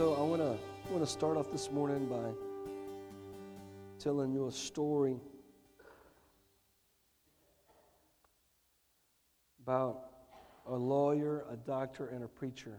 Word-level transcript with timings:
so 0.00 0.14
I 0.14 0.22
want 0.22 0.40
to 0.40 0.56
want 0.90 1.04
to 1.04 1.06
start 1.06 1.36
off 1.36 1.52
this 1.52 1.70
morning 1.70 2.06
by 2.06 2.30
telling 3.98 4.32
you 4.32 4.46
a 4.46 4.50
story 4.50 5.20
about 9.62 10.06
a 10.66 10.74
lawyer, 10.74 11.44
a 11.52 11.56
doctor, 11.56 12.06
and 12.06 12.24
a 12.24 12.28
preacher. 12.28 12.78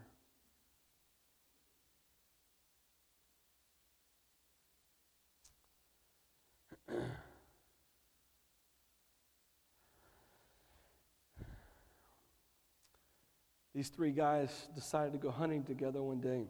These 13.76 13.90
three 13.90 14.12
guys 14.12 14.70
decided 14.74 15.12
to 15.14 15.20
go 15.20 15.30
hunting 15.30 15.64
together 15.64 16.02
one 16.02 16.20
day. 16.20 16.48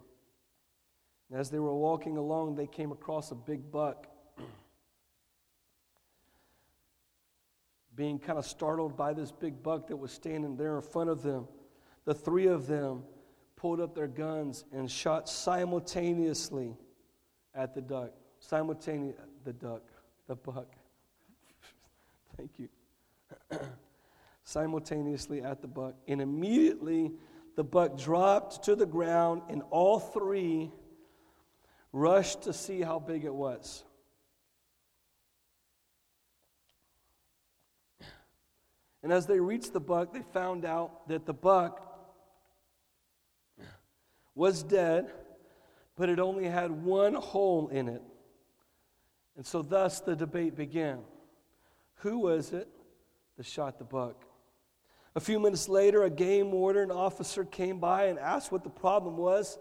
And 1.32 1.40
as 1.40 1.50
they 1.50 1.60
were 1.60 1.74
walking 1.74 2.18
along, 2.18 2.56
they 2.56 2.68
came 2.68 2.92
across 2.92 3.32
a 3.32 3.36
big 3.36 3.72
buck. 3.72 4.08
Being 7.96 8.20
kind 8.20 8.38
of 8.38 8.46
startled 8.46 8.98
by 8.98 9.14
this 9.14 9.32
big 9.32 9.64
buck 9.64 9.88
that 9.88 9.96
was 9.96 10.12
standing 10.12 10.58
there 10.58 10.76
in 10.76 10.82
front 10.82 11.10
of 11.10 11.24
them, 11.24 11.48
the 12.04 12.14
three 12.14 12.48
of 12.48 12.68
them 12.68 13.04
pulled 13.56 13.80
up 13.80 13.96
their 13.96 14.08
guns 14.08 14.66
and 14.74 14.92
shot 14.92 15.30
simultaneously 15.30 16.76
at 17.56 17.74
the 17.74 17.82
duck. 17.82 18.12
Simultaneously, 18.40 19.24
the 19.46 19.54
duck, 19.54 19.84
the 20.28 20.36
buck. 20.36 20.74
Thank 22.38 22.52
you. 22.58 22.68
simultaneously 24.44 25.42
at 25.42 25.62
the 25.62 25.68
buck. 25.68 25.96
And 26.10 26.22
immediately 26.22 27.12
the 27.56 27.64
buck 27.64 27.98
dropped 27.98 28.64
to 28.66 28.76
the 28.76 28.86
ground, 28.86 29.44
and 29.50 29.62
all 29.70 30.00
three 30.00 30.72
rushed 31.92 32.44
to 32.44 32.54
see 32.54 32.82
how 32.82 33.00
big 33.00 33.26
it 33.26 33.34
was. 33.34 33.84
And 39.04 39.12
as 39.12 39.26
they 39.26 39.40
reached 39.40 39.74
the 39.74 39.80
buck, 39.80 40.14
they 40.14 40.22
found 40.34 40.64
out 40.64 41.08
that 41.08 41.26
the 41.26 41.34
buck 41.34 41.88
was 44.36 44.64
dead, 44.64 45.12
but 45.96 46.08
it 46.10 46.20
only 46.20 46.46
had 46.46 46.72
one 46.72 47.14
hole 47.14 47.68
in 47.70 47.88
it. 47.88 48.02
And 49.36 49.46
so, 49.46 49.62
thus, 49.62 50.02
the 50.02 50.16
debate 50.16 50.56
began. 50.56 51.00
Who 51.96 52.20
was 52.20 52.52
it 52.54 52.68
that 53.38 53.46
shot 53.46 53.80
the 53.80 53.86
buck? 53.86 54.24
A 55.16 55.20
few 55.20 55.40
minutes 55.40 55.68
later, 55.68 56.04
a 56.04 56.10
game 56.10 56.52
warden 56.52 56.92
officer 56.92 57.44
came 57.44 57.80
by 57.80 58.06
and 58.06 58.20
asked 58.20 58.52
what 58.52 58.64
the 58.64 58.70
problem 58.70 59.18
was, 59.18 59.58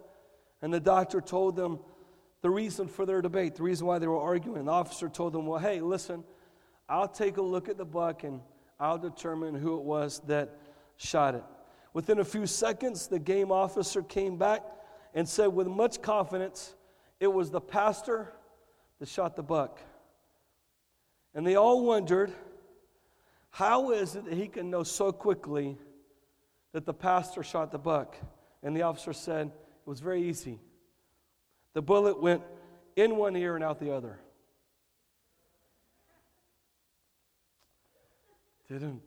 and 0.62 0.72
the 0.72 0.80
doctor 0.80 1.20
told 1.20 1.56
them 1.56 1.80
the 2.42 2.50
reason 2.50 2.88
for 2.88 3.04
their 3.04 3.20
debate, 3.20 3.54
the 3.54 3.62
reason 3.62 3.86
why 3.86 3.98
they 3.98 4.06
were 4.06 4.20
arguing. 4.20 4.64
The 4.64 4.72
officer 4.72 5.08
told 5.08 5.32
them, 5.32 5.46
Well, 5.46 5.58
hey, 5.58 5.80
listen, 5.80 6.24
I'll 6.88 7.08
take 7.08 7.36
a 7.36 7.42
look 7.42 7.68
at 7.68 7.76
the 7.76 7.84
buck 7.84 8.24
and 8.24 8.40
I'll 8.78 8.98
determine 8.98 9.54
who 9.54 9.76
it 9.76 9.82
was 9.82 10.20
that 10.26 10.56
shot 10.96 11.34
it. 11.34 11.44
Within 11.92 12.18
a 12.20 12.24
few 12.24 12.46
seconds, 12.46 13.08
the 13.08 13.18
game 13.18 13.52
officer 13.52 14.02
came 14.02 14.36
back 14.36 14.62
and 15.14 15.28
said 15.28 15.48
with 15.48 15.66
much 15.66 16.00
confidence, 16.00 16.74
It 17.18 17.28
was 17.28 17.50
the 17.50 17.60
pastor 17.60 18.32
that 18.98 19.08
shot 19.08 19.36
the 19.36 19.42
buck. 19.42 19.78
And 21.34 21.46
they 21.46 21.56
all 21.56 21.84
wondered 21.84 22.32
how 23.50 23.90
is 23.90 24.14
it 24.14 24.24
that 24.24 24.34
he 24.34 24.46
can 24.46 24.70
know 24.70 24.84
so 24.84 25.12
quickly 25.12 25.76
that 26.72 26.86
the 26.86 26.94
pastor 26.94 27.42
shot 27.42 27.72
the 27.72 27.78
buck? 27.78 28.16
And 28.62 28.76
the 28.76 28.82
officer 28.82 29.12
said, 29.12 29.48
It 29.48 29.88
was 29.88 30.00
very 30.00 30.22
easy. 30.22 30.58
The 31.72 31.82
bullet 31.82 32.20
went 32.20 32.42
in 32.97 33.16
one 33.16 33.36
ear 33.36 33.54
and 33.54 33.64
out 33.64 33.78
the 33.78 33.94
other. 33.94 34.19
Didn't. 38.69 39.03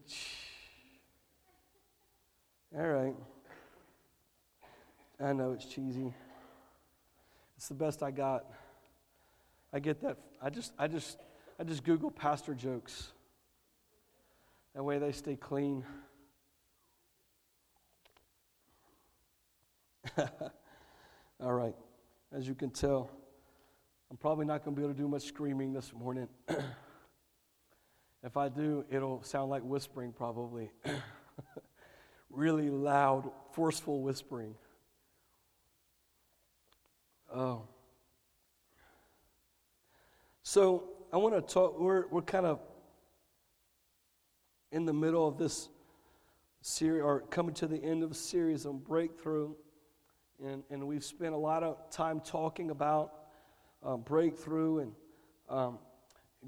All 2.75 2.87
right. 2.87 3.15
I 5.23 5.33
know 5.33 5.53
it's 5.53 5.65
cheesy. 5.65 6.13
It's 7.55 7.67
the 7.67 7.75
best 7.75 8.03
I 8.03 8.11
got. 8.11 8.45
I 9.71 9.79
get 9.79 10.01
that. 10.01 10.17
I 10.41 10.49
just, 10.49 10.73
I 10.77 10.87
just, 10.87 11.17
I 11.59 11.63
just 11.63 11.83
Google 11.83 12.11
pastor 12.11 12.53
jokes. 12.53 13.13
That 14.75 14.83
way 14.83 14.99
they 14.99 15.11
stay 15.11 15.35
clean. 15.35 15.85
All 21.39 21.53
right. 21.53 21.75
As 22.35 22.47
you 22.47 22.55
can 22.55 22.71
tell, 22.71 23.11
I'm 24.09 24.17
probably 24.17 24.47
not 24.47 24.65
going 24.65 24.75
to 24.75 24.79
be 24.79 24.83
able 24.83 24.95
to 24.95 24.99
do 24.99 25.07
much 25.07 25.21
screaming 25.21 25.71
this 25.71 25.93
morning. 25.93 26.27
if 28.23 28.37
I 28.37 28.49
do, 28.49 28.85
it'll 28.89 29.21
sound 29.21 29.51
like 29.51 29.61
whispering, 29.61 30.11
probably. 30.11 30.71
really 32.31 32.71
loud, 32.71 33.29
forceful 33.51 34.01
whispering. 34.01 34.55
Oh. 37.31 37.67
So 40.41 40.85
I 41.13 41.17
want 41.17 41.35
to 41.35 41.53
talk, 41.53 41.79
we're, 41.79 42.07
we're 42.07 42.23
kind 42.23 42.47
of 42.47 42.59
in 44.71 44.85
the 44.85 44.93
middle 44.93 45.27
of 45.27 45.37
this 45.37 45.69
series, 46.61 47.03
or 47.03 47.21
coming 47.21 47.53
to 47.53 47.67
the 47.67 47.77
end 47.77 48.01
of 48.01 48.09
a 48.09 48.15
series 48.15 48.65
on 48.65 48.79
breakthrough. 48.79 49.53
And, 50.45 50.61
and 50.69 50.85
we've 50.85 51.05
spent 51.05 51.33
a 51.33 51.37
lot 51.37 51.63
of 51.63 51.89
time 51.89 52.19
talking 52.19 52.69
about 52.69 53.13
uh, 53.81 53.95
breakthrough 53.95 54.79
and 54.79 54.91
um, 55.49 55.79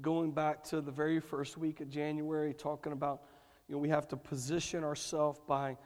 going 0.02 0.32
back 0.32 0.62
to 0.64 0.82
the 0.82 0.90
very 0.90 1.18
first 1.18 1.56
week 1.56 1.80
of 1.80 1.88
January, 1.88 2.52
talking 2.52 2.92
about, 2.92 3.22
you 3.68 3.74
know, 3.74 3.78
we 3.78 3.88
have 3.88 4.06
to 4.08 4.16
position 4.16 4.84
ourselves 4.84 5.40
by 5.46 5.78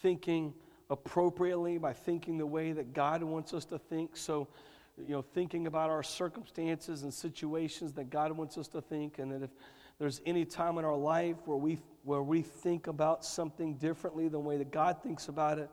thinking 0.00 0.54
appropriately, 0.88 1.76
by 1.76 1.92
thinking 1.92 2.38
the 2.38 2.46
way 2.46 2.72
that 2.72 2.94
God 2.94 3.22
wants 3.22 3.52
us 3.52 3.66
to 3.66 3.78
think. 3.78 4.16
So, 4.16 4.48
you 4.96 5.12
know, 5.12 5.20
thinking 5.20 5.66
about 5.66 5.90
our 5.90 6.02
circumstances 6.02 7.02
and 7.02 7.12
situations 7.12 7.92
that 7.94 8.08
God 8.08 8.32
wants 8.32 8.56
us 8.56 8.68
to 8.68 8.80
think, 8.80 9.18
and 9.18 9.30
that 9.30 9.42
if 9.42 9.50
there's 9.98 10.22
any 10.24 10.46
time 10.46 10.78
in 10.78 10.86
our 10.86 10.96
life 10.96 11.36
where 11.44 11.58
we, 11.58 11.78
where 12.04 12.22
we 12.22 12.40
think 12.40 12.86
about 12.86 13.26
something 13.26 13.74
differently 13.74 14.24
than 14.24 14.32
the 14.32 14.40
way 14.40 14.56
that 14.56 14.70
God 14.70 15.02
thinks 15.02 15.28
about 15.28 15.58
it, 15.58 15.68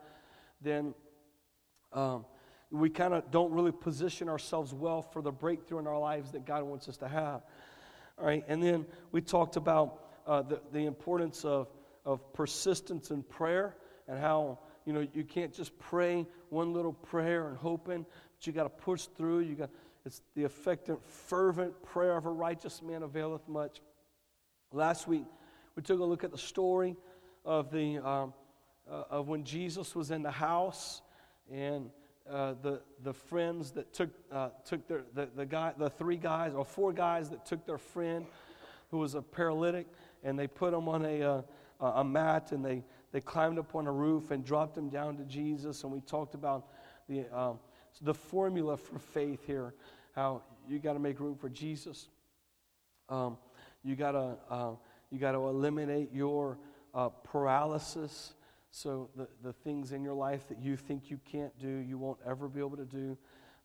then 0.62 0.94
um, 1.96 2.26
we 2.70 2.90
kind 2.90 3.14
of 3.14 3.32
don't 3.32 3.52
really 3.52 3.72
position 3.72 4.30
ourselves 4.30 4.74
well 4.74 5.02
for 5.02 5.22
the 5.22 5.32
breakthrough 5.32 5.80
in 5.80 5.88
our 5.88 6.00
lives 6.00 6.32
that 6.32 6.46
God 6.46 6.64
wants 6.64 6.88
us 6.88 6.98
to 6.98 7.08
have. 7.08 7.42
All 8.18 8.26
right, 8.26 8.44
and 8.48 8.62
then 8.62 8.86
we 9.12 9.22
talked 9.22 9.56
about 9.56 10.04
uh, 10.28 10.42
the, 10.42 10.62
the 10.72 10.86
importance 10.86 11.44
of, 11.44 11.68
of 12.06 12.34
persistence 12.34 13.12
in 13.12 13.24
prayer 13.24 13.76
and 14.08 14.20
how 14.20 14.60
you 14.86 14.94
know 14.94 15.08
you 15.14 15.24
can't 15.24 15.54
just 15.54 15.78
pray 15.80 16.28
one 16.50 16.74
little 16.74 16.94
prayer 16.94 17.48
and 17.48 17.58
hoping, 17.58 18.06
but 18.38 18.48
you 18.48 18.54
got 18.54 18.64
to 18.64 18.70
push 18.70 19.08
through. 19.18 19.40
You 19.40 19.56
got 19.56 19.70
it's 20.06 20.22
the 20.36 20.44
effective, 20.44 21.02
fervent 21.04 21.82
prayer 21.82 22.16
of 22.16 22.28
a 22.28 22.32
righteous 22.32 22.82
man 22.84 23.02
availeth 23.02 23.48
much. 23.48 23.82
Last 24.72 25.08
week, 25.08 25.26
we 25.76 25.82
took 25.82 26.00
a 26.00 26.04
look 26.04 26.24
at 26.24 26.32
the 26.32 26.38
story 26.38 26.96
of, 27.44 27.72
the, 27.72 27.98
um, 27.98 28.34
uh, 28.90 29.04
of 29.10 29.28
when 29.28 29.44
Jesus 29.44 29.96
was 29.96 30.12
in 30.12 30.22
the 30.22 30.32
house 30.32 31.02
and 31.52 31.90
uh, 32.30 32.56
the, 32.62 32.82
the 33.04 33.14
friends 33.14 33.72
that 33.72 33.94
took, 33.94 34.10
uh, 34.32 34.50
took 34.64 34.88
their, 34.88 35.04
the, 35.14 35.30
the, 35.36 35.46
guy, 35.46 35.74
the 35.78 35.90
three 35.90 36.18
guys, 36.18 36.54
or 36.54 36.66
four 36.66 36.92
guys 36.92 37.30
that 37.30 37.46
took 37.46 37.66
their 37.66 37.78
friend 37.78 38.26
who 38.92 38.98
was 38.98 39.16
a 39.16 39.22
paralytic, 39.22 39.88
and 40.24 40.38
they 40.38 40.48
put 40.48 40.74
him 40.74 40.88
on 40.88 41.06
a, 41.06 41.22
uh, 41.22 41.42
a 41.82 42.04
mat 42.04 42.52
and 42.52 42.64
they, 42.64 42.84
they 43.12 43.22
climbed 43.22 43.60
up 43.60 43.76
on 43.76 43.88
a 43.88 43.92
roof 43.92 44.32
and 44.32 44.44
dropped 44.44 44.78
him 44.78 44.90
down 44.90 45.18
to 45.18 45.24
Jesus. 45.24 45.84
And 45.84 45.92
we 45.92 46.02
talked 46.02 46.34
about 46.34 46.68
the, 47.08 47.26
um, 47.38 47.60
the 48.02 48.14
formula 48.14 48.78
for 48.78 49.00
faith 49.00 49.46
here, 49.46 49.74
how 50.16 50.42
you 50.68 50.80
got 50.80 50.94
to 50.94 51.00
make 51.00 51.20
room 51.20 51.36
for 51.36 51.50
Jesus. 51.50 52.10
Um, 53.08 53.38
you 53.84 53.96
gotta 53.96 54.36
uh, 54.50 54.72
you 55.12 55.20
gotta 55.20 55.38
eliminate 55.38 56.10
your 56.12 56.58
uh, 56.94 57.10
paralysis. 57.10 58.34
So 58.76 59.10
the, 59.16 59.26
the 59.42 59.54
things 59.54 59.94
in 59.94 60.04
your 60.04 60.14
life 60.14 60.50
that 60.50 60.60
you 60.60 60.76
think 60.76 61.10
you 61.10 61.18
can't 61.24 61.58
do, 61.58 61.70
you 61.70 61.98
won't 61.98 62.20
ever 62.28 62.50
be 62.50 62.60
able 62.60 62.76
to 62.76 62.84
do. 62.84 63.18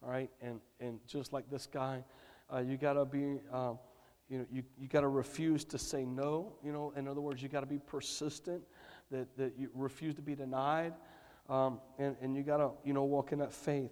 All 0.05 0.09
right, 0.09 0.31
and 0.41 0.61
and 0.79 1.01
just 1.05 1.33
like 1.33 1.51
this 1.51 1.67
guy, 1.67 2.05
uh, 2.53 2.61
you 2.61 2.77
gotta 2.77 3.05
be. 3.05 3.41
Um, 3.53 3.81
you 4.29 4.39
know, 4.39 4.47
you, 4.53 4.63
you 4.79 4.87
got 4.87 5.01
to 5.01 5.09
refuse 5.09 5.65
to 5.65 5.77
say 5.77 6.05
no. 6.05 6.53
You 6.63 6.71
know, 6.71 6.93
in 6.97 7.09
other 7.09 7.21
words, 7.21 7.43
you 7.43 7.49
got 7.49 7.63
to 7.63 7.67
be 7.67 7.81
persistent, 7.81 8.63
that, 9.11 9.37
that 9.37 9.55
you 9.59 9.71
refuse 9.75 10.15
to 10.15 10.23
be 10.23 10.37
denied, 10.37 10.95
um, 11.49 11.81
and, 11.99 12.15
and 12.23 12.37
you 12.37 12.45
got 12.45 12.59
to, 12.59 12.71
you 12.85 12.93
know, 12.93 13.03
walk 13.03 13.33
in 13.33 13.41
that 13.41 13.53
faith. 13.53 13.91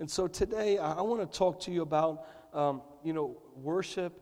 And 0.00 0.10
so 0.10 0.26
today, 0.26 0.78
I, 0.78 0.94
I 0.94 1.02
want 1.02 1.20
to 1.20 1.38
talk 1.38 1.60
to 1.60 1.70
you 1.70 1.82
about, 1.82 2.26
um, 2.52 2.82
you 3.04 3.12
know, 3.12 3.40
worship 3.54 4.20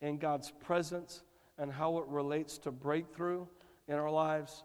in 0.00 0.16
God's 0.16 0.50
presence 0.50 1.24
and 1.58 1.70
how 1.70 1.98
it 1.98 2.06
relates 2.08 2.56
to 2.60 2.70
breakthrough 2.70 3.46
in 3.88 3.96
our 3.96 4.10
lives. 4.10 4.64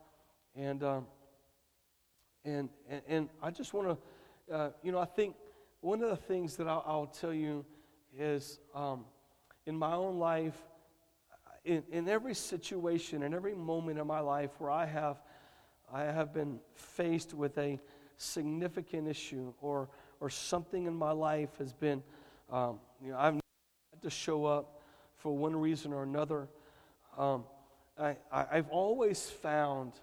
And, 0.56 0.82
um, 0.82 1.08
and, 2.48 2.70
and, 2.90 3.02
and 3.08 3.30
I 3.44 3.52
just 3.52 3.74
want 3.74 4.00
to, 4.50 4.56
uh, 4.56 4.70
you 4.82 4.92
know, 4.92 5.00
I 5.00 5.06
think 5.06 5.36
one 5.82 6.02
of 6.02 6.10
the 6.10 6.16
things 6.16 6.56
that 6.56 6.68
I'll, 6.68 6.84
I'll 6.88 7.06
tell 7.06 7.34
you 7.34 7.66
is 8.18 8.60
um, 8.74 9.04
in 9.66 9.78
my 9.78 9.94
own 9.94 10.18
life, 10.18 10.58
in, 11.66 11.84
in 11.92 12.08
every 12.08 12.34
situation, 12.34 13.24
in 13.24 13.34
every 13.34 13.54
moment 13.54 14.00
in 14.00 14.08
my 14.08 14.22
life 14.22 14.52
where 14.60 14.72
I 14.72 14.86
have, 14.86 15.18
I 15.94 16.04
have 16.04 16.34
been 16.34 16.60
faced 16.74 17.34
with 17.34 17.58
a 17.58 17.80
significant 18.16 19.08
issue 19.08 19.54
or, 19.62 19.90
or 20.22 20.30
something 20.30 20.86
in 20.86 20.96
my 20.96 21.12
life 21.12 21.50
has 21.60 21.74
been, 21.74 22.02
um, 22.50 22.80
you 23.04 23.12
know, 23.12 23.18
I've 23.18 23.34
had 23.34 24.02
to 24.04 24.10
show 24.10 24.46
up 24.46 24.82
for 25.18 25.36
one 25.36 25.56
reason 25.56 25.92
or 25.92 26.04
another. 26.04 26.48
Um, 27.18 27.44
I, 28.00 28.16
I, 28.32 28.46
I've 28.54 28.70
always 28.70 29.30
found 29.30 29.94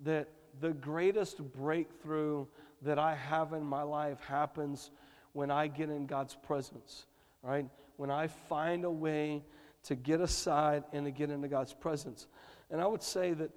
that 0.00 0.28
the 0.60 0.70
greatest 0.70 1.38
breakthrough 1.52 2.46
that 2.82 2.98
I 2.98 3.14
have 3.14 3.52
in 3.52 3.64
my 3.64 3.82
life 3.82 4.20
happens 4.20 4.90
when 5.32 5.50
I 5.50 5.66
get 5.66 5.90
in 5.90 6.06
God's 6.06 6.34
presence, 6.34 7.06
right? 7.42 7.66
When 7.96 8.10
I 8.10 8.26
find 8.26 8.84
a 8.84 8.90
way 8.90 9.42
to 9.84 9.94
get 9.94 10.20
aside 10.20 10.84
and 10.92 11.04
to 11.04 11.10
get 11.10 11.30
into 11.30 11.48
God's 11.48 11.72
presence. 11.72 12.26
And 12.70 12.80
I 12.80 12.86
would 12.86 13.02
say 13.02 13.34
that, 13.34 13.50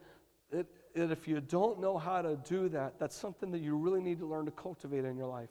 that, 0.51 0.65
that 0.95 1.11
if 1.11 1.27
you 1.27 1.39
don't 1.39 1.79
know 1.79 1.97
how 1.97 2.21
to 2.21 2.35
do 2.35 2.69
that, 2.69 2.99
that's 2.99 3.15
something 3.15 3.51
that 3.51 3.61
you 3.61 3.77
really 3.77 4.01
need 4.01 4.19
to 4.19 4.25
learn 4.25 4.45
to 4.45 4.51
cultivate 4.51 5.05
in 5.05 5.17
your 5.17 5.27
life. 5.27 5.49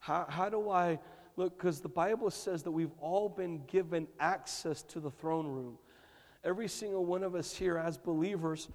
How, 0.00 0.26
how 0.28 0.48
do 0.48 0.70
I 0.70 0.98
look? 1.36 1.56
Because 1.56 1.80
the 1.80 1.88
Bible 1.88 2.30
says 2.30 2.62
that 2.62 2.70
we've 2.70 2.92
all 3.00 3.28
been 3.28 3.62
given 3.66 4.06
access 4.20 4.82
to 4.82 5.00
the 5.00 5.10
throne 5.10 5.46
room. 5.46 5.78
Every 6.44 6.68
single 6.68 7.06
one 7.06 7.22
of 7.24 7.34
us 7.34 7.54
here, 7.56 7.78
as 7.78 7.96
believers, 7.96 8.68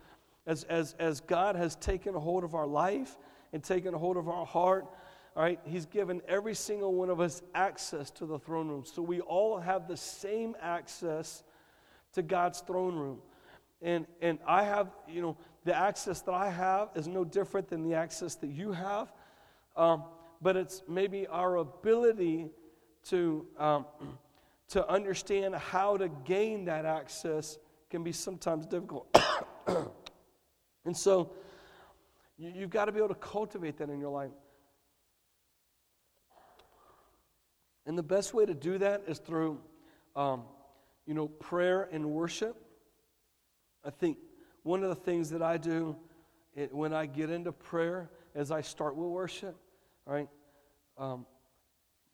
as, 0.49 0.63
as, 0.63 0.95
as 0.97 1.19
God 1.19 1.55
has 1.55 1.75
taken 1.75 2.15
a 2.15 2.19
hold 2.19 2.43
of 2.43 2.55
our 2.55 2.65
life 2.65 3.17
and 3.53 3.63
taken 3.63 3.93
a 3.93 3.99
hold 3.99 4.17
of 4.17 4.27
our 4.27 4.47
heart, 4.47 4.87
all 5.35 5.43
right, 5.43 5.59
He's 5.63 5.85
given 5.85 6.23
every 6.27 6.55
single 6.55 6.95
one 6.95 7.11
of 7.11 7.19
us 7.19 7.43
access 7.53 8.09
to 8.11 8.25
the 8.25 8.39
throne 8.39 8.67
room. 8.67 8.83
So 8.83 9.03
we 9.03 9.21
all 9.21 9.59
have 9.59 9.87
the 9.87 9.95
same 9.95 10.55
access 10.59 11.43
to 12.13 12.23
God's 12.23 12.61
throne 12.61 12.95
room. 12.95 13.19
And, 13.83 14.07
and 14.23 14.39
I 14.47 14.63
have, 14.63 14.89
you 15.07 15.21
know, 15.21 15.37
the 15.65 15.75
access 15.75 16.21
that 16.21 16.33
I 16.33 16.49
have 16.49 16.89
is 16.95 17.07
no 17.07 17.23
different 17.23 17.67
than 17.67 17.87
the 17.87 17.93
access 17.93 18.33
that 18.35 18.49
you 18.49 18.71
have. 18.71 19.13
Um, 19.77 20.03
but 20.41 20.57
it's 20.57 20.81
maybe 20.89 21.27
our 21.27 21.57
ability 21.57 22.49
to, 23.09 23.45
um, 23.59 23.85
to 24.69 24.89
understand 24.89 25.53
how 25.53 25.95
to 25.97 26.09
gain 26.09 26.65
that 26.65 26.85
access 26.85 27.59
can 27.91 28.03
be 28.03 28.11
sometimes 28.11 28.65
difficult. 28.65 29.15
and 30.89 30.97
so 30.97 31.29
you, 32.39 32.51
you've 32.55 32.71
got 32.71 32.85
to 32.85 32.91
be 32.91 32.97
able 32.97 33.09
to 33.09 33.13
cultivate 33.13 33.77
that 33.77 33.91
in 33.91 33.99
your 33.99 34.09
life. 34.09 34.31
And 37.85 37.95
the 37.95 38.01
best 38.01 38.33
way 38.33 38.43
to 38.47 38.55
do 38.55 38.79
that 38.79 39.03
is 39.07 39.19
through, 39.19 39.59
um, 40.15 40.45
you 41.05 41.13
know, 41.13 41.27
prayer 41.27 41.87
and 41.91 42.09
worship. 42.09 42.59
I 43.85 43.91
think 43.91 44.17
one 44.63 44.81
of 44.81 44.89
the 44.89 44.95
things 44.95 45.29
that 45.29 45.43
I 45.43 45.57
do 45.57 45.95
it, 46.55 46.73
when 46.73 46.91
I 46.91 47.05
get 47.05 47.29
into 47.29 47.51
prayer 47.51 48.09
is 48.33 48.49
I 48.49 48.61
start 48.61 48.95
with 48.95 49.09
worship, 49.09 49.55
right? 50.07 50.27
Um, 50.97 51.27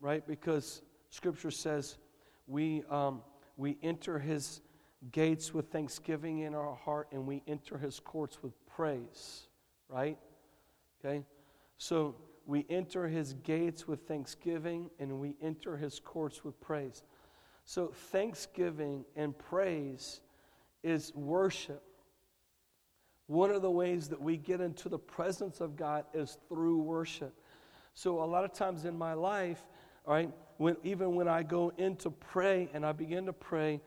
right? 0.01 0.27
Because 0.27 0.81
Scripture 1.11 1.49
says 1.49 1.97
we, 2.45 2.83
um, 2.89 3.21
we 3.55 3.77
enter 3.81 4.19
His 4.19 4.59
gates 5.11 5.53
with 5.53 5.71
thanksgiving 5.71 6.39
in 6.39 6.55
our 6.55 6.75
heart 6.75 7.07
and 7.11 7.25
we 7.25 7.43
enter 7.47 7.77
His 7.77 7.99
courts 7.99 8.39
with 8.41 8.53
praise, 8.75 9.47
right? 9.89 10.17
Okay? 10.99 11.23
So 11.77 12.15
we 12.45 12.65
enter 12.69 13.07
His 13.07 13.33
gates 13.33 13.87
with 13.87 14.07
thanksgiving 14.07 14.89
and 14.99 15.19
we 15.19 15.35
enter 15.41 15.77
His 15.77 15.99
courts 15.99 16.43
with 16.43 16.59
praise. 16.59 17.03
So 17.63 17.91
thanksgiving 18.11 19.05
and 19.15 19.37
praise 19.37 20.21
is 20.83 21.13
worship. 21.15 21.83
One 23.27 23.49
of 23.49 23.61
the 23.61 23.71
ways 23.71 24.07
that 24.09 24.21
we 24.21 24.37
get 24.37 24.61
into 24.61 24.87
the 24.87 24.99
presence 24.99 25.61
of 25.61 25.75
God 25.75 26.05
is 26.13 26.37
through 26.47 26.77
worship. 26.77 27.33
So, 27.95 28.21
a 28.21 28.25
lot 28.25 28.43
of 28.43 28.53
times 28.53 28.85
in 28.85 28.95
my 28.95 29.13
life, 29.13 29.63
all 30.05 30.13
right, 30.13 30.29
when, 30.57 30.75
even 30.83 31.15
when 31.15 31.27
I 31.27 31.41
go 31.41 31.71
in 31.77 31.95
to 31.97 32.11
pray 32.11 32.69
and 32.73 32.85
I 32.85 32.91
begin 32.91 33.25
to 33.25 33.33
pray, 33.33 33.81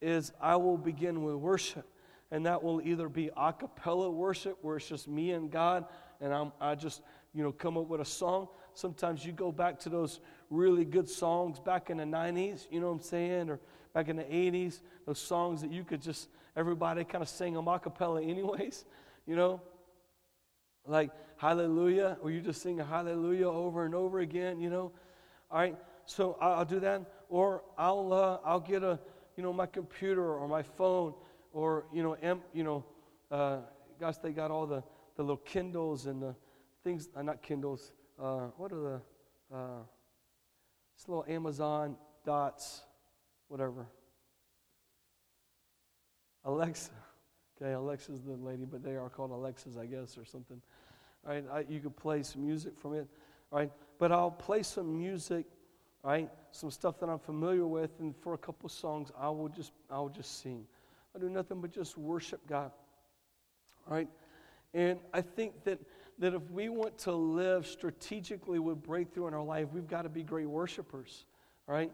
is 0.00 0.32
I 0.40 0.56
will 0.56 0.78
begin 0.78 1.22
with 1.22 1.36
worship. 1.36 1.86
And 2.32 2.46
that 2.46 2.62
will 2.62 2.80
either 2.82 3.08
be 3.08 3.30
a 3.36 3.52
cappella 3.52 4.10
worship, 4.10 4.58
where 4.62 4.78
it's 4.78 4.88
just 4.88 5.06
me 5.06 5.32
and 5.32 5.50
God, 5.50 5.84
and 6.20 6.32
I'm, 6.32 6.50
I 6.60 6.74
just, 6.74 7.02
you 7.34 7.44
know, 7.44 7.52
come 7.52 7.76
up 7.76 7.86
with 7.86 8.00
a 8.00 8.06
song. 8.06 8.48
Sometimes 8.74 9.24
you 9.24 9.32
go 9.32 9.52
back 9.52 9.78
to 9.80 9.90
those 9.90 10.18
really 10.48 10.86
good 10.86 11.08
songs 11.08 11.60
back 11.60 11.90
in 11.90 11.98
the 11.98 12.04
90s, 12.04 12.66
you 12.70 12.80
know 12.80 12.86
what 12.86 12.94
I'm 12.94 13.02
saying, 13.02 13.50
or 13.50 13.60
back 13.92 14.08
in 14.08 14.16
the 14.16 14.24
80s, 14.24 14.80
those 15.06 15.18
songs 15.18 15.60
that 15.60 15.70
you 15.70 15.84
could 15.84 16.00
just, 16.00 16.30
everybody 16.56 17.04
kind 17.04 17.20
of 17.20 17.28
sing 17.28 17.52
them 17.52 17.68
a 17.68 17.78
cappella 17.78 18.22
anyways, 18.22 18.86
you 19.26 19.36
know? 19.36 19.60
Like 20.86 21.10
hallelujah, 21.36 22.16
or 22.22 22.30
you 22.30 22.40
just 22.40 22.62
sing 22.62 22.80
a 22.80 22.84
hallelujah 22.84 23.48
over 23.48 23.84
and 23.84 23.94
over 23.94 24.20
again, 24.20 24.58
you 24.58 24.70
know? 24.70 24.90
All 25.50 25.58
right, 25.58 25.76
so 26.06 26.38
I'll 26.40 26.64
do 26.64 26.80
that. 26.80 27.02
Or 27.28 27.62
I'll, 27.76 28.12
uh, 28.12 28.38
I'll 28.42 28.60
get 28.60 28.82
a, 28.82 28.98
you 29.36 29.42
know, 29.42 29.52
my 29.52 29.66
computer 29.66 30.34
or 30.34 30.48
my 30.48 30.62
phone 30.62 31.12
or, 31.52 31.84
you 31.92 32.02
know, 32.02 32.16
you 32.52 32.64
know, 32.64 32.84
uh, 33.30 33.58
gosh, 34.00 34.16
they 34.18 34.32
got 34.32 34.50
all 34.50 34.66
the, 34.66 34.82
the 35.16 35.22
little 35.22 35.36
Kindles 35.38 36.06
and 36.06 36.22
the 36.22 36.34
things, 36.84 37.08
uh, 37.16 37.22
not 37.22 37.42
Kindles, 37.42 37.92
uh, 38.20 38.48
what 38.56 38.72
are 38.72 39.00
the, 39.50 39.56
uh, 39.56 39.82
little 41.08 41.24
Amazon 41.28 41.96
dots, 42.24 42.82
whatever. 43.48 43.86
Alexa. 46.44 46.90
Okay, 47.60 47.74
Alexa's 47.74 48.22
the 48.22 48.32
lady, 48.32 48.64
but 48.64 48.82
they 48.82 48.96
are 48.96 49.08
called 49.08 49.30
Alexas, 49.30 49.76
I 49.76 49.86
guess, 49.86 50.18
or 50.18 50.24
something. 50.24 50.60
All 51.24 51.32
right, 51.32 51.44
I, 51.52 51.64
you 51.68 51.78
could 51.78 51.94
play 51.94 52.24
some 52.24 52.44
music 52.44 52.72
from 52.76 52.94
it. 52.94 53.06
All 53.52 53.60
right, 53.60 53.70
but 54.00 54.10
I'll 54.10 54.32
play 54.32 54.64
some 54.64 54.98
music, 54.98 55.46
right? 56.02 56.28
Some 56.50 56.72
stuff 56.72 56.98
that 56.98 57.08
I'm 57.08 57.20
familiar 57.20 57.66
with, 57.66 58.00
and 58.00 58.16
for 58.16 58.34
a 58.34 58.38
couple 58.38 58.68
songs, 58.68 59.12
I 59.16 59.28
will 59.28 59.48
just 59.48 59.70
I 59.88 59.98
will 59.98 60.08
just 60.08 60.42
sing. 60.42 60.66
I 61.14 61.18
do 61.18 61.28
nothing 61.28 61.60
but 61.60 61.72
just 61.72 61.98
worship 61.98 62.46
God. 62.48 62.70
All 63.88 63.94
right, 63.94 64.08
and 64.74 64.98
I 65.12 65.20
think 65.20 65.64
that 65.64 65.80
that 66.18 66.34
if 66.34 66.50
we 66.50 66.68
want 66.68 66.96
to 66.98 67.12
live 67.12 67.66
strategically 67.66 68.58
with 68.58 68.82
breakthrough 68.82 69.26
in 69.26 69.34
our 69.34 69.42
life, 69.42 69.68
we've 69.72 69.88
got 69.88 70.02
to 70.02 70.08
be 70.08 70.22
great 70.22 70.46
worshipers. 70.46 71.24
All 71.68 71.74
right. 71.74 71.90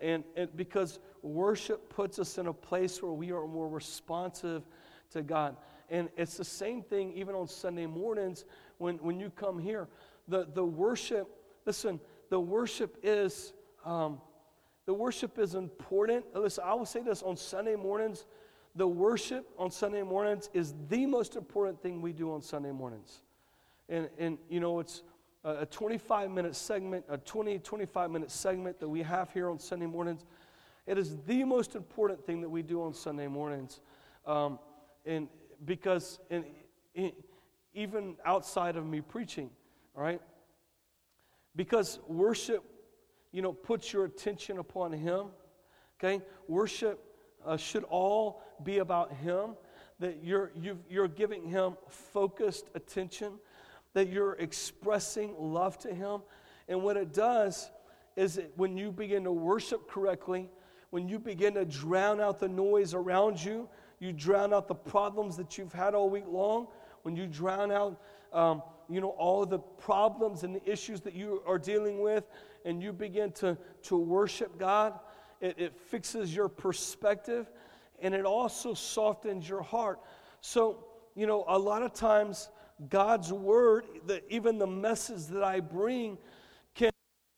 And, 0.00 0.24
and 0.36 0.54
because 0.56 1.00
worship 1.22 1.88
puts 1.88 2.18
us 2.18 2.38
in 2.38 2.46
a 2.46 2.52
place 2.52 3.02
where 3.02 3.12
we 3.12 3.32
are 3.32 3.46
more 3.46 3.68
responsive 3.68 4.62
to 5.10 5.22
God. 5.22 5.56
And 5.90 6.08
it's 6.16 6.36
the 6.36 6.44
same 6.44 6.82
thing 6.82 7.12
even 7.14 7.34
on 7.34 7.48
Sunday 7.48 7.86
mornings 7.86 8.44
when, 8.78 8.96
when 8.98 9.18
you 9.18 9.30
come 9.30 9.58
here. 9.58 9.88
The, 10.28 10.46
the 10.54 10.64
worship, 10.64 11.28
listen, 11.66 12.00
the 12.30 12.38
worship 12.38 12.96
is 13.02 13.52
um, 13.84 14.20
the 14.86 14.94
worship 14.94 15.38
is 15.38 15.54
important. 15.54 16.24
Listen, 16.34 16.64
I 16.66 16.72
will 16.72 16.86
say 16.86 17.02
this 17.02 17.22
on 17.22 17.36
Sunday 17.36 17.76
mornings. 17.76 18.24
The 18.78 18.86
worship 18.86 19.50
on 19.58 19.72
Sunday 19.72 20.04
mornings 20.04 20.50
is 20.54 20.72
the 20.88 21.04
most 21.04 21.34
important 21.34 21.82
thing 21.82 22.00
we 22.00 22.12
do 22.12 22.32
on 22.32 22.40
Sunday 22.40 22.70
mornings. 22.70 23.22
And, 23.88 24.08
and 24.20 24.38
you 24.48 24.60
know, 24.60 24.78
it's 24.78 25.02
a 25.42 25.66
25 25.66 26.30
minute 26.30 26.54
segment, 26.54 27.04
a 27.08 27.18
20, 27.18 27.58
25 27.58 28.10
minute 28.12 28.30
segment 28.30 28.78
that 28.78 28.88
we 28.88 29.02
have 29.02 29.32
here 29.32 29.50
on 29.50 29.58
Sunday 29.58 29.86
mornings. 29.86 30.24
It 30.86 30.96
is 30.96 31.16
the 31.26 31.42
most 31.42 31.74
important 31.74 32.24
thing 32.24 32.40
that 32.40 32.48
we 32.48 32.62
do 32.62 32.80
on 32.80 32.94
Sunday 32.94 33.26
mornings. 33.26 33.80
Um, 34.24 34.60
and 35.04 35.26
because 35.64 36.20
in, 36.30 36.44
even 37.74 38.14
outside 38.24 38.76
of 38.76 38.86
me 38.86 39.00
preaching, 39.00 39.50
all 39.96 40.04
right? 40.04 40.22
Because 41.56 41.98
worship, 42.06 42.62
you 43.32 43.42
know, 43.42 43.52
puts 43.52 43.92
your 43.92 44.04
attention 44.04 44.58
upon 44.58 44.92
Him, 44.92 45.26
okay? 45.98 46.22
Worship 46.46 47.07
uh, 47.44 47.56
should 47.56 47.84
all 47.84 48.42
be 48.62 48.78
about 48.78 49.12
Him, 49.12 49.50
that 50.00 50.22
you're, 50.22 50.52
you 50.60 51.02
are 51.02 51.08
giving 51.08 51.48
Him 51.48 51.76
focused 51.88 52.70
attention, 52.74 53.34
that 53.94 54.08
you're 54.08 54.34
expressing 54.34 55.34
love 55.38 55.78
to 55.80 55.94
Him. 55.94 56.20
And 56.68 56.82
what 56.82 56.96
it 56.96 57.12
does 57.12 57.70
is 58.16 58.34
that 58.34 58.56
when 58.56 58.76
you 58.76 58.92
begin 58.92 59.24
to 59.24 59.32
worship 59.32 59.88
correctly, 59.88 60.50
when 60.90 61.08
you 61.08 61.18
begin 61.18 61.54
to 61.54 61.64
drown 61.64 62.20
out 62.20 62.38
the 62.40 62.48
noise 62.48 62.94
around 62.94 63.42
you, 63.42 63.68
you 64.00 64.12
drown 64.12 64.52
out 64.54 64.68
the 64.68 64.74
problems 64.74 65.36
that 65.36 65.58
you've 65.58 65.72
had 65.72 65.94
all 65.94 66.08
week 66.08 66.24
long, 66.28 66.68
when 67.02 67.16
you 67.16 67.26
drown 67.26 67.70
out, 67.70 68.00
um, 68.32 68.62
you 68.88 69.00
know, 69.00 69.10
all 69.10 69.44
the 69.44 69.58
problems 69.58 70.44
and 70.44 70.54
the 70.54 70.70
issues 70.70 71.00
that 71.02 71.14
you 71.14 71.42
are 71.46 71.58
dealing 71.58 72.00
with, 72.00 72.24
and 72.64 72.82
you 72.82 72.92
begin 72.92 73.32
to, 73.32 73.56
to 73.82 73.96
worship 73.96 74.58
God, 74.58 74.98
it, 75.40 75.58
it 75.58 75.76
fixes 75.76 76.34
your 76.34 76.48
perspective 76.48 77.50
and 78.00 78.14
it 78.14 78.24
also 78.24 78.74
softens 78.74 79.48
your 79.48 79.62
heart. 79.62 80.00
So, 80.40 80.84
you 81.14 81.26
know, 81.26 81.44
a 81.48 81.58
lot 81.58 81.82
of 81.82 81.92
times 81.92 82.48
God's 82.88 83.32
word, 83.32 83.86
the, 84.06 84.22
even 84.32 84.58
the 84.58 84.66
message 84.66 85.26
that 85.26 85.42
I 85.42 85.60
bring, 85.60 86.18
can 86.74 86.92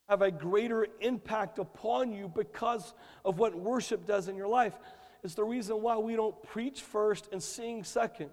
have 0.07 0.21
a 0.21 0.29
greater 0.29 0.87
impact 0.99 1.57
upon 1.57 2.13
you 2.13 2.27
because 2.27 2.93
of 3.25 3.39
what 3.39 3.55
worship 3.55 4.05
does 4.05 4.27
in 4.27 4.35
your 4.35 4.47
life. 4.47 4.77
It's 5.23 5.35
the 5.35 5.43
reason 5.43 5.81
why 5.81 5.97
we 5.97 6.15
don't 6.15 6.41
preach 6.43 6.81
first 6.81 7.29
and 7.31 7.41
sing 7.41 7.83
second. 7.83 8.29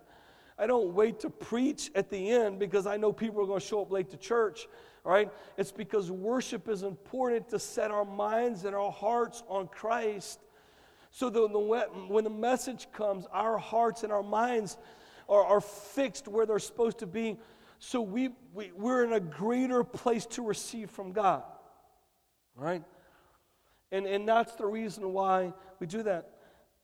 I 0.59 0.67
don't 0.67 0.93
wait 0.93 1.21
to 1.21 1.31
preach 1.31 1.91
at 1.95 2.11
the 2.11 2.31
end 2.31 2.59
because 2.59 2.87
I 2.87 2.97
know 2.97 3.13
people 3.13 3.43
are 3.43 3.47
going 3.47 3.61
to 3.61 3.67
show 3.67 3.83
up 3.83 3.93
late 3.93 4.11
to 4.11 4.17
church. 4.17 4.67
All 5.09 5.15
right? 5.15 5.31
It's 5.57 5.73
because 5.73 6.11
worship 6.11 6.69
is 6.69 6.83
important 6.83 7.49
to 7.49 7.59
set 7.59 7.91
our 7.91 8.05
minds 8.05 8.67
and 8.67 8.77
our 8.77 8.93
hearts 8.93 9.43
on 9.49 9.69
Christ 9.69 10.39
so 11.11 11.31
that 11.31 11.89
when 12.11 12.25
the 12.25 12.31
message 12.31 12.89
comes, 12.93 13.25
our 13.33 13.57
hearts 13.57 14.03
and 14.03 14.13
our 14.13 14.23
minds 14.23 14.77
are, 15.27 15.43
are 15.43 15.63
fixed 15.63 16.29
where 16.29 16.45
they're 16.45 16.59
supposed 16.59 16.99
to 16.99 17.07
be. 17.07 17.39
So 17.79 18.03
we, 18.03 18.29
we, 18.53 18.71
we're 18.77 19.03
in 19.03 19.15
a 19.15 19.21
greater 19.21 19.83
place 19.83 20.27
to 20.27 20.43
receive 20.43 20.91
from 20.91 21.13
God. 21.13 21.43
All 22.59 22.65
right? 22.65 22.85
And, 23.91 24.05
and 24.05 24.29
that's 24.29 24.57
the 24.57 24.67
reason 24.67 25.15
why 25.15 25.55
we 25.81 25.87
do 25.87 26.03
that. 26.03 26.33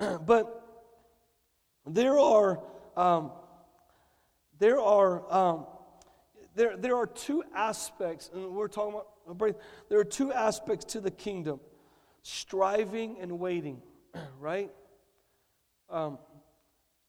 but 0.25 0.63
there 1.87 2.19
are, 2.19 2.63
um, 2.97 3.33
there 4.59 4.81
are, 4.81 5.31
um, 5.31 5.67
there, 6.55 6.77
there 6.77 6.97
are 6.97 7.07
two 7.07 7.43
aspects, 7.55 8.31
and 8.33 8.51
we're 8.51 8.69
talking 8.69 9.01
about, 9.29 9.61
there 9.89 9.99
are 9.99 10.05
two 10.05 10.33
aspects 10.33 10.85
to 10.87 11.01
the 11.01 11.11
kingdom 11.11 11.61
striving 12.23 13.17
and 13.21 13.39
waiting, 13.39 13.83
right? 14.41 14.71
Um, 15.91 16.19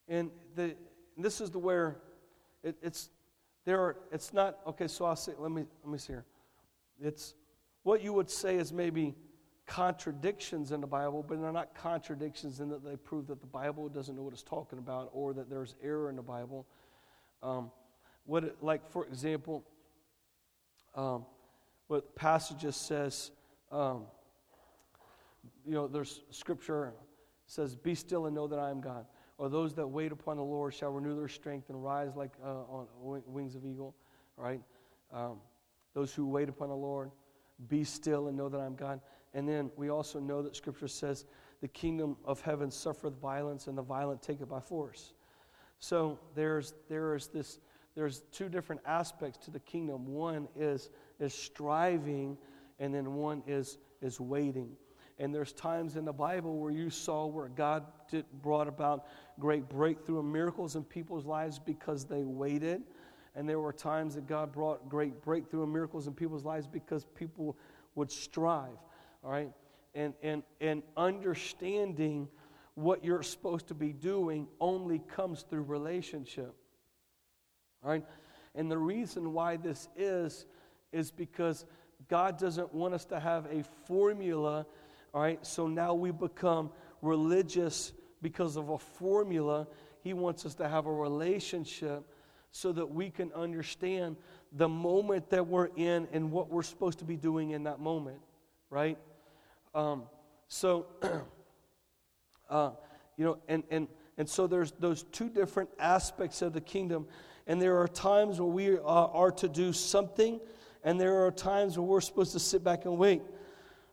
and 0.08 0.30
the, 0.56 0.76
this 1.18 1.42
is 1.42 1.50
the 1.52 1.60
where 1.60 1.98
it, 2.64 2.76
it's, 2.82 3.10
there 3.66 3.80
are, 3.80 3.98
it's 4.12 4.34
not, 4.34 4.60
okay, 4.68 4.88
so 4.88 5.06
I'll 5.06 5.16
say, 5.16 5.34
let 5.38 5.52
me, 5.52 5.66
let 5.84 5.92
me 5.92 5.98
see 5.98 6.14
here. 6.14 6.26
It's, 7.02 7.36
what 7.84 8.04
you 8.04 8.14
would 8.14 8.30
say 8.30 8.58
is 8.58 8.74
maybe 8.74 9.16
contradictions 9.68 10.72
in 10.72 10.82
the 10.82 10.88
Bible, 10.88 11.26
but 11.28 11.42
they're 11.42 11.52
not 11.52 11.74
contradictions 11.74 12.60
in 12.60 12.70
that 12.70 12.84
they 12.84 12.96
prove 12.96 13.28
that 13.28 13.42
the 13.42 13.48
Bible 13.48 13.90
doesn't 13.90 14.16
know 14.16 14.24
what 14.24 14.34
it's 14.34 14.44
talking 14.44 14.80
about 14.80 15.10
or 15.14 15.34
that 15.34 15.50
there's 15.50 15.76
error 15.84 16.10
in 16.10 16.16
the 16.16 16.22
Bible. 16.22 16.66
Um, 17.42 17.72
what 18.26 18.58
like, 18.62 18.90
for 18.90 19.06
example, 19.06 19.64
um, 20.96 21.26
what 21.88 22.16
passages 22.16 22.76
says, 22.76 23.32
um, 23.72 24.06
you 25.66 25.74
know, 25.74 25.88
there's 25.88 26.22
scripture 26.32 26.94
says, 27.48 27.76
"Be 27.76 27.96
still 27.96 28.26
and 28.26 28.36
know 28.36 28.48
that 28.48 28.60
I 28.60 28.70
am 28.70 28.82
God." 28.82 29.06
Or 29.38 29.50
those 29.50 29.74
that 29.76 29.86
wait 29.86 30.12
upon 30.12 30.38
the 30.38 30.44
Lord 30.44 30.74
shall 30.74 30.92
renew 30.92 31.16
their 31.16 31.28
strength 31.28 31.70
and 31.70 31.84
rise 31.84 32.16
like 32.16 32.32
uh, 32.44 32.62
on 32.64 32.88
wings 33.02 33.56
of 33.56 33.66
eagle. 33.66 33.96
Right? 34.38 34.62
Um, 35.14 35.40
those 35.94 36.14
who 36.14 36.26
wait 36.26 36.50
upon 36.50 36.70
the 36.70 36.76
Lord 36.76 37.12
be 37.68 37.84
still 37.84 38.28
and 38.28 38.38
know 38.38 38.50
that 38.50 38.60
I'm 38.60 38.76
God. 38.76 39.00
And 39.34 39.48
then 39.48 39.72
we 39.76 39.90
also 39.90 40.20
know 40.20 40.42
that 40.42 40.56
Scripture 40.56 40.88
says 40.88 41.26
the 41.62 41.68
kingdom 41.68 42.16
of 42.26 42.42
heaven 42.42 42.72
suffereth 42.72 43.16
violence, 43.16 43.68
and 43.68 43.78
the 43.78 43.82
violent 43.82 44.22
take 44.22 44.42
it 44.42 44.50
by 44.50 44.60
force. 44.60 45.14
So 45.80 46.20
there's, 46.36 46.74
there 46.90 47.16
is 47.16 47.28
this, 47.28 47.60
there's 47.96 48.24
two 48.32 48.50
different 48.50 48.82
aspects 48.86 49.38
to 49.46 49.52
the 49.52 49.60
kingdom. 49.60 50.06
One 50.06 50.48
is, 50.56 50.90
is 51.20 51.34
striving, 51.34 52.38
and 52.80 52.94
then 52.94 53.14
one 53.14 53.42
is, 53.48 53.78
is 54.02 54.20
waiting. 54.20 54.72
And 55.18 55.34
there's 55.34 55.54
times 55.54 55.96
in 55.96 56.04
the 56.04 56.14
Bible 56.14 56.58
where 56.58 56.72
you 56.72 56.90
saw 56.90 57.26
where 57.26 57.48
God 57.48 57.86
did, 58.12 58.26
brought 58.42 58.68
about 58.68 59.06
great 59.40 59.70
breakthrough 59.70 60.20
and 60.20 60.32
miracles 60.32 60.76
in 60.76 60.84
people's 60.84 61.26
lives 61.26 61.58
because 61.58 62.04
they 62.04 62.24
waited. 62.24 62.84
And 63.34 63.48
there 63.48 63.60
were 63.60 63.74
times 63.74 64.16
that 64.16 64.28
God 64.28 64.52
brought 64.52 64.90
great 64.90 65.22
breakthrough 65.22 65.64
and 65.64 65.72
miracles 65.72 66.08
in 66.08 66.14
people's 66.14 66.44
lives 66.44 66.68
because 66.68 67.06
people 67.16 67.58
would 67.96 68.12
strive, 68.12 68.78
all 69.24 69.32
right? 69.32 69.52
And, 69.94 70.14
and, 70.22 70.44
and 70.60 70.84
understanding 70.98 72.28
what 72.76 73.04
you're 73.04 73.24
supposed 73.24 73.68
to 73.68 73.74
be 73.74 73.94
doing 73.94 74.48
only 74.60 75.00
comes 75.00 75.46
through 75.50 75.64
relationship, 75.64 76.54
right? 77.86 78.04
And 78.56 78.70
the 78.72 78.78
reason 78.78 79.34
why 79.34 79.58
this 79.58 79.88
is, 79.96 80.46
is 80.92 81.12
because 81.12 81.66
God 82.08 82.38
doesn't 82.38 82.74
want 82.74 82.94
us 82.94 83.06
to 83.06 83.20
have 83.20 83.46
a 83.46 83.64
formula, 83.86 84.66
all 85.14 85.22
right? 85.22 85.46
So 85.46 85.68
now 85.68 85.94
we 85.94 86.12
become 86.12 86.72
religious 87.02 87.94
because 88.22 88.56
of 88.56 88.70
a 88.70 88.78
formula. 88.78 89.68
He 90.02 90.14
wants 90.14 90.46
us 90.46 90.56
to 90.56 90.68
have 90.68 90.86
a 90.88 90.94
relationship 90.94 92.04
so 92.52 92.72
that 92.72 92.90
we 92.90 93.10
can 93.10 93.32
understand 93.34 94.16
the 94.54 94.70
moment 94.70 95.30
that 95.30 95.46
we're 95.46 95.70
in 95.76 96.08
and 96.14 96.32
what 96.32 96.50
we're 96.50 96.64
supposed 96.64 97.00
to 97.00 97.06
be 97.06 97.18
doing 97.18 97.52
in 97.52 97.64
that 97.64 97.80
moment, 97.80 98.20
right? 98.70 98.98
Um, 99.74 100.04
so, 100.48 100.86
uh, 102.50 102.72
you 103.18 103.26
know, 103.26 103.38
and, 103.50 103.64
and, 103.70 103.88
and 104.18 104.30
so 104.30 104.48
there's 104.48 104.72
those 104.80 105.04
two 105.12 105.30
different 105.30 105.70
aspects 105.80 106.42
of 106.42 106.54
the 106.54 106.62
kingdom. 106.62 107.08
And 107.48 107.62
there 107.62 107.78
are 107.80 107.88
times 107.88 108.40
where 108.40 108.50
we 108.50 108.78
are, 108.78 109.10
are 109.10 109.32
to 109.32 109.48
do 109.48 109.72
something, 109.72 110.40
and 110.84 111.00
there 111.00 111.26
are 111.26 111.32
times 111.32 111.78
where 111.78 111.86
we're 111.86 112.02
supposed 112.02 112.32
to 112.34 112.40
sit 112.40 112.64
back 112.64 112.86
and 112.86 112.98
wait. 112.98 113.22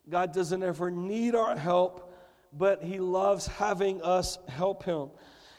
God 0.08 0.32
doesn't 0.32 0.62
ever 0.62 0.90
need 0.90 1.34
our 1.34 1.56
help, 1.56 2.14
but 2.52 2.82
He 2.82 2.98
loves 2.98 3.46
having 3.46 4.02
us 4.02 4.38
help 4.48 4.84
Him. 4.84 5.10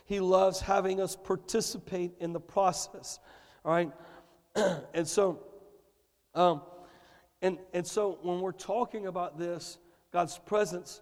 He 0.05 0.19
loves 0.19 0.59
having 0.59 0.99
us 0.99 1.15
participate 1.15 2.13
in 2.19 2.33
the 2.33 2.39
process. 2.39 3.19
All 3.63 3.73
right? 3.73 3.91
and 4.93 5.07
so, 5.07 5.43
um, 6.35 6.61
and, 7.41 7.57
and 7.73 7.85
so 7.85 8.19
when 8.21 8.41
we're 8.41 8.51
talking 8.51 9.07
about 9.07 9.37
this, 9.37 9.77
God's 10.11 10.37
presence, 10.39 11.01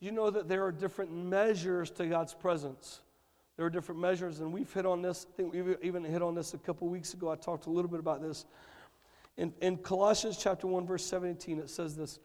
you 0.00 0.10
know 0.10 0.30
that 0.30 0.48
there 0.48 0.64
are 0.64 0.72
different 0.72 1.12
measures 1.12 1.90
to 1.92 2.06
God's 2.06 2.34
presence. 2.34 3.00
There 3.60 3.66
are 3.66 3.70
different 3.70 4.00
measures, 4.00 4.40
and 4.40 4.54
we've 4.54 4.72
hit 4.72 4.86
on 4.86 5.02
this. 5.02 5.26
I 5.28 5.36
think 5.36 5.52
we've 5.52 5.76
even 5.82 6.02
hit 6.02 6.22
on 6.22 6.34
this 6.34 6.54
a 6.54 6.56
couple 6.56 6.88
weeks 6.88 7.12
ago. 7.12 7.30
I 7.30 7.36
talked 7.36 7.66
a 7.66 7.70
little 7.70 7.90
bit 7.90 8.00
about 8.00 8.22
this. 8.22 8.46
In, 9.36 9.52
in 9.60 9.76
Colossians 9.76 10.38
chapter 10.38 10.66
1, 10.66 10.86
verse 10.86 11.04
17, 11.04 11.58
it 11.58 11.68
says 11.68 11.94
this 11.94 12.20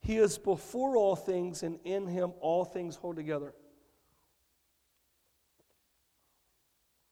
He 0.00 0.16
is 0.16 0.38
before 0.38 0.96
all 0.96 1.16
things, 1.16 1.62
and 1.62 1.78
in 1.84 2.06
him 2.06 2.32
all 2.40 2.64
things 2.64 2.96
hold 2.96 3.16
together. 3.16 3.52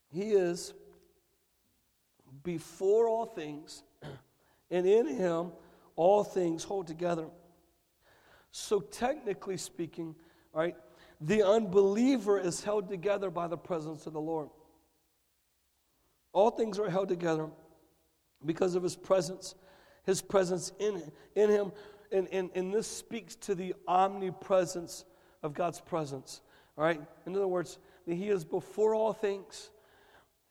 He 0.08 0.30
is 0.30 0.72
before 2.42 3.06
all 3.06 3.26
things, 3.26 3.82
and 4.70 4.86
in 4.86 5.06
him 5.06 5.52
all 5.94 6.24
things 6.24 6.64
hold 6.64 6.86
together. 6.86 7.26
So, 8.50 8.80
technically 8.80 9.58
speaking, 9.58 10.14
right, 10.54 10.74
the 11.24 11.42
unbeliever 11.42 12.38
is 12.38 12.62
held 12.62 12.88
together 12.88 13.30
by 13.30 13.46
the 13.46 13.56
presence 13.56 14.06
of 14.06 14.12
the 14.12 14.20
Lord. 14.20 14.48
All 16.32 16.50
things 16.50 16.78
are 16.78 16.90
held 16.90 17.08
together 17.08 17.48
because 18.44 18.74
of 18.74 18.82
his 18.82 18.96
presence, 18.96 19.54
his 20.04 20.20
presence 20.20 20.72
in, 20.78 21.02
in 21.36 21.50
him. 21.50 21.72
And, 22.10 22.28
and, 22.32 22.50
and 22.54 22.74
this 22.74 22.86
speaks 22.86 23.36
to 23.36 23.54
the 23.54 23.74
omnipresence 23.86 25.04
of 25.42 25.54
God's 25.54 25.80
presence. 25.80 26.40
All 26.76 26.84
right? 26.84 27.00
In 27.26 27.36
other 27.36 27.46
words, 27.46 27.78
he 28.06 28.28
is 28.28 28.44
before 28.44 28.94
all 28.94 29.12
things. 29.12 29.70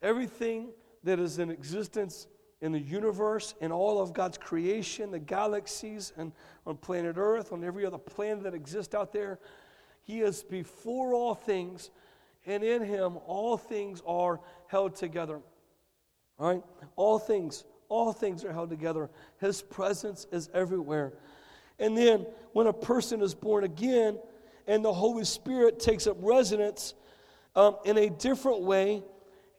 Everything 0.01 0.69
that 1.03 1.19
is 1.19 1.37
in 1.37 1.51
existence 1.51 2.27
in 2.61 2.71
the 2.71 2.79
universe, 2.79 3.55
in 3.59 3.71
all 3.71 3.99
of 3.99 4.13
God's 4.13 4.37
creation, 4.37 5.11
the 5.11 5.19
galaxies, 5.19 6.13
and 6.15 6.31
on 6.67 6.77
planet 6.77 7.15
Earth, 7.17 7.51
on 7.51 7.63
every 7.63 7.85
other 7.85 7.97
planet 7.97 8.43
that 8.43 8.53
exists 8.53 8.93
out 8.93 9.11
there, 9.11 9.39
He 10.03 10.21
is 10.21 10.43
before 10.43 11.13
all 11.13 11.35
things, 11.35 11.89
and 12.45 12.63
in 12.63 12.83
Him 12.83 13.17
all 13.25 13.57
things 13.57 14.01
are 14.05 14.39
held 14.67 14.95
together. 14.95 15.39
All 16.39 16.53
right? 16.53 16.63
All 16.95 17.19
things, 17.19 17.63
all 17.89 18.13
things 18.13 18.43
are 18.43 18.51
held 18.51 18.69
together. 18.69 19.09
His 19.39 19.61
presence 19.61 20.27
is 20.31 20.49
everywhere. 20.53 21.13
And 21.79 21.97
then 21.97 22.25
when 22.53 22.67
a 22.67 22.73
person 22.73 23.21
is 23.21 23.33
born 23.33 23.63
again 23.63 24.19
and 24.67 24.85
the 24.85 24.93
Holy 24.93 25.25
Spirit 25.25 25.79
takes 25.79 26.05
up 26.05 26.17
residence 26.19 26.93
um, 27.55 27.77
in 27.83 27.97
a 27.97 28.09
different 28.09 28.61
way, 28.61 29.03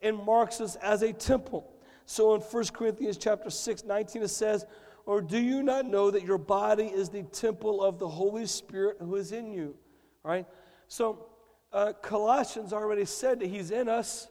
and 0.03 0.17
marks 0.25 0.61
us 0.61 0.77
as 0.77 1.03
a 1.03 1.13
temple. 1.13 1.73
So 2.05 2.35
in 2.35 2.41
1 2.41 2.65
Corinthians 2.75 3.17
chapter 3.17 3.49
6, 3.49 3.85
19, 3.85 4.23
it 4.23 4.29
says, 4.29 4.67
Or 5.07 5.23
do 5.23 5.39
you 5.39 5.63
not 5.63 5.87
know 5.87 6.11
that 6.11 6.25
your 6.25 6.39
body 6.39 6.87
is 6.87 7.09
the 7.09 7.23
temple 7.23 7.83
of 7.83 7.99
the 7.99 8.09
Holy 8.09 8.47
Spirit 8.47 8.97
who 9.01 9.15
is 9.17 9.33
in 9.33 9.53
you? 9.53 9.77
Right? 10.25 10.47
So 10.89 11.27
uh, 11.73 11.93
Colossians 12.03 12.73
already 12.73 13.05
said 13.05 13.41
that 13.41 13.47
he's 13.47 13.71
in 13.71 13.89
us 13.89 14.29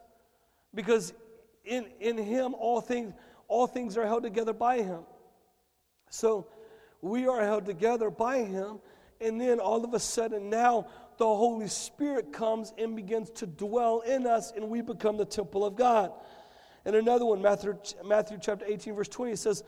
because 0.74 1.14
in, 1.66 1.88
in 2.00 2.18
him 2.18 2.54
all 2.54 2.82
things, 2.82 3.14
all 3.48 3.68
things 3.68 3.98
are 3.98 4.06
held 4.06 4.24
together 4.24 4.54
by 4.54 4.82
him. 4.82 5.02
So 6.10 6.48
we 7.02 7.28
are 7.28 7.42
held 7.42 7.66
together 7.66 8.10
by 8.10 8.44
him, 8.44 8.80
and 9.20 9.40
then 9.40 9.60
all 9.60 9.84
of 9.84 9.94
a 9.94 10.00
sudden 10.00 10.50
now 10.50 10.88
the 11.18 11.26
Holy 11.26 11.68
Spirit 11.68 12.34
comes 12.34 12.74
and 12.78 12.96
begins 12.96 13.30
to 13.32 13.48
dwell 13.48 14.02
in 14.02 14.26
us, 14.26 14.52
and 14.56 14.70
we 14.70 14.82
become 14.82 15.18
the 15.18 15.26
temple 15.26 15.66
of 15.66 15.76
God. 15.76 16.12
And 16.86 16.96
another 16.96 17.26
one, 17.26 17.42
Matthew, 17.42 17.78
Matthew 18.04 18.38
chapter 18.42 18.66
18, 18.66 18.96
verse 18.96 19.08
20, 19.08 19.36
says, 19.36 19.64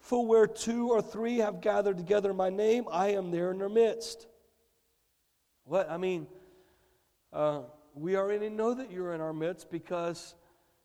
For 0.00 0.26
where 0.26 0.46
two 0.46 0.90
or 0.90 1.00
three 1.00 1.38
have 1.38 1.60
gathered 1.60 1.96
together 1.96 2.30
in 2.30 2.36
my 2.36 2.50
name, 2.50 2.84
I 2.90 3.08
am 3.12 3.30
there 3.30 3.50
in 3.50 3.58
their 3.58 3.68
midst. 3.68 4.27
What? 5.68 5.90
I 5.90 5.98
mean, 5.98 6.26
uh, 7.30 7.60
we 7.94 8.16
already 8.16 8.48
know 8.48 8.72
that 8.72 8.90
you're 8.90 9.12
in 9.12 9.20
our 9.20 9.34
midst 9.34 9.70
because 9.70 10.34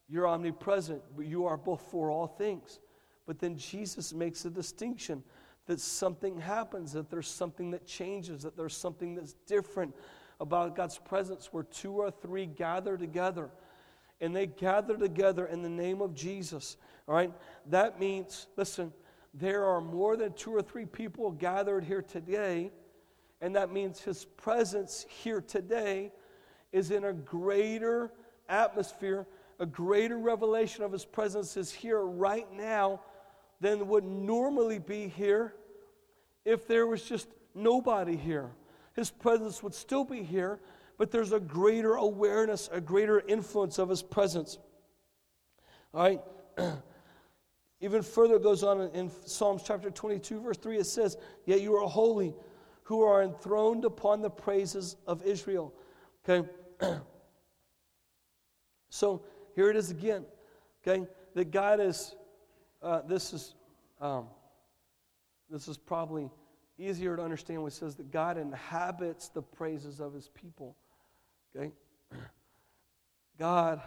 you're 0.09 0.27
omnipresent, 0.27 1.01
but 1.15 1.25
you 1.25 1.45
are 1.45 1.55
before 1.55 2.11
all 2.11 2.27
things. 2.27 2.81
But 3.25 3.39
then 3.39 3.55
Jesus 3.55 4.13
makes 4.13 4.43
a 4.43 4.49
distinction 4.49 5.23
that 5.67 5.79
something 5.79 6.37
happens, 6.37 6.91
that 6.91 7.09
there's 7.09 7.29
something 7.29 7.71
that 7.71 7.87
changes, 7.87 8.43
that 8.43 8.57
there's 8.57 8.75
something 8.75 9.15
that's 9.15 9.35
different 9.47 9.95
about 10.41 10.75
God's 10.75 10.97
presence 10.97 11.53
where 11.53 11.63
two 11.63 11.93
or 11.93 12.11
three 12.11 12.45
gather 12.45 12.97
together. 12.97 13.51
And 14.19 14.35
they 14.35 14.47
gather 14.47 14.97
together 14.97 15.45
in 15.45 15.61
the 15.61 15.69
name 15.69 16.01
of 16.01 16.13
Jesus. 16.13 16.75
All 17.07 17.15
right? 17.15 17.31
That 17.67 18.01
means, 18.01 18.47
listen, 18.57 18.91
there 19.33 19.63
are 19.63 19.79
more 19.79 20.17
than 20.17 20.33
two 20.33 20.53
or 20.53 20.61
three 20.61 20.85
people 20.85 21.31
gathered 21.31 21.85
here 21.85 22.01
today. 22.01 22.71
And 23.43 23.57
that 23.57 23.73
means 23.73 23.99
his 23.99 24.23
presence 24.23 25.05
here 25.21 25.41
today 25.41 26.13
is 26.71 26.91
in 26.91 27.03
a 27.03 27.11
greater 27.11 28.09
atmosphere, 28.47 29.27
a 29.59 29.65
greater 29.65 30.17
revelation 30.17 30.81
of 30.81 30.93
his 30.93 31.03
presence 31.03 31.57
is 31.57 31.69
here 31.69 31.99
right 31.99 32.47
now 32.53 33.01
than 33.59 33.89
would 33.89 34.05
normally 34.05 34.79
be 34.79 35.09
here 35.09 35.55
if 36.45 36.69
there 36.69 36.87
was 36.87 37.03
just 37.03 37.27
nobody 37.53 38.15
here. 38.15 38.49
His 38.95 39.11
presence 39.11 39.61
would 39.61 39.73
still 39.73 40.05
be 40.05 40.23
here, 40.23 40.61
but 40.97 41.11
there's 41.11 41.33
a 41.33 41.39
greater 41.41 41.95
awareness, 41.95 42.69
a 42.71 42.79
greater 42.79 43.19
influence 43.27 43.77
of 43.77 43.89
his 43.89 44.01
presence. 44.01 44.57
All 45.93 46.01
right? 46.01 46.21
Even 47.81 48.03
further 48.03 48.39
goes 48.39 48.63
on 48.63 48.89
in 48.93 49.11
Psalms 49.25 49.63
chapter 49.67 49.89
22, 49.91 50.39
verse 50.39 50.57
3, 50.57 50.77
it 50.77 50.85
says, 50.85 51.17
Yet 51.45 51.59
you 51.59 51.75
are 51.75 51.85
holy, 51.85 52.33
who 52.83 53.01
are 53.01 53.23
enthroned 53.23 53.85
upon 53.85 54.21
the 54.21 54.29
praises 54.29 54.95
of 55.07 55.23
Israel. 55.23 55.73
Okay? 56.27 56.47
so 58.89 59.23
here 59.55 59.69
it 59.69 59.75
is 59.75 59.91
again. 59.91 60.25
Okay? 60.85 61.07
That 61.35 61.51
God 61.51 61.79
is 61.79 62.15
uh, 62.81 63.01
this 63.07 63.33
is 63.33 63.55
um, 64.01 64.25
this 65.49 65.67
is 65.67 65.77
probably 65.77 66.29
easier 66.77 67.15
to 67.15 67.21
understand 67.21 67.61
when 67.61 67.69
it 67.69 67.75
says 67.75 67.95
that 67.95 68.11
God 68.11 68.37
inhabits 68.37 69.29
the 69.29 69.41
praises 69.41 69.99
of 69.99 70.13
his 70.13 70.29
people. 70.29 70.75
Okay? 71.55 71.71
God 73.39 73.81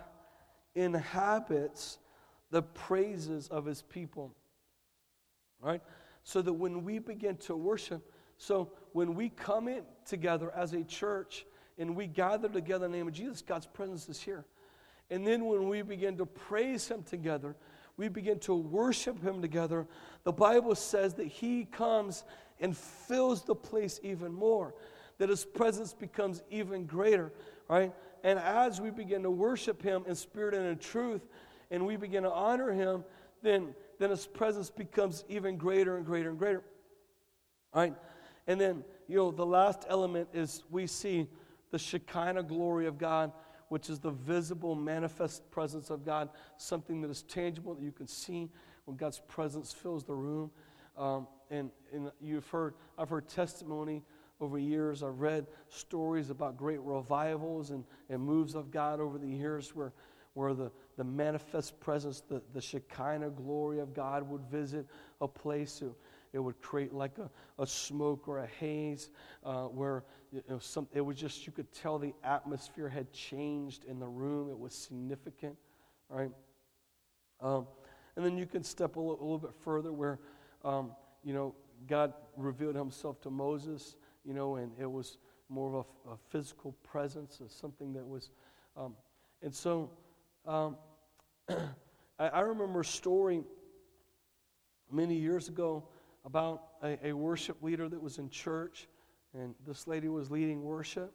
inhabits 0.74 1.98
the 2.50 2.62
praises 2.62 3.48
of 3.48 3.66
his 3.66 3.82
people. 3.82 4.34
Right? 5.60 5.82
So 6.22 6.40
that 6.42 6.52
when 6.52 6.84
we 6.84 6.98
begin 6.98 7.36
to 7.38 7.56
worship, 7.56 8.12
so 8.38 8.70
when 8.96 9.14
we 9.14 9.28
come 9.28 9.68
in 9.68 9.82
together 10.06 10.50
as 10.56 10.72
a 10.72 10.82
church 10.82 11.44
and 11.76 11.94
we 11.94 12.06
gather 12.06 12.48
together 12.48 12.86
in 12.86 12.92
the 12.92 12.96
name 12.96 13.08
of 13.08 13.12
Jesus, 13.12 13.42
God's 13.42 13.66
presence 13.66 14.08
is 14.08 14.18
here. 14.18 14.46
And 15.10 15.26
then 15.26 15.44
when 15.44 15.68
we 15.68 15.82
begin 15.82 16.16
to 16.16 16.24
praise 16.24 16.88
him 16.88 17.02
together, 17.02 17.56
we 17.98 18.08
begin 18.08 18.38
to 18.40 18.54
worship 18.54 19.22
Him 19.22 19.40
together, 19.40 19.86
the 20.24 20.32
Bible 20.32 20.74
says 20.74 21.14
that 21.14 21.26
He 21.26 21.64
comes 21.66 22.24
and 22.58 22.76
fills 22.76 23.42
the 23.42 23.54
place 23.54 24.00
even 24.02 24.32
more, 24.32 24.74
that 25.18 25.28
His 25.28 25.44
presence 25.44 25.92
becomes 25.92 26.42
even 26.50 26.86
greater, 26.86 27.32
right? 27.68 27.92
And 28.22 28.38
as 28.38 28.80
we 28.80 28.90
begin 28.90 29.22
to 29.24 29.30
worship 29.30 29.82
Him 29.82 30.04
in 30.06 30.14
spirit 30.14 30.54
and 30.54 30.66
in 30.66 30.78
truth, 30.78 31.26
and 31.70 31.86
we 31.86 31.96
begin 31.96 32.22
to 32.22 32.32
honor 32.32 32.72
Him, 32.72 33.04
then, 33.42 33.74
then 33.98 34.10
His 34.10 34.26
presence 34.26 34.70
becomes 34.70 35.24
even 35.28 35.56
greater 35.56 35.96
and 35.96 36.04
greater 36.04 36.30
and 36.30 36.38
greater, 36.38 36.62
right? 37.74 37.94
And 38.46 38.60
then, 38.60 38.84
you 39.08 39.16
know, 39.16 39.30
the 39.30 39.46
last 39.46 39.86
element 39.88 40.28
is 40.32 40.62
we 40.70 40.86
see 40.86 41.28
the 41.70 41.78
Shekinah 41.78 42.44
glory 42.44 42.86
of 42.86 42.98
God 42.98 43.32
which 43.68 43.90
is 43.90 43.98
the 43.98 44.10
visible, 44.10 44.74
manifest 44.74 45.50
presence 45.50 45.90
of 45.90 46.04
God, 46.04 46.28
something 46.56 47.00
that 47.00 47.10
is 47.10 47.22
tangible 47.22 47.74
that 47.74 47.82
you 47.82 47.92
can 47.92 48.06
see 48.06 48.48
when 48.84 48.96
God's 48.96 49.20
presence 49.26 49.72
fills 49.72 50.04
the 50.04 50.14
room. 50.14 50.50
Um, 50.96 51.26
and, 51.50 51.70
and 51.92 52.10
you've 52.20 52.48
heard, 52.48 52.74
I've 52.96 53.10
heard 53.10 53.28
testimony 53.28 54.02
over 54.40 54.58
years. 54.58 55.02
I've 55.02 55.20
read 55.20 55.46
stories 55.68 56.30
about 56.30 56.56
great 56.56 56.80
revivals 56.80 57.70
and, 57.70 57.84
and 58.08 58.22
moves 58.22 58.54
of 58.54 58.70
God 58.70 59.00
over 59.00 59.18
the 59.18 59.28
years 59.28 59.74
where, 59.74 59.92
where 60.34 60.54
the, 60.54 60.70
the 60.96 61.04
manifest 61.04 61.80
presence, 61.80 62.20
the, 62.20 62.42
the 62.54 62.60
Shekinah 62.60 63.30
glory 63.30 63.80
of 63.80 63.94
God 63.94 64.28
would 64.28 64.42
visit 64.42 64.86
a 65.20 65.26
place. 65.26 65.78
Who, 65.78 65.94
it 66.36 66.38
would 66.38 66.60
create 66.60 66.92
like 66.92 67.16
a, 67.16 67.30
a 67.62 67.66
smoke 67.66 68.28
or 68.28 68.40
a 68.40 68.46
haze 68.60 69.08
uh, 69.42 69.62
where 69.64 70.04
you 70.30 70.42
know, 70.50 70.58
some, 70.58 70.86
it 70.92 71.00
was 71.00 71.16
just, 71.16 71.46
you 71.46 71.52
could 71.52 71.72
tell 71.72 71.98
the 71.98 72.12
atmosphere 72.22 72.90
had 72.90 73.10
changed 73.10 73.84
in 73.84 73.98
the 73.98 74.06
room. 74.06 74.50
It 74.50 74.58
was 74.58 74.74
significant, 74.74 75.56
right? 76.10 76.30
Um, 77.40 77.66
and 78.16 78.24
then 78.24 78.36
you 78.36 78.44
can 78.44 78.62
step 78.62 78.96
a 78.96 79.00
little, 79.00 79.38
bit 79.38 79.52
further 79.64 79.94
where, 79.94 80.18
um, 80.62 80.92
you 81.24 81.32
know, 81.32 81.54
God 81.88 82.12
revealed 82.36 82.76
himself 82.76 83.18
to 83.22 83.30
Moses, 83.30 83.96
you 84.22 84.34
know, 84.34 84.56
and 84.56 84.72
it 84.78 84.90
was 84.90 85.16
more 85.48 85.74
of 85.74 86.12
a, 86.12 86.16
physical 86.28 86.72
presence, 86.82 87.40
something 87.48 87.94
that 87.94 88.06
was. 88.06 88.28
Um, 88.76 88.94
and 89.42 89.54
so 89.54 89.90
um, 90.44 90.76
I, 91.48 92.28
I 92.28 92.40
remember 92.40 92.80
a 92.80 92.84
story 92.84 93.42
many 94.92 95.14
years 95.14 95.48
ago 95.48 95.88
about 96.26 96.64
a, 96.82 96.98
a, 97.08 97.12
worship 97.12 97.62
leader 97.62 97.88
that 97.88 98.02
was 98.02 98.18
in 98.18 98.28
church, 98.28 98.88
and 99.32 99.54
this 99.64 99.86
lady 99.86 100.08
was 100.08 100.28
leading 100.28 100.64
worship. 100.64 101.14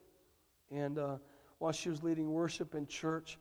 And 0.72 0.98
uh, 0.98 1.18
while 1.60 1.74
she 1.74 1.90
was 1.90 2.02
leading 2.02 2.32
worship 2.32 2.76
in 2.76 2.88
church, 2.88 3.38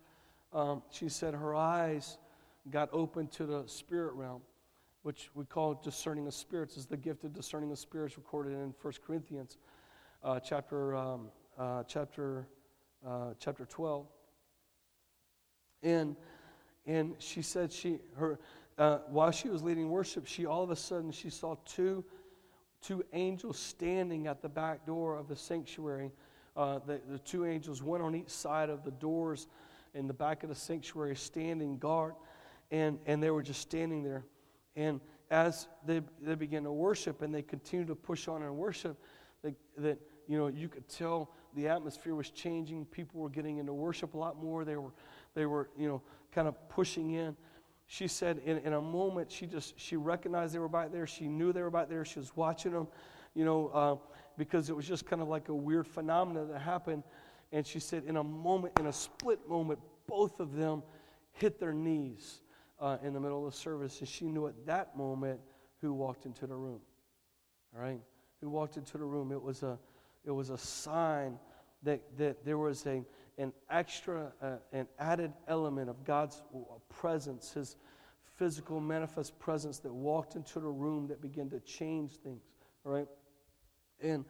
um, 0.52 0.82
she 0.90 1.08
said 1.08 1.32
her 1.32 1.54
eyes 1.54 2.18
got 2.70 2.88
open 2.92 3.28
to 3.28 3.46
the 3.46 3.62
spirit 3.66 4.14
realm, 4.14 4.42
which 5.02 5.30
we 5.34 5.44
call 5.44 5.74
discerning 5.74 6.26
of 6.26 6.34
spirits, 6.34 6.76
is 6.76 6.86
the 6.86 6.96
gift 6.96 7.24
of 7.24 7.32
discerning 7.32 7.70
of 7.70 7.78
spirits 7.78 8.16
recorded 8.16 8.52
in 8.52 8.74
1 8.82 8.94
Corinthians 9.06 9.56
uh, 10.24 10.40
chapter, 10.40 10.96
um, 10.96 11.28
uh, 11.56 11.84
chapter, 11.84 12.48
uh, 13.06 13.32
chapter 13.38 13.64
12. 13.64 14.06
And, 15.84 16.16
and 16.84 17.14
she 17.18 17.42
said 17.42 17.72
she, 17.72 18.00
her, 18.16 18.40
uh, 18.80 18.98
while 19.10 19.30
she 19.30 19.50
was 19.50 19.62
leading 19.62 19.90
worship, 19.90 20.26
she 20.26 20.46
all 20.46 20.62
of 20.62 20.70
a 20.70 20.76
sudden 20.76 21.12
she 21.12 21.28
saw 21.28 21.54
two, 21.66 22.02
two 22.80 23.04
angels 23.12 23.58
standing 23.58 24.26
at 24.26 24.40
the 24.40 24.48
back 24.48 24.86
door 24.86 25.16
of 25.16 25.28
the 25.28 25.36
sanctuary. 25.36 26.10
Uh, 26.56 26.78
the, 26.86 26.98
the 27.10 27.18
two 27.18 27.44
angels, 27.44 27.82
one 27.82 28.00
on 28.00 28.14
each 28.14 28.30
side 28.30 28.70
of 28.70 28.82
the 28.82 28.90
doors 28.92 29.48
in 29.92 30.06
the 30.06 30.14
back 30.14 30.42
of 30.42 30.48
the 30.48 30.54
sanctuary, 30.54 31.14
standing 31.14 31.76
guard, 31.76 32.14
and, 32.70 32.98
and 33.04 33.22
they 33.22 33.30
were 33.30 33.42
just 33.42 33.60
standing 33.60 34.02
there. 34.02 34.24
And 34.74 34.98
as 35.30 35.68
they, 35.84 36.00
they 36.22 36.34
began 36.34 36.64
to 36.64 36.72
worship 36.72 37.20
and 37.20 37.34
they 37.34 37.42
continued 37.42 37.88
to 37.88 37.94
push 37.94 38.28
on 38.28 38.42
and 38.42 38.56
worship, 38.56 38.98
that 39.76 39.98
you 40.26 40.38
know 40.38 40.48
you 40.48 40.68
could 40.68 40.88
tell 40.88 41.30
the 41.54 41.68
atmosphere 41.68 42.14
was 42.14 42.30
changing. 42.30 42.86
People 42.86 43.20
were 43.20 43.28
getting 43.28 43.58
into 43.58 43.74
worship 43.74 44.14
a 44.14 44.18
lot 44.18 44.42
more. 44.42 44.64
They 44.64 44.76
were, 44.76 44.92
they 45.34 45.44
were 45.44 45.68
you 45.76 45.86
know 45.86 46.02
kind 46.32 46.48
of 46.48 46.68
pushing 46.70 47.10
in 47.10 47.36
she 47.92 48.06
said 48.06 48.40
in, 48.44 48.58
in 48.58 48.74
a 48.74 48.80
moment 48.80 49.32
she 49.32 49.48
just 49.48 49.74
she 49.76 49.96
recognized 49.96 50.54
they 50.54 50.60
were 50.60 50.68
back 50.68 50.92
there. 50.92 51.08
She 51.08 51.26
knew 51.26 51.52
they 51.52 51.62
were 51.62 51.72
back 51.72 51.88
there. 51.88 52.04
She 52.04 52.20
was 52.20 52.36
watching 52.36 52.70
them 52.70 52.86
you 53.34 53.44
know 53.44 53.66
uh, 53.68 53.96
because 54.38 54.70
it 54.70 54.76
was 54.76 54.86
just 54.86 55.06
kind 55.06 55.20
of 55.20 55.26
like 55.26 55.48
a 55.48 55.54
weird 55.54 55.88
phenomenon 55.88 56.48
that 56.52 56.60
happened. 56.60 57.02
And 57.50 57.66
she 57.66 57.80
said 57.80 58.04
in 58.06 58.16
a 58.16 58.22
moment 58.22 58.78
in 58.78 58.86
a 58.86 58.92
split 58.92 59.40
moment 59.48 59.80
both 60.06 60.38
of 60.38 60.54
them 60.54 60.84
hit 61.32 61.58
their 61.58 61.72
knees 61.72 62.42
uh, 62.78 62.98
in 63.02 63.12
the 63.12 63.18
middle 63.18 63.44
of 63.44 63.52
the 63.52 63.58
service. 63.58 63.98
And 63.98 64.08
she 64.08 64.26
knew 64.26 64.46
at 64.46 64.54
that 64.66 64.96
moment 64.96 65.40
who 65.80 65.92
walked 65.92 66.26
into 66.26 66.46
the 66.46 66.54
room 66.54 66.80
all 67.74 67.82
right? 67.82 68.00
Who 68.40 68.50
walked 68.50 68.76
into 68.76 68.98
the 68.98 69.04
room. 69.04 69.32
It 69.32 69.42
was 69.42 69.64
a 69.64 69.76
it 70.24 70.30
was 70.30 70.50
a 70.50 70.58
sign 70.58 71.40
that, 71.82 72.02
that 72.18 72.44
there 72.44 72.58
was 72.58 72.86
a 72.86 73.02
an 73.40 73.52
extra, 73.70 74.32
uh, 74.42 74.56
an 74.72 74.86
added 74.98 75.32
element 75.48 75.88
of 75.88 76.04
God's 76.04 76.42
presence, 76.90 77.52
His 77.52 77.76
physical 78.36 78.80
manifest 78.80 79.38
presence 79.38 79.78
that 79.78 79.92
walked 79.92 80.36
into 80.36 80.60
the 80.60 80.68
room 80.68 81.08
that 81.08 81.22
began 81.22 81.48
to 81.50 81.60
change 81.60 82.12
things. 82.18 82.42
Right, 82.84 83.08
and 84.02 84.24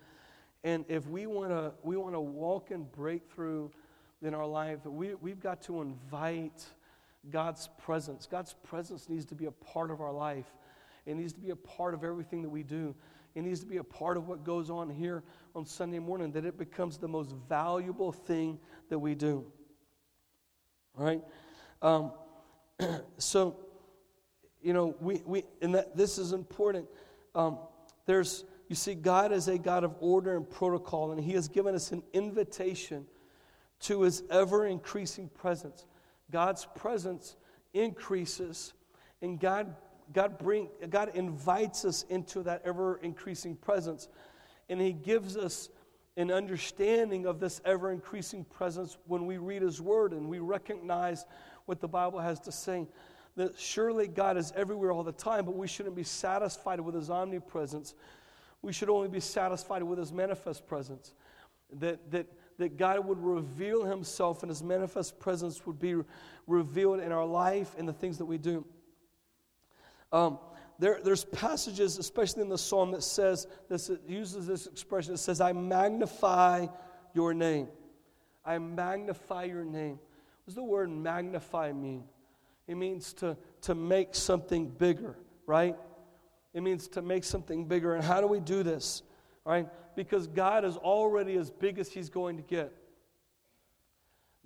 and 0.63 0.85
if 0.89 1.07
we 1.09 1.27
want 1.27 1.51
to 1.51 1.73
we 1.83 1.97
want 1.97 2.15
to 2.15 2.21
walk 2.21 2.71
in 2.71 2.85
breakthrough 2.85 3.69
in 4.23 4.33
our 4.33 4.47
life, 4.47 4.85
we 4.85 5.15
we've 5.17 5.41
got 5.41 5.63
to 5.63 5.81
invite 5.83 6.65
God's 7.31 7.69
presence. 7.79 8.27
God's 8.31 8.55
presence 8.63 9.09
needs 9.09 9.25
to 9.27 9.35
be 9.35 9.47
a 9.47 9.51
part 9.51 9.91
of 9.91 10.01
our 10.01 10.13
life. 10.13 10.47
It 11.05 11.17
needs 11.17 11.33
to 11.33 11.41
be 11.41 11.51
a 11.51 11.57
part 11.57 11.95
of 11.95 12.05
everything 12.05 12.43
that 12.43 12.49
we 12.49 12.63
do. 12.63 12.95
It 13.35 13.43
needs 13.43 13.61
to 13.61 13.67
be 13.67 13.77
a 13.77 13.85
part 13.85 14.17
of 14.17 14.29
what 14.29 14.45
goes 14.45 14.71
on 14.71 14.91
here 14.91 15.23
on 15.55 15.65
Sunday 15.65 15.99
morning, 15.99 16.33
that 16.33 16.45
it 16.45 16.59
becomes 16.59 16.99
the 16.99 17.09
most 17.09 17.35
valuable 17.49 18.13
thing 18.13 18.59
that 18.89 18.99
we 18.99 19.15
do. 19.15 19.45
All 20.99 21.05
right? 21.05 21.23
Um, 21.83 22.13
so, 23.19 23.57
you 24.63 24.73
know, 24.73 24.95
we, 25.01 25.23
we 25.25 25.45
and 25.63 25.75
that 25.75 25.97
this 25.97 26.19
is 26.19 26.33
important. 26.33 26.87
Um, 27.35 27.59
there's, 28.07 28.45
you 28.69 28.77
see, 28.77 28.95
God 28.95 29.33
is 29.33 29.49
a 29.49 29.59
God 29.59 29.85
of 29.85 29.95
order 30.01 30.37
and 30.37 30.49
protocol, 30.49 31.13
and 31.13 31.21
He 31.21 31.33
has 31.33 31.49
given 31.49 31.75
us 31.75 31.93
an 31.93 32.03
invitation 32.13 33.07
to 33.81 34.03
His 34.03 34.23
ever 34.31 34.67
increasing 34.67 35.29
presence. 35.29 35.87
God's 36.31 36.67
presence 36.77 37.37
increases, 37.73 38.73
and 39.23 39.39
God, 39.39 39.75
God, 40.13 40.39
bring, 40.39 40.69
God 40.89 41.11
invites 41.15 41.85
us 41.85 42.05
into 42.09 42.43
that 42.43 42.63
ever 42.65 42.97
increasing 43.03 43.55
presence, 43.57 44.09
and 44.69 44.81
He 44.81 44.93
gives 44.93 45.37
us 45.37 45.69
an 46.17 46.31
understanding 46.31 47.27
of 47.27 47.41
this 47.41 47.61
ever 47.65 47.93
increasing 47.93 48.45
presence 48.45 48.99
when 49.07 49.27
we 49.27 49.39
read 49.39 49.63
His 49.63 49.81
Word 49.81 50.13
and 50.13 50.29
we 50.29 50.39
recognize 50.39 51.25
what 51.67 51.81
the 51.81 51.89
Bible 51.89 52.19
has 52.19 52.41
to 52.41 52.53
say 52.53 52.87
that 53.37 53.59
surely 53.59 54.09
God 54.09 54.37
is 54.37 54.53
everywhere 54.57 54.93
all 54.93 55.05
the 55.05 55.13
time, 55.13 55.45
but 55.45 55.57
we 55.57 55.69
shouldn't 55.69 55.95
be 55.95 56.03
satisfied 56.03 56.81
with 56.81 56.95
His 56.95 57.11
omnipresence. 57.11 57.95
We 58.63 58.73
should 58.73 58.91
only 58.91 59.09
be 59.09 59.21
satisfied 59.21 59.83
with 59.83 59.99
His 59.99 60.13
manifest 60.13 60.67
presence. 60.67 61.15
That, 61.75 62.11
that, 62.11 62.27
that 62.59 62.77
God 62.77 63.05
would 63.07 63.23
reveal 63.23 63.85
Himself 63.85 64.43
and 64.43 64.51
His 64.51 64.63
manifest 64.63 65.19
presence 65.21 65.65
would 65.65 65.79
be 65.79 65.95
revealed 66.47 67.01
in 67.01 67.13
our 67.13 67.25
life 67.25 67.75
and 67.79 67.89
the 67.89 67.93
things 67.93 68.19
that 68.19 68.27
we 68.27 68.37
do. 68.37 68.65
Um, 70.13 70.39
there, 70.79 71.01
there's 71.03 71.25
passages, 71.25 71.99
especially 71.99 72.43
in 72.43 72.49
the 72.49 72.59
psalm, 72.59 72.93
that 72.93 73.03
says 73.03 73.47
this 73.69 73.91
uses 74.09 74.47
this 74.47 74.67
expression. 74.67 75.15
It 75.15 75.19
says, 75.19 75.41
"I 75.41 75.53
magnify 75.53 76.67
your 77.15 77.35
name." 77.35 77.69
I 78.45 78.59
magnify 78.59 79.45
your 79.45 79.65
name. 79.65 79.93
What 79.93 80.47
does 80.47 80.55
the 80.55 80.63
word 80.63 80.91
magnify 80.91 81.73
mean? 81.73 82.05
It 82.67 82.77
means 82.77 83.13
to, 83.15 83.37
to 83.63 83.75
make 83.75 84.15
something 84.15 84.69
bigger, 84.69 85.17
right? 85.47 85.77
It 86.55 86.63
means 86.63 86.89
to 86.89 87.03
make 87.03 87.25
something 87.25 87.67
bigger. 87.67 87.95
And 87.95 88.05
how 88.05 88.21
do 88.21 88.27
we 88.27 88.41
do 88.41 88.63
this? 88.63 89.03
Right? 89.45 89.69
Because 89.97 90.27
God 90.27 90.65
is 90.65 90.77
already 90.77 91.37
as 91.37 91.51
big 91.51 91.79
as 91.79 91.91
He's 91.91 92.09
going 92.09 92.37
to 92.37 92.43
get. 92.43 92.73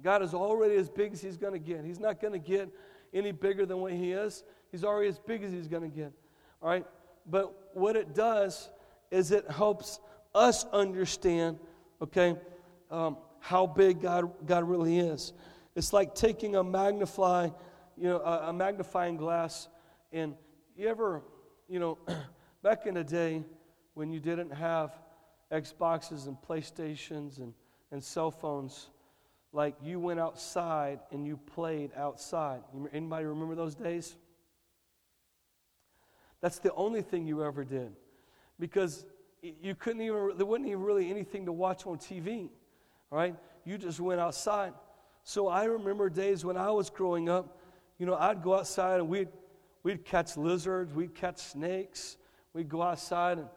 God 0.03 0.23
is 0.23 0.35
already 0.35 0.77
as 0.77 0.89
big 0.89 1.13
as 1.13 1.21
He's 1.21 1.37
going 1.37 1.53
to 1.53 1.59
get. 1.59 1.85
He's 1.85 2.01
not 2.01 2.21
going 2.21 2.33
to 2.33 2.39
get 2.39 2.69
any 3.13 3.33
bigger 3.33 3.65
than 3.65 3.79
what 3.79 3.93
He 3.93 4.13
is. 4.13 4.43
He's 4.75 4.83
already 4.83 5.09
as 5.09 5.21
big 5.21 5.45
as 5.45 5.53
He's 5.53 5.69
going 5.69 5.89
to 5.89 5.97
get. 5.97 6.13
All 6.61 6.69
right? 6.69 6.85
But 7.31 7.71
what 7.75 7.95
it 7.95 8.13
does 8.13 8.71
is 9.13 9.31
it 9.31 9.49
helps 9.49 10.01
us 10.35 10.65
understand, 10.73 11.61
okay, 12.03 12.35
um, 12.91 13.19
how 13.39 13.69
big 13.69 14.03
God, 14.03 14.33
God 14.45 14.69
really 14.69 14.99
is. 14.99 15.33
It's 15.77 15.93
like 15.93 16.17
taking 16.17 16.57
a 16.57 16.65
magnify 16.65 17.51
you 17.97 18.09
know, 18.09 18.19
a, 18.19 18.49
a 18.49 18.53
magnifying 18.53 19.17
glass. 19.17 19.69
And 20.13 20.35
you 20.77 20.89
ever, 20.89 21.23
you 21.69 21.79
know, 21.79 21.99
back 22.65 22.87
in 22.87 22.95
the 22.95 23.05
day 23.05 23.45
when 23.95 24.11
you 24.11 24.19
didn't 24.19 24.51
have 24.51 24.91
Xboxes 25.53 26.27
and 26.27 26.37
PlayStations 26.37 27.39
and, 27.39 27.55
and 27.93 28.03
cell 28.03 28.33
phones, 28.33 28.89
like 29.53 29.77
you 29.81 30.01
went 30.01 30.19
outside 30.19 30.99
and 31.13 31.25
you 31.25 31.37
played 31.37 31.93
outside. 31.97 32.63
Anybody 32.93 33.27
remember 33.27 33.55
those 33.55 33.77
days? 33.77 34.17
That's 36.45 36.59
the 36.59 36.75
only 36.75 37.01
thing 37.01 37.27
you 37.27 37.43
ever 37.43 37.65
did. 37.65 37.93
Because 38.61 39.07
you 39.41 39.75
couldn't 39.75 40.03
even, 40.03 40.33
there 40.37 40.45
wasn't 40.45 40.69
even 40.69 40.83
really 40.83 41.09
anything 41.11 41.47
to 41.47 41.53
watch 41.53 41.87
on 41.87 41.97
TV, 41.97 42.51
right? 43.11 43.35
You 43.65 43.79
just 43.79 43.99
went 43.99 44.21
outside. 44.21 44.75
So 45.23 45.49
I 45.49 45.65
remember 45.65 46.11
days 46.11 46.45
when 46.45 46.59
I 46.59 46.71
was 46.71 46.91
growing 46.91 47.31
up 47.31 47.59
you 47.99 48.05
know, 48.05 48.15
I'd 48.17 48.43
go 48.43 48.57
outside 48.59 49.01
and 49.01 49.09
we'd, 49.09 49.29
we'd 49.85 50.05
catch 50.05 50.37
lizards, 50.37 50.93
we'd 50.93 51.15
catch 51.15 51.39
snakes, 51.39 52.19
we'd 52.53 52.69
go 52.69 52.83
outside 52.83 53.39
and, 53.39 53.49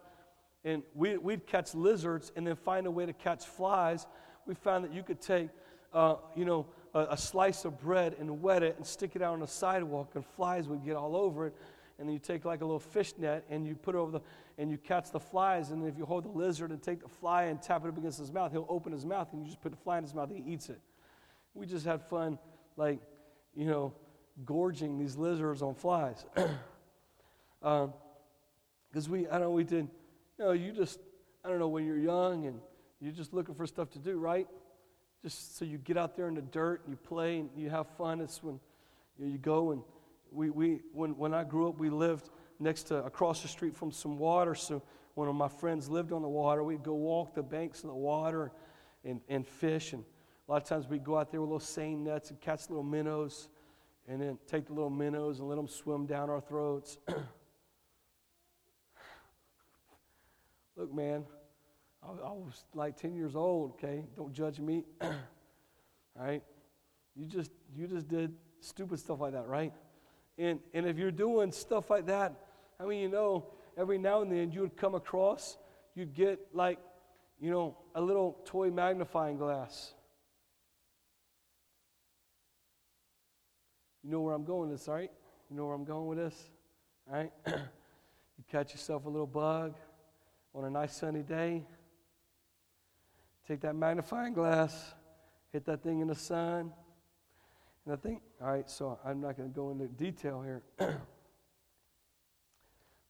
and 0.63 0.83
we, 0.95 1.17
we'd 1.17 1.45
catch 1.45 1.75
lizards 1.75 2.31
and 2.37 2.47
then 2.47 2.55
find 2.55 2.87
a 2.87 2.91
way 2.91 3.05
to 3.05 3.11
catch 3.11 3.43
flies. 3.45 4.07
We 4.45 4.55
found 4.55 4.85
that 4.85 4.93
you 4.93 5.03
could 5.03 5.19
take, 5.19 5.49
uh, 5.93 6.15
you 6.37 6.45
know, 6.45 6.67
a, 6.93 7.07
a, 7.11 7.17
slice 7.17 7.65
of 7.65 7.77
bread 7.79 8.15
and 8.17 8.41
wet 8.41 8.63
it 8.63 8.77
and 8.77 8.85
stick 8.85 9.17
it 9.17 9.21
out 9.21 9.33
on 9.33 9.41
the 9.41 9.47
sidewalk 9.47 10.11
and 10.15 10.25
flies 10.25 10.69
would 10.69 10.85
get 10.85 10.95
all 10.95 11.17
over 11.17 11.47
it. 11.47 11.55
And 11.99 12.07
then 12.07 12.13
you 12.13 12.19
take 12.19 12.45
like 12.45 12.61
a 12.61 12.65
little 12.65 12.79
fish 12.79 13.13
net 13.17 13.43
and 13.49 13.65
you 13.65 13.75
put 13.75 13.95
it 13.95 13.97
over 13.97 14.11
the, 14.11 14.21
and 14.57 14.69
you 14.69 14.77
catch 14.77 15.11
the 15.11 15.19
flies. 15.19 15.71
And 15.71 15.81
then 15.81 15.89
if 15.89 15.97
you 15.97 16.05
hold 16.05 16.25
the 16.25 16.29
lizard 16.29 16.71
and 16.71 16.81
take 16.81 17.01
the 17.01 17.09
fly 17.09 17.45
and 17.45 17.61
tap 17.61 17.85
it 17.85 17.89
up 17.89 17.97
against 17.97 18.19
his 18.19 18.31
mouth, 18.31 18.51
he'll 18.51 18.67
open 18.69 18.91
his 18.91 19.05
mouth 19.05 19.29
and 19.33 19.41
you 19.41 19.47
just 19.47 19.61
put 19.61 19.71
the 19.71 19.77
fly 19.77 19.97
in 19.97 20.03
his 20.03 20.13
mouth 20.13 20.29
and 20.29 20.43
he 20.43 20.53
eats 20.53 20.69
it. 20.69 20.79
We 21.53 21.65
just 21.65 21.85
had 21.85 22.03
fun, 22.03 22.37
like, 22.75 22.99
you 23.55 23.65
know, 23.65 23.93
gorging 24.45 24.99
these 24.99 25.15
lizards 25.15 25.61
on 25.61 25.73
flies. 25.73 26.23
Because 26.35 26.51
um, 27.63 27.93
we, 29.09 29.27
I 29.27 29.31
don't 29.31 29.41
know, 29.41 29.51
we 29.51 29.63
did, 29.63 29.87
you 30.37 30.45
know, 30.45 30.51
you 30.51 30.71
just, 30.71 30.99
I 31.43 31.49
don't 31.49 31.57
know, 31.57 31.67
when 31.67 31.85
you're 31.85 31.97
young 31.97 32.45
and 32.45 32.59
you're 32.99 33.13
just 33.13 33.33
looking 33.33 33.55
for 33.55 33.65
stuff 33.65 33.89
to 33.91 33.99
do, 33.99 34.19
right? 34.19 34.47
Just 35.23 35.57
so 35.57 35.65
you 35.65 35.79
get 35.79 35.97
out 35.97 36.15
there 36.15 36.27
in 36.27 36.35
the 36.35 36.41
dirt 36.41 36.81
and 36.85 36.91
you 36.91 36.97
play 36.97 37.39
and 37.39 37.49
you 37.55 37.69
have 37.69 37.87
fun. 37.97 38.21
It's 38.21 38.43
when 38.43 38.59
you, 39.17 39.25
know, 39.25 39.31
you 39.31 39.37
go 39.39 39.71
and 39.71 39.81
we, 40.31 40.49
we 40.49 40.81
when, 40.93 41.17
when 41.17 41.33
I 41.33 41.43
grew 41.43 41.69
up, 41.69 41.79
we 41.79 41.89
lived 41.89 42.29
next 42.59 42.83
to, 42.83 43.03
across 43.03 43.41
the 43.41 43.47
street 43.47 43.75
from 43.75 43.91
some 43.91 44.17
water. 44.17 44.55
So 44.55 44.81
one 45.15 45.27
of 45.27 45.35
my 45.35 45.47
friends 45.47 45.89
lived 45.89 46.11
on 46.11 46.21
the 46.21 46.27
water. 46.27 46.63
We'd 46.63 46.83
go 46.83 46.93
walk 46.93 47.33
the 47.33 47.43
banks 47.43 47.83
of 47.83 47.89
the 47.89 47.95
water 47.95 48.51
and, 49.03 49.21
and 49.29 49.47
fish. 49.47 49.93
And 49.93 50.03
a 50.47 50.51
lot 50.51 50.61
of 50.61 50.67
times 50.67 50.87
we'd 50.87 51.03
go 51.03 51.17
out 51.17 51.31
there 51.31 51.41
with 51.41 51.49
little 51.49 51.59
seine 51.59 52.03
nets 52.03 52.29
and 52.29 52.39
catch 52.39 52.69
little 52.69 52.83
minnows 52.83 53.49
and 54.07 54.21
then 54.21 54.37
take 54.47 54.67
the 54.67 54.73
little 54.73 54.89
minnows 54.89 55.39
and 55.39 55.49
let 55.49 55.55
them 55.55 55.67
swim 55.67 56.05
down 56.05 56.29
our 56.29 56.39
throats. 56.39 56.97
Look, 60.75 60.93
man, 60.93 61.25
I, 62.03 62.07
I, 62.09 62.31
was 62.31 62.63
like 62.73 62.95
10 62.95 63.15
years 63.15 63.35
old, 63.35 63.71
okay? 63.71 64.05
Don't 64.15 64.31
judge 64.33 64.59
me. 64.59 64.85
All 65.01 65.11
right? 66.15 66.43
You 67.15 67.25
just, 67.25 67.51
you 67.75 67.87
just 67.87 68.07
did 68.07 68.33
stupid 68.61 68.99
stuff 68.99 69.19
like 69.19 69.33
that, 69.33 69.47
right? 69.47 69.73
And, 70.37 70.59
and 70.73 70.85
if 70.85 70.97
you're 70.97 71.11
doing 71.11 71.51
stuff 71.51 71.89
like 71.89 72.05
that, 72.07 72.33
I 72.79 72.85
mean, 72.85 73.01
you 73.01 73.09
know, 73.09 73.45
every 73.77 73.97
now 73.97 74.21
and 74.21 74.31
then 74.31 74.51
you 74.51 74.61
would 74.61 74.77
come 74.77 74.95
across, 74.95 75.57
you'd 75.95 76.13
get 76.13 76.39
like, 76.53 76.79
you 77.39 77.49
know, 77.49 77.77
a 77.95 78.01
little 78.01 78.37
toy 78.45 78.69
magnifying 78.69 79.37
glass. 79.37 79.93
You 84.03 84.11
know 84.11 84.21
where 84.21 84.33
I'm 84.33 84.45
going 84.45 84.69
with 84.69 84.79
this, 84.79 84.87
right? 84.87 85.11
You 85.49 85.57
know 85.57 85.65
where 85.65 85.75
I'm 85.75 85.83
going 85.83 86.07
with 86.07 86.17
this? 86.17 86.49
All 87.09 87.17
right? 87.17 87.31
you 87.47 88.43
catch 88.49 88.71
yourself 88.71 89.05
a 89.05 89.09
little 89.09 89.27
bug 89.27 89.75
on 90.53 90.65
a 90.65 90.69
nice 90.69 90.95
sunny 90.95 91.23
day. 91.23 91.65
Take 93.47 93.61
that 93.61 93.75
magnifying 93.75 94.33
glass, 94.33 94.93
hit 95.51 95.65
that 95.65 95.81
thing 95.81 96.01
in 96.01 96.07
the 96.07 96.15
sun. 96.15 96.71
And 97.87 97.93
I 97.93 97.95
think, 97.95 98.21
all 98.41 98.51
right, 98.51 98.69
so 98.69 98.99
I'm 99.05 99.21
not 99.21 99.37
going 99.37 99.47
to 99.47 99.55
go 99.55 99.71
into 99.71 99.87
detail 99.87 100.41
here. 100.41 100.61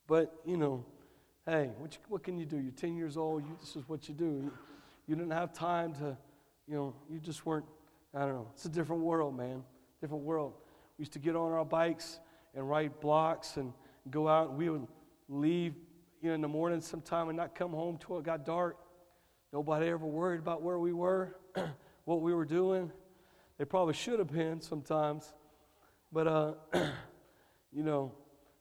but, 0.08 0.36
you 0.46 0.56
know, 0.56 0.86
hey, 1.48 1.72
what, 1.80 1.94
you, 1.94 2.00
what 2.10 2.24
can 2.24 2.38
you 2.38 2.46
do? 2.46 2.60
You're 2.60 2.74
10 2.74 2.96
years 2.96 3.18
old. 3.18 3.42
You, 3.42 3.58
this 3.60 3.76
is 3.76 3.90
what 3.90 4.08
you 4.08 4.14
do. 4.14 4.26
You, 4.26 4.52
you 5.08 5.16
didn't 5.16 5.32
have 5.32 5.52
time 5.52 5.96
to, 5.96 6.16
you 6.68 6.76
know, 6.76 6.96
you 7.10 7.20
just 7.20 7.44
weren't, 7.44 7.66
I 8.14 8.20
don't 8.20 8.36
know. 8.36 8.52
It's 8.54 8.66
a 8.66 8.70
different 8.70 9.02
world, 9.02 9.36
man. 9.36 9.64
Different 10.00 10.24
world. 10.24 10.54
We 11.00 11.02
used 11.02 11.14
to 11.14 11.20
get 11.20 11.36
on 11.36 11.54
our 11.54 11.66
bikes 11.66 12.20
and 12.54 12.70
ride 12.70 13.00
blocks 13.00 13.58
and 13.58 13.74
go 14.12 14.28
out, 14.28 14.50
and 14.50 14.60
we 14.60 14.70
would 14.70 14.86
leave 15.28 15.74
you 16.22 16.30
know, 16.30 16.36
in 16.36 16.42
the 16.42 16.48
morning 16.48 16.82
sometime 16.82 17.30
and 17.30 17.38
not 17.38 17.56
come 17.56 17.72
home 17.72 17.98
till 17.98 18.20
it 18.20 18.26
got 18.26 18.46
dark. 18.46 18.78
Nobody 19.52 19.88
ever 19.88 20.06
worried 20.06 20.40
about 20.40 20.62
where 20.62 20.78
we 20.78 20.94
were, 20.94 21.36
what 22.06 22.22
we 22.22 22.32
were 22.32 22.46
doing. 22.46 22.92
They 23.58 23.66
probably 23.66 23.94
should 23.94 24.20
have 24.20 24.32
been 24.32 24.62
sometimes. 24.62 25.34
But, 26.12 26.28
uh, 26.28 26.54
you 27.72 27.84
know, 27.84 28.12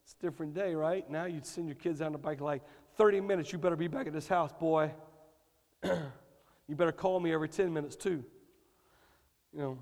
it's 0.02 0.14
a 0.18 0.22
different 0.22 0.54
day, 0.54 0.74
right? 0.74 1.08
Now 1.10 1.26
you'd 1.26 1.46
send 1.46 1.68
your 1.68 1.76
kids 1.76 2.00
on 2.00 2.12
the 2.12 2.18
bike 2.18 2.40
like, 2.40 2.62
30 2.96 3.20
minutes, 3.20 3.52
you 3.52 3.58
better 3.58 3.76
be 3.76 3.88
back 3.88 4.06
at 4.06 4.12
this 4.12 4.26
house, 4.26 4.52
boy. 4.58 4.90
you 5.84 6.74
better 6.74 6.92
call 6.92 7.20
me 7.20 7.32
every 7.32 7.48
10 7.48 7.72
minutes, 7.72 7.94
too. 7.94 8.24
You 9.52 9.58
know. 9.58 9.78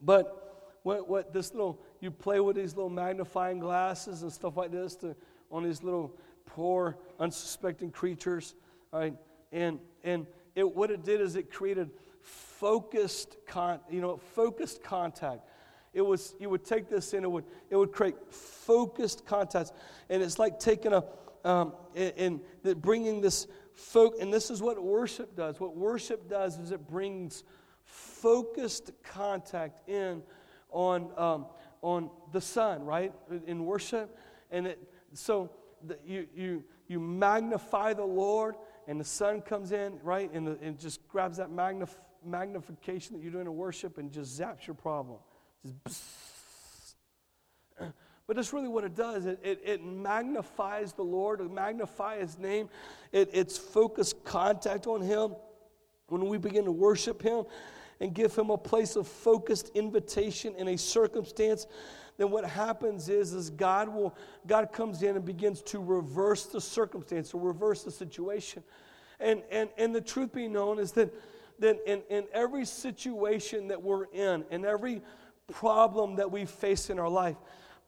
But 0.00 0.78
what, 0.82 1.08
what 1.08 1.32
this 1.32 1.52
little, 1.52 1.82
you 2.00 2.10
play 2.10 2.40
with 2.40 2.56
these 2.56 2.76
little 2.76 2.90
magnifying 2.90 3.58
glasses 3.58 4.22
and 4.22 4.32
stuff 4.32 4.56
like 4.56 4.70
this 4.70 4.94
to, 4.96 5.16
on 5.50 5.64
these 5.64 5.82
little 5.82 6.16
poor, 6.46 6.96
unsuspecting 7.18 7.90
creatures, 7.90 8.54
right? 8.92 9.14
And, 9.52 9.78
and 10.04 10.26
it, 10.54 10.74
what 10.74 10.90
it 10.90 11.04
did 11.04 11.20
is 11.20 11.36
it 11.36 11.50
created 11.52 11.90
focused, 12.22 13.36
con, 13.46 13.80
you 13.90 14.00
know, 14.00 14.16
focused 14.16 14.82
contact. 14.82 15.40
It 15.92 16.02
was, 16.02 16.34
you 16.38 16.48
would 16.50 16.64
take 16.64 16.88
this 16.88 17.12
and 17.14 17.24
it 17.24 17.28
would, 17.28 17.44
it 17.68 17.76
would 17.76 17.92
create 17.92 18.16
focused 18.32 19.26
contact. 19.26 19.72
And 20.08 20.22
it's 20.22 20.38
like 20.38 20.58
taking 20.58 20.92
a, 20.92 21.04
um, 21.44 21.72
and, 21.96 22.40
and 22.64 22.80
bringing 22.82 23.20
this 23.20 23.46
folk, 23.74 24.16
and 24.20 24.32
this 24.32 24.50
is 24.50 24.62
what 24.62 24.82
worship 24.82 25.36
does. 25.36 25.58
What 25.58 25.76
worship 25.76 26.28
does 26.28 26.58
is 26.58 26.70
it 26.70 26.86
brings 26.88 27.44
focused 27.84 28.92
contact 29.02 29.88
in 29.88 30.22
on 30.70 31.10
um, 31.16 31.46
on 31.82 32.10
the 32.32 32.40
sun, 32.40 32.84
right? 32.84 33.12
In 33.46 33.64
worship. 33.64 34.16
And 34.50 34.66
it, 34.66 34.78
so 35.14 35.50
the, 35.86 35.98
you, 36.04 36.26
you, 36.34 36.64
you 36.88 37.00
magnify 37.00 37.94
the 37.94 38.04
Lord, 38.04 38.56
and 38.86 39.00
the 39.00 39.04
sun 39.04 39.40
comes 39.40 39.72
in, 39.72 39.98
right? 40.02 40.30
And, 40.32 40.46
the, 40.46 40.58
and 40.62 40.78
just 40.78 41.06
grabs 41.08 41.38
that 41.38 41.50
magnif- 41.50 41.96
magnification 42.24 43.16
that 43.16 43.22
you're 43.22 43.32
doing 43.32 43.46
in 43.46 43.54
worship 43.54 43.98
and 43.98 44.10
just 44.12 44.38
zaps 44.38 44.66
your 44.66 44.74
problem. 44.74 45.18
But 48.30 48.36
that's 48.36 48.52
really 48.52 48.68
what 48.68 48.84
it 48.84 48.94
does. 48.94 49.26
It, 49.26 49.40
it, 49.42 49.60
it, 49.64 49.84
magnifies 49.84 50.92
the 50.92 51.02
Lord, 51.02 51.40
it 51.40 51.50
magnifies 51.50 52.20
His 52.20 52.38
name. 52.38 52.68
It, 53.10 53.28
it's 53.32 53.58
focused 53.58 54.22
contact 54.22 54.86
on 54.86 55.00
Him 55.00 55.34
when 56.06 56.24
we 56.28 56.38
begin 56.38 56.64
to 56.66 56.70
worship 56.70 57.22
Him 57.22 57.42
and 57.98 58.14
give 58.14 58.36
Him 58.36 58.50
a 58.50 58.56
place 58.56 58.94
of 58.94 59.08
focused 59.08 59.70
invitation 59.74 60.54
in 60.54 60.68
a 60.68 60.78
circumstance. 60.78 61.66
Then 62.18 62.30
what 62.30 62.44
happens 62.44 63.08
is, 63.08 63.32
is 63.32 63.50
God 63.50 63.88
will 63.88 64.14
God 64.46 64.72
comes 64.72 65.02
in 65.02 65.16
and 65.16 65.24
begins 65.24 65.60
to 65.62 65.80
reverse 65.80 66.46
the 66.46 66.60
circumstance 66.60 67.34
or 67.34 67.40
reverse 67.40 67.82
the 67.82 67.90
situation. 67.90 68.62
And 69.18 69.42
and 69.50 69.70
and 69.76 69.92
the 69.92 70.00
truth 70.00 70.32
be 70.32 70.46
known 70.46 70.78
is 70.78 70.92
that 70.92 71.12
that 71.60 71.78
in, 71.86 72.02
in 72.10 72.24
every 72.32 72.64
situation 72.64 73.68
that 73.68 73.82
we're 73.82 74.06
in, 74.06 74.44
in 74.50 74.64
every 74.64 75.02
problem 75.48 76.16
that 76.16 76.30
we 76.30 76.44
face 76.44 76.90
in 76.90 76.98
our 76.98 77.08
life, 77.08 77.36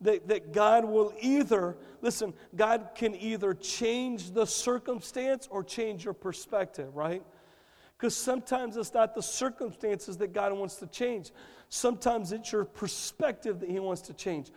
that, 0.00 0.28
that 0.28 0.52
God 0.52 0.84
will 0.84 1.12
either, 1.20 1.76
listen, 2.00 2.34
God 2.54 2.90
can 2.94 3.14
either 3.14 3.54
change 3.54 4.32
the 4.32 4.46
circumstance 4.46 5.48
or 5.50 5.62
change 5.62 6.04
your 6.04 6.14
perspective, 6.14 6.94
right? 6.94 7.22
Because 7.96 8.16
sometimes 8.16 8.76
it's 8.76 8.92
not 8.92 9.14
the 9.14 9.22
circumstances 9.22 10.16
that 10.16 10.32
God 10.32 10.52
wants 10.52 10.76
to 10.76 10.86
change. 10.88 11.30
Sometimes 11.68 12.32
it's 12.32 12.50
your 12.50 12.64
perspective 12.64 13.60
that 13.60 13.70
He 13.70 13.78
wants 13.78 14.02
to 14.02 14.12
change. 14.12 14.50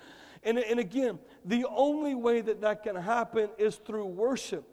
And, 0.43 0.57
and 0.57 0.79
again, 0.79 1.19
the 1.43 1.65
only 1.69 2.15
way 2.15 2.41
that 2.41 2.61
that 2.61 2.83
can 2.83 2.95
happen 2.95 3.49
is 3.57 3.75
through 3.75 4.07
worship. 4.07 4.67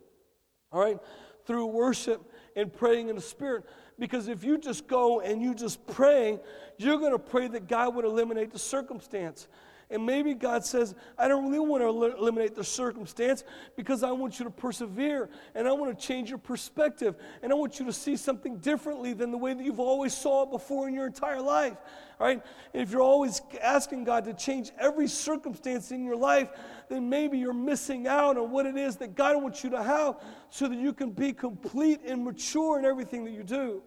All 0.71 0.81
right? 0.81 0.99
Through 1.45 1.67
worship 1.67 2.23
and 2.57 2.73
praying 2.73 3.11
in 3.11 3.17
the 3.17 3.23
Spirit. 3.23 3.65
Because 4.03 4.27
if 4.27 4.43
you 4.43 4.59
just 4.59 4.89
go 4.89 5.21
and 5.21 5.41
you 5.41 5.55
just 5.55 5.87
pray, 5.87 6.41
you're 6.77 6.99
going 6.99 7.13
to 7.13 7.21
pray 7.21 7.47
that 7.47 7.69
God 7.69 7.95
would 7.95 8.05
eliminate 8.05 8.51
the 8.51 8.59
circumstance. 8.59 9.47
And 9.91 10.05
maybe 10.05 10.35
God 10.35 10.65
says, 10.65 10.97
I 11.17 11.29
don't 11.29 11.47
really 11.47 11.61
want 11.61 11.85
to 11.85 12.19
eliminate 12.19 12.57
the 12.57 12.65
circumstance 12.65 13.45
because 13.77 14.03
I 14.03 14.11
want 14.11 14.41
you 14.41 14.45
to 14.45 14.51
persevere 14.51 15.31
and 15.55 15.69
I 15.69 15.73
want 15.73 15.97
to 15.97 16.05
change 16.05 16.31
your 16.31 16.39
perspective 16.39 17.15
and 17.45 17.53
I 17.53 17.55
want 17.55 17.79
you 17.79 17.87
to 17.87 17.93
see 17.93 18.17
something 18.17 18.57
differently 18.57 19.13
than 19.13 19.31
the 19.31 19.39
way 19.39 19.55
that 19.55 19.63
you've 19.63 19.79
always 19.79 20.17
saw 20.17 20.43
it 20.43 20.51
before 20.51 20.89
in 20.89 20.95
your 20.95 21.07
entire 21.07 21.41
life. 21.41 21.77
All 22.19 22.27
right? 22.27 22.43
And 22.75 22.83
if 22.83 22.91
you're 22.91 23.03
always 23.03 23.41
asking 23.61 24.03
God 24.03 24.25
to 24.25 24.35
change 24.35 24.73
every 24.81 25.07
circumstance 25.07 25.93
in 25.93 26.05
your 26.05 26.17
life, 26.17 26.49
then 26.89 27.09
maybe 27.09 27.39
you're 27.39 27.53
missing 27.53 28.09
out 28.09 28.37
on 28.37 28.51
what 28.51 28.67
it 28.67 28.77
is 28.77 28.97
that 28.97 29.15
God 29.15 29.41
wants 29.41 29.63
you 29.63 29.71
to 29.71 29.81
have 29.81 30.17
so 30.51 30.67
that 30.67 30.79
you 30.79 30.93
can 30.93 31.13
be 31.13 31.33
complete 31.33 32.01
and 32.05 32.25
mature 32.25 32.81
in 32.81 32.85
everything 32.85 33.25
that 33.27 33.31
you 33.31 33.45
do. 33.45 33.81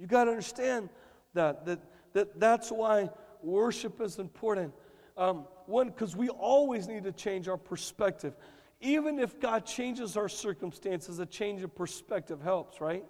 You 0.00 0.06
got 0.06 0.24
to 0.24 0.30
understand 0.30 0.88
that, 1.34 1.66
that, 1.66 1.78
that 2.14 2.40
that's 2.40 2.72
why 2.72 3.10
worship 3.42 4.00
is 4.00 4.18
important. 4.18 4.72
Um, 5.18 5.44
one, 5.66 5.88
because 5.88 6.16
we 6.16 6.30
always 6.30 6.88
need 6.88 7.04
to 7.04 7.12
change 7.12 7.48
our 7.48 7.58
perspective. 7.58 8.34
Even 8.80 9.18
if 9.18 9.38
God 9.38 9.66
changes 9.66 10.16
our 10.16 10.28
circumstances, 10.28 11.18
a 11.18 11.26
change 11.26 11.62
of 11.62 11.74
perspective 11.74 12.40
helps, 12.40 12.80
right? 12.80 13.04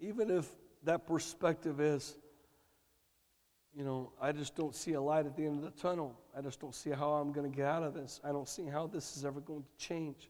Even 0.00 0.28
if 0.28 0.48
that 0.82 1.06
perspective 1.06 1.80
is, 1.80 2.16
you 3.76 3.84
know, 3.84 4.10
I 4.20 4.32
just 4.32 4.56
don't 4.56 4.74
see 4.74 4.94
a 4.94 5.00
light 5.00 5.26
at 5.26 5.36
the 5.36 5.44
end 5.44 5.62
of 5.62 5.72
the 5.72 5.80
tunnel. 5.80 6.18
I 6.36 6.40
just 6.40 6.58
don't 6.58 6.74
see 6.74 6.90
how 6.90 7.12
I'm 7.12 7.30
going 7.30 7.48
to 7.48 7.56
get 7.56 7.66
out 7.66 7.84
of 7.84 7.94
this. 7.94 8.20
I 8.24 8.32
don't 8.32 8.48
see 8.48 8.66
how 8.66 8.88
this 8.88 9.16
is 9.16 9.24
ever 9.24 9.38
going 9.40 9.62
to 9.62 9.86
change. 9.86 10.28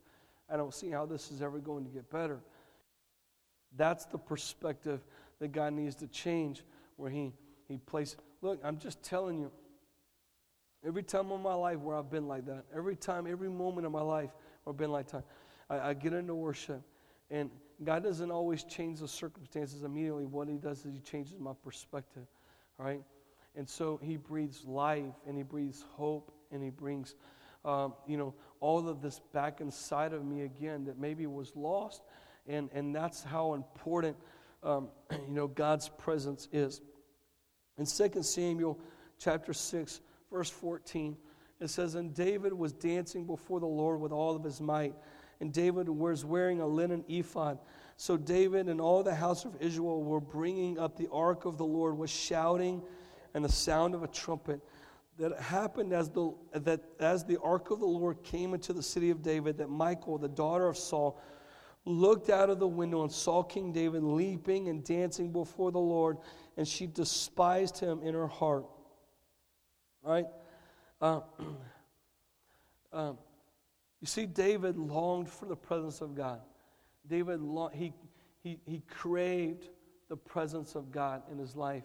I 0.51 0.57
don't 0.57 0.75
see 0.75 0.91
how 0.91 1.07
this 1.07 1.31
is 1.31 1.43
ever 1.43 1.59
going 1.59 1.85
to 1.85 1.91
get 1.91 2.11
better. 2.11 2.41
That's 3.77 4.05
the 4.07 4.19
perspective 4.19 5.01
that 5.39 5.53
God 5.53 5.73
needs 5.73 5.95
to 5.97 6.07
change 6.07 6.63
where 6.97 7.11
He, 7.11 7.33
he 7.69 7.79
places. 7.79 8.17
Look, 8.43 8.61
I'm 8.65 8.79
just 8.79 9.03
telling 9.03 9.39
you, 9.39 9.51
every 10.85 11.03
time 11.03 11.31
in 11.31 11.41
my 11.41 11.55
life 11.55 11.79
where 11.79 11.97
I've 11.97 12.11
been 12.11 12.27
like 12.27 12.47
that, 12.47 12.65
every 12.75 12.97
time, 12.97 13.27
every 13.27 13.49
moment 13.49 13.87
of 13.87 13.93
my 13.93 14.01
life 14.01 14.31
where 14.65 14.73
I've 14.73 14.79
been 14.79 14.91
like 14.91 15.11
that, 15.13 15.25
I, 15.69 15.91
I 15.91 15.95
get 15.95 16.13
into 16.13 16.35
worship, 16.35 16.83
and 17.31 17.51
God 17.85 18.03
doesn't 18.03 18.31
always 18.31 18.65
change 18.65 19.01
the 19.01 19.09
circumstances 19.09 19.85
immediately. 19.85 20.27
What 20.27 20.49
He 20.49 20.57
does 20.57 20.85
is 20.85 20.93
He 20.95 21.01
changes 21.01 21.39
my 21.39 21.53
perspective, 21.65 22.27
right? 22.77 23.03
And 23.55 23.69
so 23.69 24.01
He 24.03 24.17
breathes 24.17 24.65
life, 24.65 25.15
and 25.27 25.37
He 25.37 25.43
breathes 25.43 25.85
hope, 25.93 26.33
and 26.51 26.63
He 26.63 26.71
brings, 26.71 27.15
um, 27.65 27.95
you 28.07 28.17
know, 28.17 28.35
all 28.61 28.89
of 28.89 29.03
this 29.03 29.21
back 29.33 29.61
inside 29.61 30.13
of 30.13 30.25
me 30.25 30.43
again 30.43 30.85
that 30.85 30.99
maybe 30.99 31.27
was 31.27 31.57
lost. 31.57 32.03
And, 32.47 32.71
and 32.73 32.95
that's 32.95 33.23
how 33.23 33.55
important 33.55 34.17
um, 34.63 34.89
you 35.13 35.35
know, 35.35 35.47
God's 35.47 35.89
presence 35.89 36.49
is. 36.53 36.81
In 37.79 37.87
2 37.87 38.23
Samuel 38.23 38.79
chapter 39.19 39.53
6, 39.53 40.01
verse 40.31 40.51
14, 40.51 41.17
it 41.61 41.69
says, 41.69 41.95
And 41.95 42.15
David 42.15 42.53
was 42.53 42.73
dancing 42.73 43.27
before 43.27 43.61
the 43.61 43.67
Lord 43.67 44.01
with 44.01 44.13
all 44.13 44.37
of 44.37 44.45
his 44.45 44.61
might, 44.61 44.95
and 45.41 45.53
David 45.53 45.89
was 45.89 46.25
wearing 46.25 46.61
a 46.61 46.67
linen 46.67 47.05
ephod. 47.09 47.59
So 47.97 48.17
David 48.17 48.69
and 48.69 48.81
all 48.81 49.03
the 49.03 49.15
house 49.15 49.45
of 49.45 49.57
Israel 49.61 50.03
were 50.03 50.21
bringing 50.21 50.79
up 50.79 50.97
the 50.97 51.09
ark 51.13 51.45
of 51.45 51.59
the 51.59 51.65
Lord 51.65 51.97
with 51.97 52.11
shouting 52.11 52.83
and 53.35 53.45
the 53.45 53.51
sound 53.51 53.95
of 53.95 54.03
a 54.03 54.09
trumpet. 54.09 54.61
That 55.21 55.39
happened 55.39 55.93
as 55.93 56.09
the, 56.09 56.33
that 56.55 56.81
as 56.99 57.27
the 57.27 57.39
ark 57.43 57.71
of 57.71 57.79
the 57.79 57.87
Lord 57.87 58.23
came 58.23 58.55
into 58.55 58.73
the 58.73 58.83
city 58.83 59.11
of 59.11 59.21
David, 59.21 59.59
that 59.59 59.69
Michal, 59.69 60.17
the 60.17 60.29
daughter 60.29 60.67
of 60.67 60.79
Saul, 60.79 61.21
looked 61.85 62.31
out 62.31 62.49
of 62.49 62.59
the 62.59 62.67
window 62.67 63.03
and 63.03 63.13
saw 63.13 63.43
King 63.43 63.71
David 63.71 64.03
leaping 64.03 64.69
and 64.69 64.83
dancing 64.83 65.31
before 65.31 65.73
the 65.73 65.79
Lord, 65.79 66.17
and 66.57 66.67
she 66.67 66.87
despised 66.87 67.79
him 67.79 68.01
in 68.03 68.15
her 68.15 68.29
heart. 68.29 68.65
Right? 70.03 70.25
Uh, 71.03 71.21
um, 72.95 73.19
you 74.01 74.07
see, 74.07 74.25
David 74.25 74.79
longed 74.79 75.29
for 75.29 75.45
the 75.45 75.57
presence 75.57 76.01
of 76.01 76.15
God. 76.15 76.41
David, 77.07 77.43
long, 77.43 77.73
he, 77.75 77.93
he, 78.43 78.59
he 78.65 78.83
craved 78.89 79.69
the 80.09 80.17
presence 80.17 80.77
of 80.77 80.91
God 80.91 81.23
in 81.31 81.37
his 81.37 81.57
life. 81.57 81.85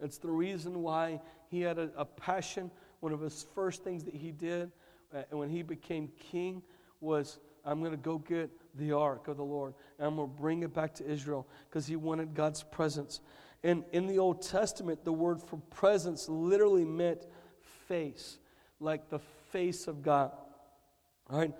It's 0.00 0.18
the 0.18 0.30
reason 0.30 0.82
why 0.82 1.20
he 1.52 1.60
had 1.60 1.78
a, 1.78 1.90
a 1.96 2.04
passion. 2.04 2.70
One 3.00 3.12
of 3.12 3.20
his 3.20 3.46
first 3.54 3.84
things 3.84 4.04
that 4.04 4.14
he 4.14 4.32
did 4.32 4.72
uh, 5.14 5.22
when 5.30 5.50
he 5.50 5.62
became 5.62 6.08
king 6.18 6.62
was, 7.00 7.38
I'm 7.64 7.80
going 7.80 7.92
to 7.92 7.98
go 7.98 8.16
get 8.18 8.50
the 8.76 8.92
ark 8.92 9.28
of 9.28 9.36
the 9.36 9.44
Lord. 9.44 9.74
And 9.98 10.08
I'm 10.08 10.16
going 10.16 10.30
to 10.30 10.34
bring 10.34 10.62
it 10.62 10.72
back 10.72 10.94
to 10.94 11.08
Israel 11.08 11.46
because 11.68 11.86
he 11.86 11.94
wanted 11.94 12.34
God's 12.34 12.62
presence. 12.62 13.20
And 13.62 13.84
in 13.92 14.06
the 14.06 14.18
Old 14.18 14.40
Testament, 14.40 15.04
the 15.04 15.12
word 15.12 15.42
for 15.42 15.58
presence 15.70 16.26
literally 16.26 16.86
meant 16.86 17.26
face, 17.86 18.38
like 18.80 19.10
the 19.10 19.20
face 19.50 19.86
of 19.86 20.02
God. 20.02 20.32
All 21.28 21.38
right? 21.38 21.52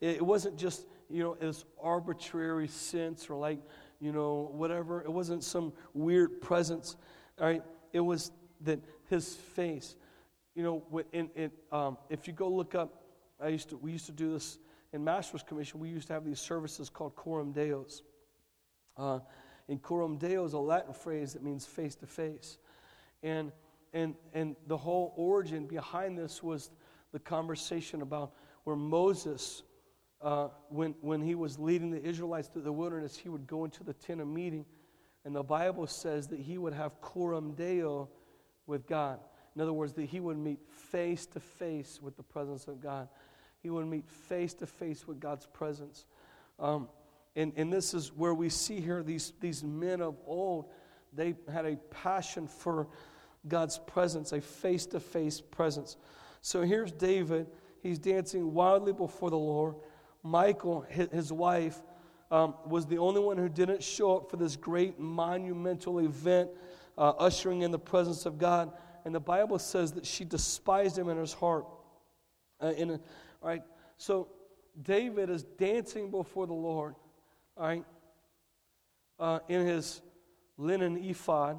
It 0.00 0.24
wasn't 0.24 0.56
just, 0.56 0.86
you 1.10 1.24
know, 1.24 1.34
this 1.34 1.64
arbitrary 1.82 2.68
sense 2.68 3.28
or 3.28 3.34
like, 3.34 3.58
you 4.00 4.12
know, 4.12 4.48
whatever. 4.52 5.02
It 5.02 5.12
wasn't 5.12 5.42
some 5.42 5.72
weird 5.92 6.40
presence. 6.40 6.94
All 7.40 7.46
right? 7.46 7.64
It 7.92 8.00
was 8.00 8.30
that 8.62 8.78
his 9.10 9.34
face. 9.34 9.96
You 10.54 10.62
know, 10.62 11.04
in, 11.12 11.28
in, 11.36 11.50
um, 11.70 11.98
if 12.08 12.26
you 12.26 12.32
go 12.32 12.48
look 12.48 12.74
up, 12.74 13.02
I 13.40 13.48
used 13.48 13.68
to, 13.70 13.76
we 13.76 13.92
used 13.92 14.06
to 14.06 14.12
do 14.12 14.32
this 14.32 14.58
in 14.92 15.04
Master's 15.04 15.42
Commission, 15.42 15.78
we 15.78 15.88
used 15.88 16.08
to 16.08 16.14
have 16.14 16.24
these 16.24 16.40
services 16.40 16.88
called 16.88 17.14
Coram 17.14 17.52
Deos. 17.52 18.02
Uh, 18.96 19.20
and 19.68 19.80
Coram 19.80 20.16
Deo 20.16 20.44
is 20.44 20.52
a 20.52 20.58
Latin 20.58 20.92
phrase 20.92 21.32
that 21.34 21.44
means 21.44 21.64
face 21.64 21.94
to 21.96 22.06
face. 22.06 22.58
And, 23.22 23.52
and, 23.92 24.14
and 24.34 24.56
the 24.66 24.76
whole 24.76 25.12
origin 25.16 25.66
behind 25.66 26.18
this 26.18 26.42
was 26.42 26.70
the 27.12 27.20
conversation 27.20 28.02
about 28.02 28.32
where 28.64 28.74
Moses, 28.74 29.62
uh, 30.20 30.48
when, 30.68 30.94
when 31.00 31.20
he 31.20 31.36
was 31.36 31.58
leading 31.58 31.90
the 31.90 32.02
Israelites 32.02 32.48
through 32.48 32.62
the 32.62 32.72
wilderness, 32.72 33.16
he 33.16 33.28
would 33.28 33.46
go 33.46 33.64
into 33.64 33.84
the 33.84 33.94
tent 33.94 34.20
of 34.20 34.26
meeting. 34.26 34.64
And 35.24 35.36
the 35.36 35.42
Bible 35.42 35.86
says 35.86 36.26
that 36.28 36.40
he 36.40 36.58
would 36.58 36.72
have 36.72 37.00
Coram 37.00 37.52
Deo 37.52 38.08
with 38.70 38.86
God. 38.86 39.18
In 39.54 39.60
other 39.60 39.72
words, 39.72 39.92
that 39.94 40.04
he 40.04 40.20
would 40.20 40.38
meet 40.38 40.60
face 40.90 41.26
to 41.26 41.40
face 41.40 41.98
with 42.00 42.16
the 42.16 42.22
presence 42.22 42.68
of 42.68 42.80
God. 42.80 43.08
He 43.62 43.68
would 43.68 43.86
meet 43.86 44.08
face 44.08 44.54
to 44.54 44.66
face 44.66 45.06
with 45.06 45.20
God's 45.20 45.44
presence. 45.44 46.06
Um, 46.58 46.88
and, 47.36 47.52
and 47.56 47.72
this 47.72 47.92
is 47.92 48.12
where 48.16 48.32
we 48.32 48.48
see 48.48 48.80
here 48.80 49.02
these, 49.02 49.32
these 49.40 49.62
men 49.62 50.00
of 50.00 50.16
old, 50.26 50.70
they 51.12 51.34
had 51.52 51.66
a 51.66 51.76
passion 51.76 52.46
for 52.46 52.86
God's 53.46 53.78
presence, 53.78 54.32
a 54.32 54.40
face 54.40 54.86
to 54.86 55.00
face 55.00 55.40
presence. 55.40 55.96
So 56.40 56.62
here's 56.62 56.92
David. 56.92 57.46
He's 57.82 57.98
dancing 57.98 58.54
wildly 58.54 58.92
before 58.92 59.30
the 59.30 59.38
Lord. 59.38 59.74
Michael, 60.22 60.82
his 60.88 61.32
wife, 61.32 61.78
um, 62.30 62.54
was 62.64 62.86
the 62.86 62.98
only 62.98 63.20
one 63.20 63.36
who 63.36 63.48
didn't 63.48 63.82
show 63.82 64.16
up 64.16 64.30
for 64.30 64.36
this 64.36 64.54
great 64.56 64.98
monumental 64.98 65.98
event, 65.98 66.50
uh, 67.00 67.14
ushering 67.18 67.62
in 67.62 67.70
the 67.70 67.78
presence 67.78 68.26
of 68.26 68.38
God. 68.38 68.70
And 69.04 69.14
the 69.14 69.20
Bible 69.20 69.58
says 69.58 69.92
that 69.92 70.04
she 70.04 70.24
despised 70.24 70.98
him 70.98 71.08
in 71.08 71.16
her 71.16 71.26
heart. 71.40 71.64
Uh, 72.62 72.74
in 72.76 72.90
a, 72.90 72.92
all 72.92 73.48
right, 73.48 73.62
so 73.96 74.28
David 74.82 75.30
is 75.30 75.42
dancing 75.42 76.10
before 76.10 76.46
the 76.46 76.52
Lord, 76.52 76.94
all 77.56 77.66
right, 77.66 77.84
uh, 79.18 79.38
in 79.48 79.66
his 79.66 80.02
linen 80.58 80.98
ephod, 81.02 81.58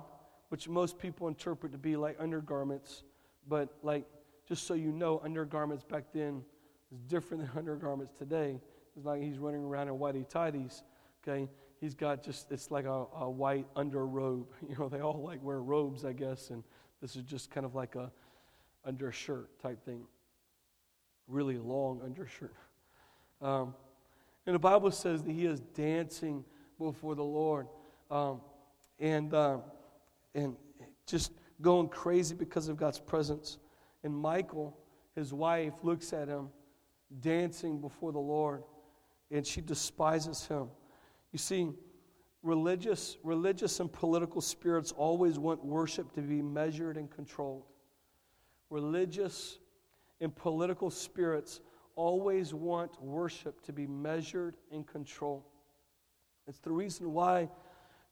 which 0.50 0.70
most 0.70 1.00
people 1.00 1.28
interpret 1.28 1.72
to 1.72 1.80
be 1.80 1.96
like 1.96 2.18
undergarments, 2.20 3.02
but 3.48 3.70
like 3.82 4.06
just 4.48 4.68
so 4.68 4.76
you 4.76 4.92
know, 4.92 5.20
undergarments 5.24 5.84
back 5.84 6.04
then 6.14 6.44
is 6.92 7.00
different 7.08 7.42
than 7.42 7.52
undergarments 7.58 8.14
today. 8.14 8.60
It's 8.96 9.06
like 9.08 9.24
he's 9.24 9.40
running 9.40 9.64
around 9.64 9.88
in 9.88 9.96
whitey 9.96 10.28
tidies. 10.30 10.84
Okay, 11.28 11.50
he's 11.82 11.96
got 11.96 12.24
just 12.24 12.52
it's 12.52 12.72
like 12.72 12.86
a, 12.86 13.06
a 13.16 13.30
white 13.30 13.66
under 13.76 14.06
robe. 14.06 14.48
You 14.70 14.76
know, 14.78 14.88
they 14.88 15.02
all 15.02 15.22
like 15.22 15.44
wear 15.44 15.62
robes, 15.62 16.06
I 16.06 16.14
guess, 16.14 16.52
and 16.52 16.64
this 17.02 17.16
is 17.16 17.24
just 17.24 17.52
kind 17.52 17.66
of 17.66 17.76
like 17.76 17.96
a 17.96 18.12
undershirt 18.86 19.60
type 19.62 19.84
thing. 19.84 20.04
Really 21.28 21.58
long 21.58 22.02
undershirt. 22.04 22.54
Um, 23.42 23.74
and 24.46 24.56
the 24.56 24.60
Bible 24.60 24.92
says 24.92 25.24
that 25.24 25.32
he 25.32 25.46
is 25.46 25.60
dancing 25.60 26.46
before 26.78 27.16
the 27.16 27.24
Lord, 27.24 27.68
um, 28.10 28.42
and 29.00 29.34
uh, 29.34 29.58
and 30.36 30.56
just 31.06 31.32
going 31.62 31.90
crazy 31.90 32.36
because 32.36 32.68
of 32.68 32.78
God's 32.78 33.00
presence. 33.00 33.58
And 34.04 34.16
Michael, 34.16 34.78
his 35.16 35.34
wife, 35.34 35.74
looks 35.84 36.14
at 36.14 36.28
him 36.28 36.50
dancing 37.20 37.80
before 37.80 38.12
the 38.12 38.20
Lord, 38.20 38.64
and 39.30 39.46
she 39.46 39.62
despises 39.62 40.46
him. 40.46 40.70
You 41.32 41.40
see, 41.40 41.70
religious, 42.44 43.18
religious 43.24 43.80
and 43.80 43.92
political 43.92 44.42
spirits 44.42 44.92
always 44.92 45.40
want 45.40 45.64
worship 45.64 46.14
to 46.14 46.22
be 46.22 46.42
measured 46.42 46.98
and 46.98 47.10
controlled. 47.10 47.64
Religious 48.70 49.60
and 50.20 50.36
political 50.36 50.90
spirits 50.90 51.62
always 51.96 52.54
want 52.54 53.02
worship 53.02 53.62
to 53.64 53.74
be 53.74 53.86
measured 53.88 54.56
and 54.72 54.88
controlled. 54.88 55.44
It's 56.48 56.60
the 56.60 56.72
reason 56.72 57.14
why 57.14 57.50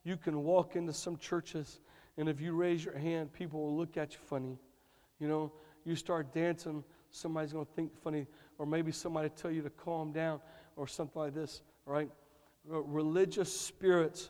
you 0.03 0.17
can 0.17 0.43
walk 0.43 0.75
into 0.75 0.93
some 0.93 1.17
churches, 1.17 1.81
and 2.17 2.29
if 2.29 2.39
you 2.39 2.53
raise 2.53 2.83
your 2.83 2.97
hand, 2.97 3.33
people 3.33 3.61
will 3.61 3.77
look 3.77 3.97
at 3.97 4.13
you 4.13 4.19
funny. 4.25 4.57
You 5.19 5.27
know, 5.27 5.51
you 5.85 5.95
start 5.95 6.33
dancing, 6.33 6.83
somebody's 7.11 7.53
going 7.53 7.65
to 7.65 7.71
think 7.73 7.97
funny, 8.01 8.27
or 8.57 8.65
maybe 8.65 8.91
somebody 8.91 9.29
tell 9.29 9.51
you 9.51 9.61
to 9.61 9.69
calm 9.69 10.11
down, 10.11 10.39
or 10.75 10.87
something 10.87 11.21
like 11.21 11.33
this, 11.33 11.61
right? 11.85 12.09
Religious 12.65 13.51
spirits, 13.51 14.29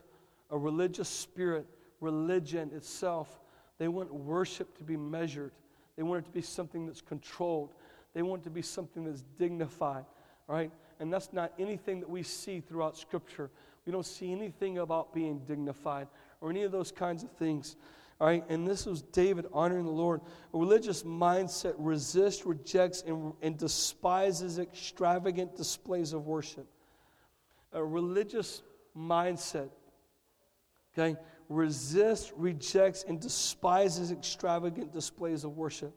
a 0.50 0.56
religious 0.56 1.08
spirit, 1.08 1.66
religion 2.00 2.70
itself, 2.74 3.40
they 3.78 3.88
want 3.88 4.12
worship 4.12 4.76
to 4.78 4.84
be 4.84 4.96
measured. 4.96 5.52
They 5.96 6.02
want 6.02 6.24
it 6.24 6.26
to 6.26 6.32
be 6.32 6.42
something 6.42 6.86
that's 6.86 7.00
controlled. 7.00 7.72
They 8.14 8.22
want 8.22 8.42
it 8.42 8.44
to 8.44 8.50
be 8.50 8.62
something 8.62 9.04
that's 9.04 9.24
dignified, 9.38 10.04
right? 10.46 10.70
And 10.98 11.12
that's 11.12 11.32
not 11.32 11.52
anything 11.58 12.00
that 12.00 12.08
we 12.08 12.22
see 12.22 12.60
throughout 12.60 12.96
Scripture. 12.96 13.50
We 13.86 13.92
don't 13.92 14.06
see 14.06 14.32
anything 14.32 14.78
about 14.78 15.14
being 15.14 15.40
dignified 15.40 16.08
or 16.40 16.50
any 16.50 16.62
of 16.62 16.72
those 16.72 16.92
kinds 16.92 17.22
of 17.22 17.30
things. 17.32 17.76
All 18.20 18.26
right, 18.26 18.44
and 18.50 18.68
this 18.68 18.84
was 18.84 19.00
David 19.00 19.46
honoring 19.52 19.86
the 19.86 19.90
Lord. 19.90 20.20
A 20.52 20.58
religious 20.58 21.04
mindset 21.04 21.74
resists, 21.78 22.44
rejects, 22.44 23.02
and, 23.06 23.32
and 23.40 23.56
despises 23.56 24.58
extravagant 24.58 25.56
displays 25.56 26.12
of 26.12 26.26
worship. 26.26 26.66
A 27.72 27.82
religious 27.82 28.62
mindset, 28.96 29.68
okay, 30.92 31.18
resists, 31.48 32.32
rejects, 32.36 33.04
and 33.06 33.20
despises 33.20 34.10
extravagant 34.10 34.92
displays 34.92 35.44
of 35.44 35.56
worship. 35.56 35.94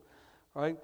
Right, 0.54 0.78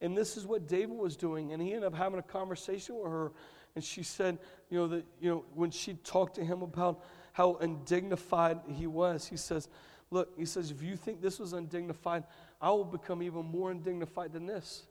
and 0.00 0.16
this 0.16 0.36
is 0.36 0.46
what 0.46 0.68
David 0.68 0.96
was 0.96 1.16
doing, 1.16 1.52
and 1.52 1.62
he 1.62 1.72
ended 1.72 1.84
up 1.84 1.94
having 1.94 2.18
a 2.18 2.22
conversation 2.22 2.96
with 2.96 3.10
her, 3.10 3.32
and 3.74 3.82
she 3.82 4.02
said, 4.02 4.38
you 4.68 4.78
know, 4.78 4.86
that 4.88 5.06
you 5.20 5.30
know 5.30 5.44
when 5.54 5.70
she 5.70 5.94
talked 5.94 6.34
to 6.34 6.44
him 6.44 6.62
about 6.62 7.02
how 7.32 7.56
undignified 7.56 8.60
he 8.68 8.86
was, 8.86 9.26
he 9.26 9.36
says 9.36 9.68
Look, 10.10 10.30
he 10.38 10.44
says, 10.44 10.70
if 10.70 10.82
you 10.82 10.96
think 10.96 11.20
this 11.20 11.38
was 11.38 11.52
undignified, 11.52 12.24
I 12.60 12.70
will 12.70 12.84
become 12.84 13.22
even 13.22 13.44
more 13.44 13.70
undignified 13.70 14.32
than 14.32 14.46
this. 14.46 14.86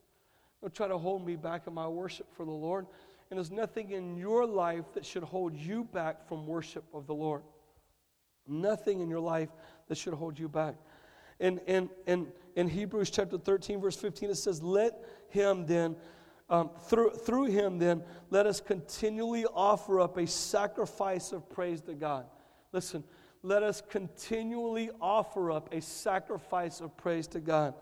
Don't 0.62 0.74
try 0.74 0.88
to 0.88 0.98
hold 0.98 1.26
me 1.26 1.36
back 1.36 1.64
in 1.68 1.74
my 1.74 1.88
worship 1.88 2.28
for 2.36 2.46
the 2.46 2.52
Lord. 2.52 2.86
And 3.30 3.38
there's 3.38 3.52
nothing 3.52 3.92
in 3.92 4.16
your 4.16 4.46
life 4.46 4.86
that 4.94 5.06
should 5.06 5.24
hold 5.24 5.56
you 5.56 5.84
back 5.84 6.28
from 6.28 6.48
worship 6.48 6.86
of 6.94 7.08
the 7.08 7.14
Lord. 7.14 7.44
Nothing 8.48 9.02
in 9.02 9.10
your 9.10 9.20
life 9.20 9.50
that 9.90 9.98
should 9.98 10.14
hold 10.14 10.40
you 10.40 10.48
back. 10.48 10.76
In, 11.40 11.60
in, 11.68 11.90
in, 12.08 12.28
in 12.56 12.68
Hebrews 12.68 13.10
chapter 13.10 13.38
13, 13.38 13.82
verse 13.82 13.98
15, 13.98 14.30
it 14.30 14.36
says, 14.36 14.64
Let 14.64 15.04
him 15.30 15.66
then, 15.66 15.96
um, 16.50 16.72
through, 16.88 17.12
through 17.12 17.46
him 17.46 17.78
then, 17.78 18.04
let 18.30 18.46
us 18.46 18.62
continually 18.62 19.46
offer 19.54 20.00
up 20.00 20.18
a 20.18 20.26
sacrifice 20.26 21.34
of 21.34 21.50
praise 21.50 21.82
to 21.82 21.94
God. 21.94 22.26
Listen, 22.72 23.04
let 23.44 23.62
us 23.62 23.82
continually 23.90 24.90
offer 25.02 25.52
up 25.52 25.74
a 25.74 25.82
sacrifice 25.82 26.80
of 26.80 26.96
praise 26.98 27.28
to 27.28 27.40
God. 27.40 27.74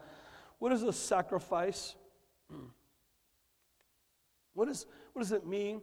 What 0.57 0.71
is 0.71 0.83
a 0.83 0.93
sacrifice? 0.93 1.95
What, 4.55 4.69
is, 4.69 4.85
what 5.15 5.21
does 5.21 5.31
it 5.31 5.47
mean 5.47 5.81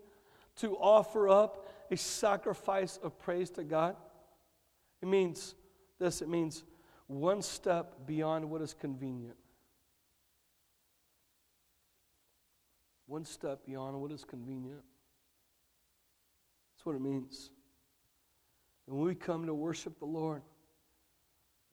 to 0.56 0.76
offer 0.76 1.26
up 1.26 1.66
a 1.90 1.96
sacrifice 1.96 2.98
of 3.02 3.18
praise 3.18 3.48
to 3.52 3.64
God? 3.64 3.96
It 5.00 5.08
means 5.08 5.54
this 5.98 6.20
it 6.20 6.28
means 6.28 6.64
one 7.06 7.40
step 7.40 7.94
beyond 8.04 8.50
what 8.50 8.60
is 8.60 8.74
convenient. 8.74 9.36
One 13.06 13.24
step 13.24 13.64
beyond 13.64 13.98
what 14.02 14.12
is 14.12 14.22
convenient. 14.22 14.82
That's 16.74 16.84
what 16.84 16.94
it 16.94 17.00
means. 17.00 17.52
And 18.86 18.98
when 18.98 19.06
we 19.06 19.14
come 19.14 19.46
to 19.46 19.54
worship 19.54 19.98
the 19.98 20.04
Lord, 20.04 20.42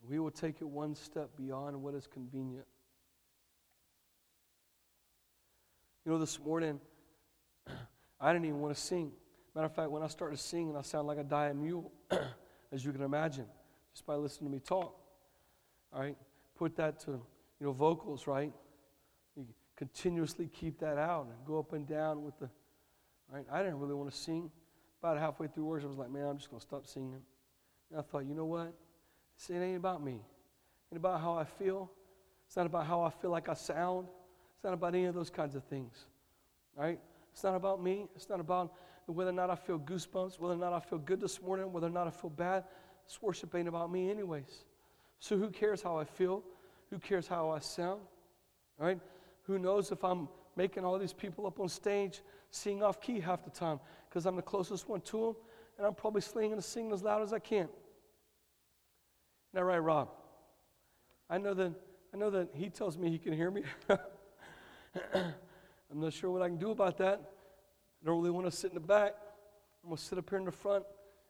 we 0.02 0.18
will 0.18 0.32
take 0.32 0.62
it 0.62 0.66
one 0.66 0.96
step 0.96 1.32
beyond 1.36 1.82
what 1.82 1.94
is 1.94 2.08
convenient. 2.08 2.66
You 6.06 6.14
know, 6.14 6.20
this 6.20 6.40
morning, 6.40 6.80
I 8.20 8.34
didn't 8.34 8.46
even 8.46 8.60
want 8.60 8.76
to 8.76 8.82
sing. 8.82 9.12
Matter 9.56 9.66
of 9.66 9.76
fact, 9.76 9.90
when 9.90 10.04
I 10.04 10.08
started 10.08 10.38
singing, 10.38 10.76
I 10.76 10.82
sound 10.82 11.08
like 11.08 11.18
a 11.18 11.24
dying 11.24 11.62
mule, 11.62 11.92
as 12.72 12.86
you 12.86 12.92
can 12.92 13.02
imagine, 13.02 13.46
just 13.94 14.06
by 14.06 14.16
listening 14.16 14.52
to 14.52 14.56
me 14.56 14.60
talk. 14.60 14.96
All 15.94 16.02
right? 16.02 16.18
Put 16.58 16.76
that 16.76 17.00
to, 17.02 17.12
you 17.12 17.66
know, 17.66 17.72
vocals, 17.72 18.28
right? 18.28 18.54
You 19.36 19.46
continuously 19.76 20.48
keep 20.48 20.80
that 20.80 20.98
out 20.98 21.26
and 21.26 21.36
go 21.46 21.60
up 21.60 21.74
and 21.74 21.88
down 21.88 22.24
with 22.24 22.38
the, 22.40 22.50
right? 23.32 23.46
I 23.52 23.60
didn't 23.60 23.80
really 23.80 23.96
want 23.96 24.12
to 24.12 24.18
sing. 24.18 24.52
About 25.02 25.18
halfway 25.18 25.48
through 25.48 25.66
worship, 25.66 25.86
I 25.86 25.90
was 25.90 25.98
like, 25.98 26.12
man, 26.12 26.26
I'm 26.26 26.38
just 26.38 26.50
going 26.50 26.60
to 26.60 26.66
stop 26.66 26.86
singing. 26.86 27.22
And 27.90 28.00
I 28.00 28.02
thought, 28.02 28.26
you 28.26 28.36
know 28.36 28.46
what? 28.46 28.74
This 29.38 29.50
ain't 29.56 29.78
about 29.78 30.04
me. 30.04 30.16
It 30.16 30.96
ain't 30.96 30.98
about 30.98 31.22
how 31.22 31.34
I 31.34 31.46
feel. 31.46 31.90
It's 32.46 32.58
not 32.58 32.66
about 32.66 32.86
how 32.86 33.02
I 33.02 33.10
feel 33.10 33.32
like 33.32 33.48
I 33.48 33.54
sound. 33.54 34.08
It's 34.56 34.64
not 34.64 34.74
about 34.74 34.94
any 34.94 35.06
of 35.06 35.16
those 35.16 35.30
kinds 35.30 35.56
of 35.56 35.64
things. 35.64 36.06
Right? 36.76 37.00
It's 37.40 37.46
not 37.46 37.56
about 37.56 37.82
me. 37.82 38.06
It's 38.18 38.28
not 38.28 38.42
about 38.42 38.74
whether 39.06 39.30
or 39.30 39.34
not 39.34 39.50
I 39.50 39.56
feel 39.56 39.80
goosebumps, 39.80 40.42
whether 40.42 40.56
or 40.56 40.58
not 40.58 40.74
I 40.74 40.82
feel 40.82 41.00
good 41.00 41.22
this 41.22 41.42
morning, 41.42 41.72
whether 41.72 41.88
or 41.88 41.90
not 41.90 42.06
I 42.06 42.10
feel 42.10 42.30
bad. 42.30 42.66
This 43.08 43.22
worship 43.22 43.56
ain't 43.56 43.70
about 43.70 43.90
me, 43.90 44.12
anyways. 44.12 44.66
So 45.20 45.38
who 45.38 45.50
cares 45.50 45.82
how 45.82 45.98
I 45.98 46.04
feel? 46.04 46.44
Who 46.90 47.00
cares 47.00 47.30
how 47.30 47.50
I 47.50 47.60
sound? 47.60 48.02
Right? 48.78 49.00
Who 49.44 49.58
knows 49.58 49.94
if 49.94 50.04
I'm 50.04 50.28
making 50.58 50.84
all 50.84 51.00
these 51.00 51.14
people 51.14 51.48
up 51.48 51.62
on 51.62 51.70
stage 51.70 52.20
sing 52.52 52.84
off 52.84 53.00
key 53.00 53.22
half 53.22 53.46
the 53.46 53.52
time 53.52 53.80
because 54.10 54.26
I'm 54.26 54.36
the 54.36 54.42
closest 54.42 54.90
one 54.90 55.00
to 55.00 55.18
them, 55.28 55.36
and 55.78 55.88
I'm 55.88 55.94
probably 55.96 56.20
slinging 56.20 56.52
and 56.52 56.64
singing 56.64 56.92
as 56.92 57.04
loud 57.04 57.22
as 57.22 57.32
I 57.32 57.40
can. 57.40 57.70
Isn't 59.54 59.66
right, 59.66 59.78
Rob? 59.78 60.10
I 61.30 61.38
know 61.38 61.54
that 61.54 61.72
I 62.14 62.18
know 62.18 62.32
that 62.32 62.50
he 62.54 62.70
tells 62.70 62.98
me 62.98 63.10
he 63.10 63.18
can 63.18 63.32
hear 63.32 63.50
me. 63.50 63.64
I'm 65.92 66.00
not 66.00 66.14
sure 66.14 66.32
what 66.32 66.42
I 66.42 66.48
can 66.48 66.58
do 66.58 66.72
about 66.72 66.98
that. 66.98 67.22
I 68.02 68.06
don't 68.06 68.18
really 68.18 68.32
want 68.32 68.46
to 68.46 68.52
sit 68.52 68.72
in 68.72 68.76
the 68.76 68.80
back. 68.80 69.16
I'm 69.84 69.90
going 69.90 69.98
to 69.98 70.04
sit 70.04 70.18
up 70.18 70.30
here 70.30 70.40
in 70.40 70.46
the 70.46 70.52
front 70.52 70.84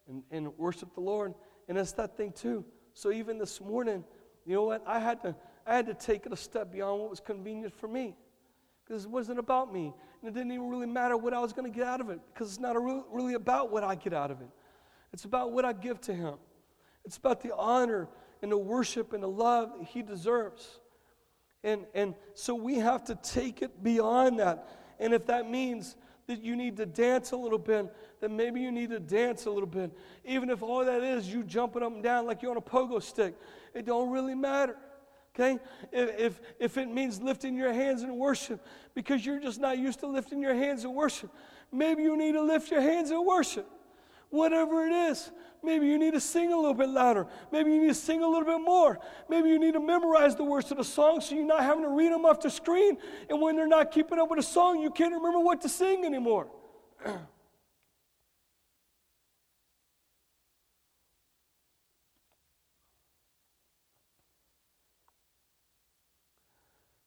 and, 0.08 0.24
and 0.32 0.58
worship 0.58 0.94
the 0.94 1.02
Lord. 1.02 1.34
And 1.68 1.78
it's 1.78 1.94
that 1.94 2.18
thing 2.18 2.32
too. 2.32 2.66
So 2.94 3.12
even 3.12 3.38
this 3.38 3.62
morning, 3.62 4.04
you 4.46 4.56
know 4.56 4.64
what? 4.64 4.84
I 4.86 5.00
had 5.00 5.22
to 5.22 5.36
I 5.66 5.76
had 5.76 5.86
to 5.86 5.94
take 5.94 6.26
it 6.26 6.34
a 6.34 6.36
step 6.36 6.72
beyond 6.72 7.00
what 7.00 7.12
was 7.12 7.20
convenient 7.20 7.74
for 7.74 7.88
me. 7.88 8.16
Because 8.84 9.06
it 9.06 9.12
wasn't 9.12 9.38
about 9.38 9.72
me. 9.72 9.94
And 10.22 10.30
it 10.30 10.34
didn't 10.34 10.52
even 10.52 10.68
really 10.68 10.88
matter 10.88 11.16
what 11.16 11.34
I 11.34 11.40
was 11.40 11.54
going 11.54 11.72
to 11.72 11.76
get 11.76 11.88
out 11.88 12.02
of 12.02 12.10
it 12.10 12.20
because 12.34 12.50
it's 12.50 12.60
not 12.60 12.76
really 12.76 13.36
about 13.36 13.72
what 13.72 13.84
I 13.84 13.94
get 13.94 14.14
out 14.14 14.32
of 14.32 14.42
it. 14.42 14.50
It's 15.14 15.26
about 15.26 15.52
what 15.52 15.64
I 15.64 15.74
give 15.74 16.02
to 16.02 16.14
Him. 16.14 16.36
It's 17.06 17.18
about 17.18 17.42
the 17.42 17.56
honor 17.56 18.10
and 18.42 18.52
the 18.52 18.58
worship 18.58 19.14
and 19.14 19.22
the 19.22 19.30
love 19.30 19.74
that 19.78 19.88
He 19.88 20.02
deserves. 20.02 20.80
And, 21.64 21.86
and 21.94 22.16
so 22.34 22.56
we 22.56 22.76
have 22.76 23.04
to 23.06 23.16
take 23.16 23.62
it 23.62 23.84
beyond 23.84 24.40
that. 24.40 24.68
And 25.00 25.14
if 25.14 25.26
that 25.28 25.50
means 25.50 25.96
that 26.28 26.44
you 26.44 26.56
need 26.56 26.78
to 26.78 26.86
dance 26.86 27.32
a 27.32 27.36
little 27.36 27.58
bit, 27.58 27.94
then 28.22 28.36
maybe 28.36 28.62
you 28.62 28.72
need 28.72 28.92
to 28.92 29.00
dance 29.00 29.46
a 29.46 29.50
little 29.50 29.68
bit. 29.68 29.92
Even 30.24 30.50
if 30.50 30.62
all 30.62 30.86
that 30.86 31.04
is 31.04 31.32
you 31.32 31.44
jumping 31.44 31.82
up 31.82 31.92
and 31.92 32.04
down 32.04 32.26
like 32.26 32.42
you're 32.42 32.52
on 32.52 32.58
a 32.58 32.62
pogo 32.62 33.02
stick, 33.02 33.36
it 33.74 33.86
don't 33.86 34.12
really 34.12 34.36
matter. 34.36 34.78
Okay? 35.36 35.60
If, 35.92 36.20
if, 36.20 36.42
if 36.60 36.78
it 36.78 36.90
means 36.90 37.22
lifting 37.22 37.56
your 37.56 37.74
hands 37.74 38.04
in 38.04 38.16
worship 38.16 38.66
because 38.94 39.26
you're 39.26 39.40
just 39.40 39.60
not 39.60 39.78
used 39.78 40.00
to 40.02 40.08
lifting 40.08 40.42
your 40.42 40.54
hands 40.54 40.84
in 40.84 40.94
worship, 40.94 41.32
maybe 41.72 42.04
you 42.04 42.16
need 42.18 42.34
to 42.34 42.42
lift 42.42 42.72
your 42.72 42.82
hands 42.82 43.12
in 43.12 43.26
worship. 43.26 43.68
Whatever 44.30 44.86
it 44.86 44.92
is. 44.92 45.32
Maybe 45.62 45.88
you 45.88 45.98
need 46.00 46.14
to 46.14 46.22
sing 46.22 46.54
a 46.54 46.56
little 46.56 46.74
bit 46.74 46.90
louder. 46.90 47.28
Maybe 47.52 47.72
you 47.72 47.82
need 47.82 47.90
to 47.90 47.94
sing 47.94 48.24
a 48.24 48.28
little 48.28 48.46
bit 48.46 48.62
more. 48.62 49.00
Maybe 49.28 49.50
you 49.50 49.60
need 49.60 49.74
to 49.74 49.80
memorize 49.80 50.36
the 50.36 50.44
words 50.44 50.68
to 50.68 50.76
the 50.76 50.84
song 50.84 51.20
so 51.22 51.36
you're 51.36 51.46
not 51.46 51.64
having 51.64 51.84
to 51.84 51.90
read 51.90 52.12
them 52.12 52.26
off 52.26 52.40
the 52.40 52.50
screen. 52.50 52.98
And 53.30 53.42
when 53.42 53.56
they're 53.56 53.68
not 53.68 53.92
keeping 53.92 54.20
up 54.20 54.30
with 54.30 54.40
the 54.40 54.44
song, 54.44 54.80
you 54.80 54.90
can't 54.90 55.14
remember 55.14 55.40
what 55.40 55.62
to 55.62 55.70
sing 55.70 56.06
anymore. 56.06 56.48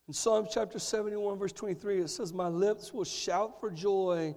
In 0.08 0.14
Psalm 0.14 0.46
chapter 0.50 0.78
71, 0.78 1.38
verse 1.38 1.52
23, 1.52 2.00
it 2.02 2.10
says, 2.10 2.34
My 2.34 2.48
lips 2.48 2.92
will 2.92 3.04
shout 3.04 3.58
for 3.60 3.70
joy 3.70 4.34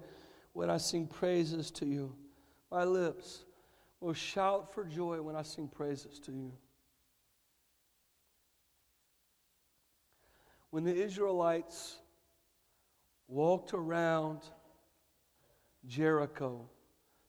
when 0.53 0.70
I 0.70 0.78
sing 0.78 1.05
praises 1.05 1.70
to 1.72 1.86
you. 1.86 2.16
My 2.72 2.86
lips 2.86 3.44
will 4.06 4.14
shout 4.14 4.72
for 4.72 4.84
joy 4.84 5.20
when 5.22 5.36
I 5.36 5.41
sing 5.41 5.68
praises 5.68 6.20
to 6.20 6.32
you. 6.32 6.51
When 10.70 10.84
the 10.84 10.93
Israelites 10.93 11.97
walked 13.28 13.74
around 13.74 14.41
Jericho 15.88 16.70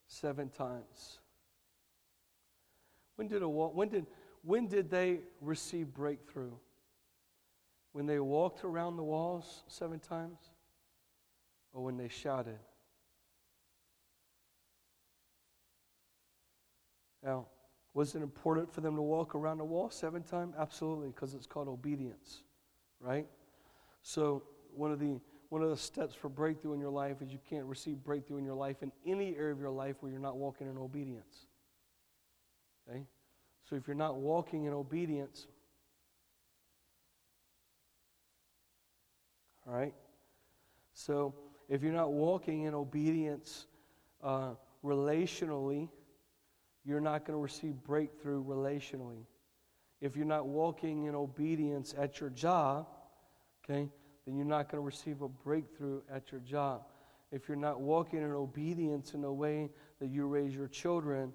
seven 0.07 0.51
times, 0.51 1.21
when 3.15 3.29
did, 3.29 3.43
a, 3.43 3.49
when 3.49 3.89
did, 3.89 4.07
when 4.43 4.67
did 4.67 4.91
they 4.91 5.21
receive 5.41 5.95
breakthrough? 5.95 6.53
when 7.97 8.05
they 8.05 8.21
walked 8.21 8.63
around 8.63 8.99
the 8.99 9.03
walls 9.03 9.63
seven 9.69 9.99
times 9.99 10.37
or 11.73 11.83
when 11.83 11.97
they 11.97 12.09
shouted? 12.09 12.59
Now, 17.27 17.47
was 17.93 18.15
it 18.15 18.23
important 18.23 18.73
for 18.73 18.81
them 18.81 18.95
to 18.95 19.03
walk 19.03 19.35
around 19.35 19.59
the 19.59 19.65
wall 19.65 19.91
seven 19.91 20.23
times? 20.23 20.55
Absolutely, 20.57 21.09
because 21.09 21.35
it's 21.35 21.47
called 21.47 21.67
obedience, 21.67 22.43
right? 23.01 23.27
So, 24.03 24.45
one 24.75 24.93
of 24.93 25.01
the 25.01 25.21
one 25.49 25.63
of 25.63 25.71
the 25.71 25.77
steps 25.77 26.15
for 26.15 26.29
breakthrough 26.29 26.75
in 26.75 26.81
your 26.81 26.91
life 26.91 27.23
is 27.23 27.33
you 27.33 27.39
can't 27.49 27.67
receive 27.67 28.03
breakthrough 28.03 28.39
in 28.39 28.45
your 28.45 28.55
life 28.55 28.83
in 28.83 28.91
any 29.07 29.37
area 29.37 29.53
of 29.53 29.61
your 29.61 29.71
life 29.71 29.97
where 30.01 30.11
you're 30.11 30.21
not 30.21 30.37
walking 30.37 30.69
in 30.69 30.77
obedience. 30.77 31.47
Okay? 32.89 33.03
So 33.69 33.77
if 33.77 33.87
you're 33.87 33.97
not 33.97 34.17
walking 34.17 34.65
in 34.65 34.73
obedience, 34.73 35.47
All 39.67 39.75
right? 39.75 39.95
So 40.95 41.35
if 41.69 41.83
you're 41.83 41.93
not 41.93 42.13
walking 42.13 42.63
in 42.63 42.75
obedience 42.75 43.67
uh, 44.23 44.51
relationally, 44.85 45.89
you're 46.87 47.01
not 47.01 47.25
going 47.25 47.37
to 47.37 47.43
receive 47.43 47.75
breakthrough 47.85 48.45
relationally. 48.45 49.25
If 50.01 50.17
you're 50.17 50.27
not 50.27 50.47
walking 50.47 51.05
in 51.05 51.15
obedience 51.15 51.95
at 51.99 52.21
your 52.21 52.31
job, 52.31 52.87
okay, 53.65 53.89
then 54.27 54.37
you're 54.37 54.47
not 54.47 54.71
going 54.71 54.83
to 54.83 54.87
receive 54.87 55.23
a 55.23 55.29
breakthrough 55.29 56.01
at 56.13 56.31
your 56.31 56.41
job. 56.41 56.83
If 57.33 57.49
you're 57.49 57.57
not 57.57 57.81
walking 57.81 58.23
in 58.23 58.31
obedience 58.31 59.15
in 59.15 59.23
the 59.23 59.33
way 59.33 59.71
that 60.01 60.09
you 60.09 60.27
raise 60.27 60.55
your 60.55 60.69
children, 60.69 61.33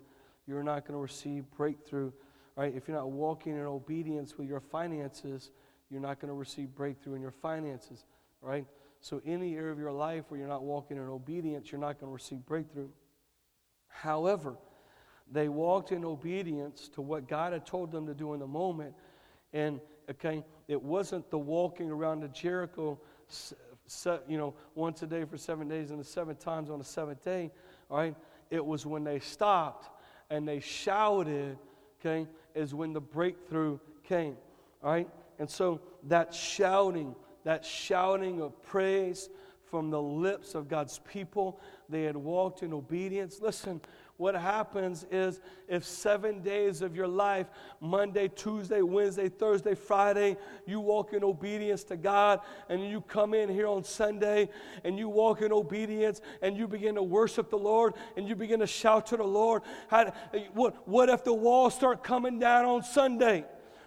you're 0.47 0.63
not 0.63 0.85
going 0.85 0.93
to 0.93 1.01
receive 1.01 1.43
breakthrough. 1.57 2.11
Right? 2.55 2.73
If 2.75 2.87
you're 2.87 2.97
not 2.97 3.11
walking 3.11 3.55
in 3.55 3.65
obedience 3.65 4.37
with 4.37 4.47
your 4.47 4.59
finances, 4.59 5.51
you're 5.89 6.01
not 6.01 6.19
going 6.19 6.29
to 6.29 6.37
receive 6.37 6.73
breakthrough 6.73 7.15
in 7.15 7.21
your 7.21 7.31
finances 7.31 8.05
right? 8.41 8.65
So, 8.99 9.21
any 9.25 9.55
area 9.55 9.71
of 9.71 9.79
your 9.79 9.91
life 9.91 10.25
where 10.27 10.39
you're 10.39 10.49
not 10.49 10.63
walking 10.63 10.97
in 10.97 11.07
obedience, 11.07 11.71
you're 11.71 11.81
not 11.81 11.99
going 11.99 12.09
to 12.09 12.13
receive 12.13 12.45
breakthrough. 12.45 12.89
However, 13.87 14.55
they 15.31 15.47
walked 15.47 15.91
in 15.91 16.03
obedience 16.03 16.89
to 16.89 17.01
what 17.01 17.27
God 17.27 17.53
had 17.53 17.65
told 17.65 17.91
them 17.91 18.05
to 18.07 18.13
do 18.13 18.33
in 18.33 18.39
the 18.39 18.47
moment. 18.47 18.93
And, 19.53 19.79
okay, 20.09 20.43
it 20.67 20.81
wasn't 20.81 21.29
the 21.29 21.37
walking 21.37 21.89
around 21.89 22.21
the 22.21 22.27
Jericho, 22.27 22.99
you 24.27 24.37
know, 24.37 24.53
once 24.75 25.01
a 25.03 25.07
day 25.07 25.25
for 25.25 25.37
seven 25.37 25.67
days 25.67 25.91
and 25.91 25.99
the 25.99 26.03
seven 26.03 26.35
times 26.35 26.69
on 26.69 26.79
the 26.79 26.85
seventh 26.85 27.23
day, 27.23 27.51
all 27.89 27.97
right? 27.97 28.15
It 28.49 28.65
was 28.65 28.85
when 28.85 29.03
they 29.03 29.19
stopped 29.19 29.89
and 30.29 30.47
they 30.47 30.59
shouted, 30.59 31.57
okay, 31.99 32.27
is 32.55 32.73
when 32.73 32.93
the 32.93 33.01
breakthrough 33.01 33.79
came, 34.03 34.35
all 34.83 34.91
right? 34.91 35.09
And 35.39 35.49
so 35.49 35.81
that 36.03 36.33
shouting, 36.33 37.15
that 37.43 37.65
shouting 37.65 38.41
of 38.41 38.61
praise 38.61 39.29
from 39.71 39.89
the 39.89 40.01
lips 40.01 40.53
of 40.53 40.67
God's 40.67 40.99
people. 40.99 41.59
They 41.89 42.03
had 42.03 42.17
walked 42.17 42.61
in 42.61 42.73
obedience. 42.73 43.39
Listen, 43.41 43.79
what 44.21 44.35
happens 44.35 45.03
is 45.09 45.41
if 45.67 45.83
seven 45.83 46.43
days 46.43 46.83
of 46.83 46.95
your 46.95 47.07
life, 47.07 47.47
Monday, 47.79 48.27
Tuesday, 48.27 48.83
Wednesday, 48.83 49.29
Thursday, 49.29 49.73
Friday, 49.73 50.37
you 50.67 50.79
walk 50.79 51.13
in 51.13 51.23
obedience 51.23 51.83
to 51.85 51.97
God, 51.97 52.39
and 52.69 52.87
you 52.87 53.01
come 53.01 53.33
in 53.33 53.49
here 53.49 53.65
on 53.65 53.83
Sunday 53.83 54.49
and 54.83 54.99
you 54.99 55.09
walk 55.09 55.41
in 55.41 55.51
obedience 55.51 56.21
and 56.43 56.55
you 56.55 56.67
begin 56.67 56.93
to 56.95 57.03
worship 57.03 57.49
the 57.49 57.57
Lord 57.57 57.95
and 58.15 58.29
you 58.29 58.35
begin 58.35 58.59
to 58.59 58.67
shout 58.67 59.07
to 59.07 59.17
the 59.17 59.23
Lord. 59.23 59.63
How, 59.87 60.13
what, 60.53 60.87
what 60.87 61.09
if 61.09 61.23
the 61.23 61.33
walls 61.33 61.73
start 61.73 62.03
coming 62.03 62.37
down 62.37 62.65
on 62.65 62.83
Sunday? 62.83 63.43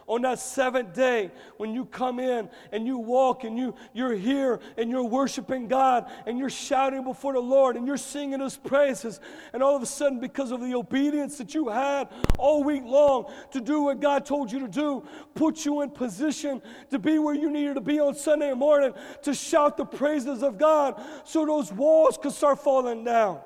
On 0.06 0.22
that 0.22 0.38
seventh 0.38 0.92
day 0.92 1.30
when 1.56 1.72
you 1.72 1.84
come 1.86 2.18
in 2.18 2.48
and 2.72 2.86
you 2.86 2.98
walk 2.98 3.44
and 3.44 3.58
you, 3.58 3.74
you're 3.92 4.14
here 4.14 4.60
and 4.76 4.90
you're 4.90 5.04
worshiping 5.04 5.68
God 5.68 6.10
and 6.26 6.38
you're 6.38 6.50
shouting 6.50 7.04
before 7.04 7.32
the 7.32 7.40
Lord 7.40 7.76
and 7.76 7.86
you're 7.86 7.96
singing 7.96 8.40
His 8.40 8.56
praises. 8.56 9.20
And 9.52 9.62
all 9.62 9.76
of 9.76 9.82
a 9.82 9.86
sudden, 9.86 10.20
because 10.20 10.50
of 10.50 10.60
the 10.60 10.74
obedience 10.74 11.38
that 11.38 11.54
you 11.54 11.68
had 11.68 12.08
all 12.38 12.64
week 12.64 12.84
long 12.84 13.32
to 13.52 13.60
do 13.60 13.82
what 13.82 14.00
God 14.00 14.26
told 14.26 14.52
you 14.52 14.60
to 14.60 14.68
do, 14.68 15.06
put 15.34 15.64
you 15.64 15.80
in 15.82 15.90
position 15.90 16.60
to 16.90 16.98
be 16.98 17.18
where 17.18 17.34
you 17.34 17.50
needed 17.50 17.74
to 17.74 17.80
be 17.80 18.00
on 18.00 18.14
Sunday 18.14 18.52
morning 18.52 18.92
to 19.22 19.34
shout 19.34 19.76
the 19.76 19.84
praises 19.84 20.42
of 20.42 20.58
God 20.58 21.00
so 21.24 21.46
those 21.46 21.72
walls 21.72 22.18
could 22.20 22.32
start 22.32 22.58
falling 22.58 23.04
down. 23.04 23.40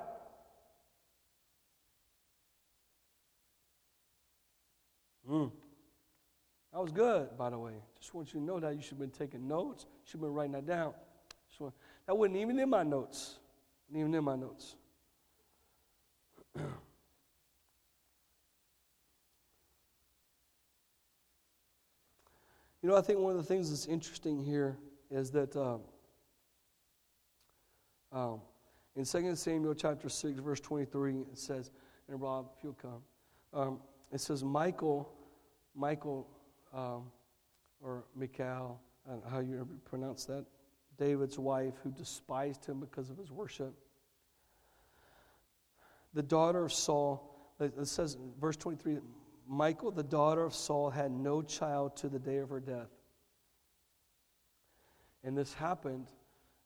Mm. 5.29 5.58
That 6.79 6.83
was 6.83 6.93
good, 6.93 7.37
by 7.37 7.51
the 7.51 7.59
way. 7.59 7.73
Just 7.99 8.15
want 8.15 8.33
you 8.33 8.39
to 8.39 8.47
know 8.47 8.61
that. 8.61 8.77
You 8.77 8.81
should 8.81 8.91
have 8.91 9.01
been 9.01 9.11
taking 9.11 9.49
notes. 9.49 9.85
You 9.85 9.99
should 10.05 10.21
have 10.21 10.21
been 10.21 10.33
writing 10.33 10.53
that 10.53 10.65
down. 10.65 10.95
Want, 11.59 11.75
that 12.07 12.17
wasn't 12.17 12.37
even 12.37 12.57
in 12.57 12.71
my 12.71 12.85
notes. 12.85 13.41
Wasn't 13.89 14.01
even 14.01 14.15
in 14.15 14.23
my 14.23 14.37
notes. 14.37 14.77
You 22.81 22.89
know, 22.89 22.97
I 22.97 23.01
think 23.01 23.19
one 23.19 23.33
of 23.33 23.39
the 23.39 23.43
things 23.43 23.71
that's 23.71 23.87
interesting 23.87 24.39
here 24.39 24.79
is 25.11 25.33
that 25.33 25.57
um, 25.57 25.81
um, 28.13 28.41
in 28.95 29.05
2 29.05 29.35
Samuel 29.35 29.75
chapter 29.75 30.09
6, 30.09 30.39
verse 30.39 30.61
23, 30.61 31.23
it 31.23 31.27
says, 31.37 31.73
and 32.09 32.21
Rob, 32.21 32.51
if 32.57 32.63
you'll 32.63 32.75
come, 32.75 33.03
um, 33.53 33.81
it 34.13 34.21
says, 34.21 34.45
Michael, 34.45 35.11
Michal 35.75 36.29
um, 36.75 37.05
or 37.81 38.05
Michal, 38.15 38.81
how 39.31 39.41
you 39.41 39.67
pronounce 39.85 40.25
that, 40.27 40.45
David's 40.99 41.39
wife, 41.39 41.75
who 41.83 41.91
despised 41.91 42.65
him 42.67 42.81
because 42.81 43.11
of 43.11 43.17
his 43.17 43.31
worship. 43.31 43.75
The 46.15 46.23
daughter 46.23 46.65
of 46.65 46.73
Saul, 46.73 47.55
it 47.61 47.87
says 47.87 48.15
in 48.15 48.33
verse 48.41 48.57
23, 48.57 48.99
Michal, 49.49 49.91
the 49.91 50.03
daughter 50.03 50.45
of 50.45 50.55
Saul, 50.55 50.91
had 50.91 51.11
no 51.11 51.43
child 51.43 51.97
to 51.99 52.09
the 52.09 52.19
day 52.19 52.39
of 52.39 52.51
her 52.51 52.61
death. 52.61 52.91
And 55.25 55.37
this 55.37 55.53
happened, 55.55 56.09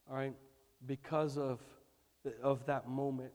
all 0.09 0.15
right, 0.15 0.33
because 0.85 1.37
of, 1.37 1.59
of 2.41 2.65
that 2.65 2.87
moment. 2.87 3.31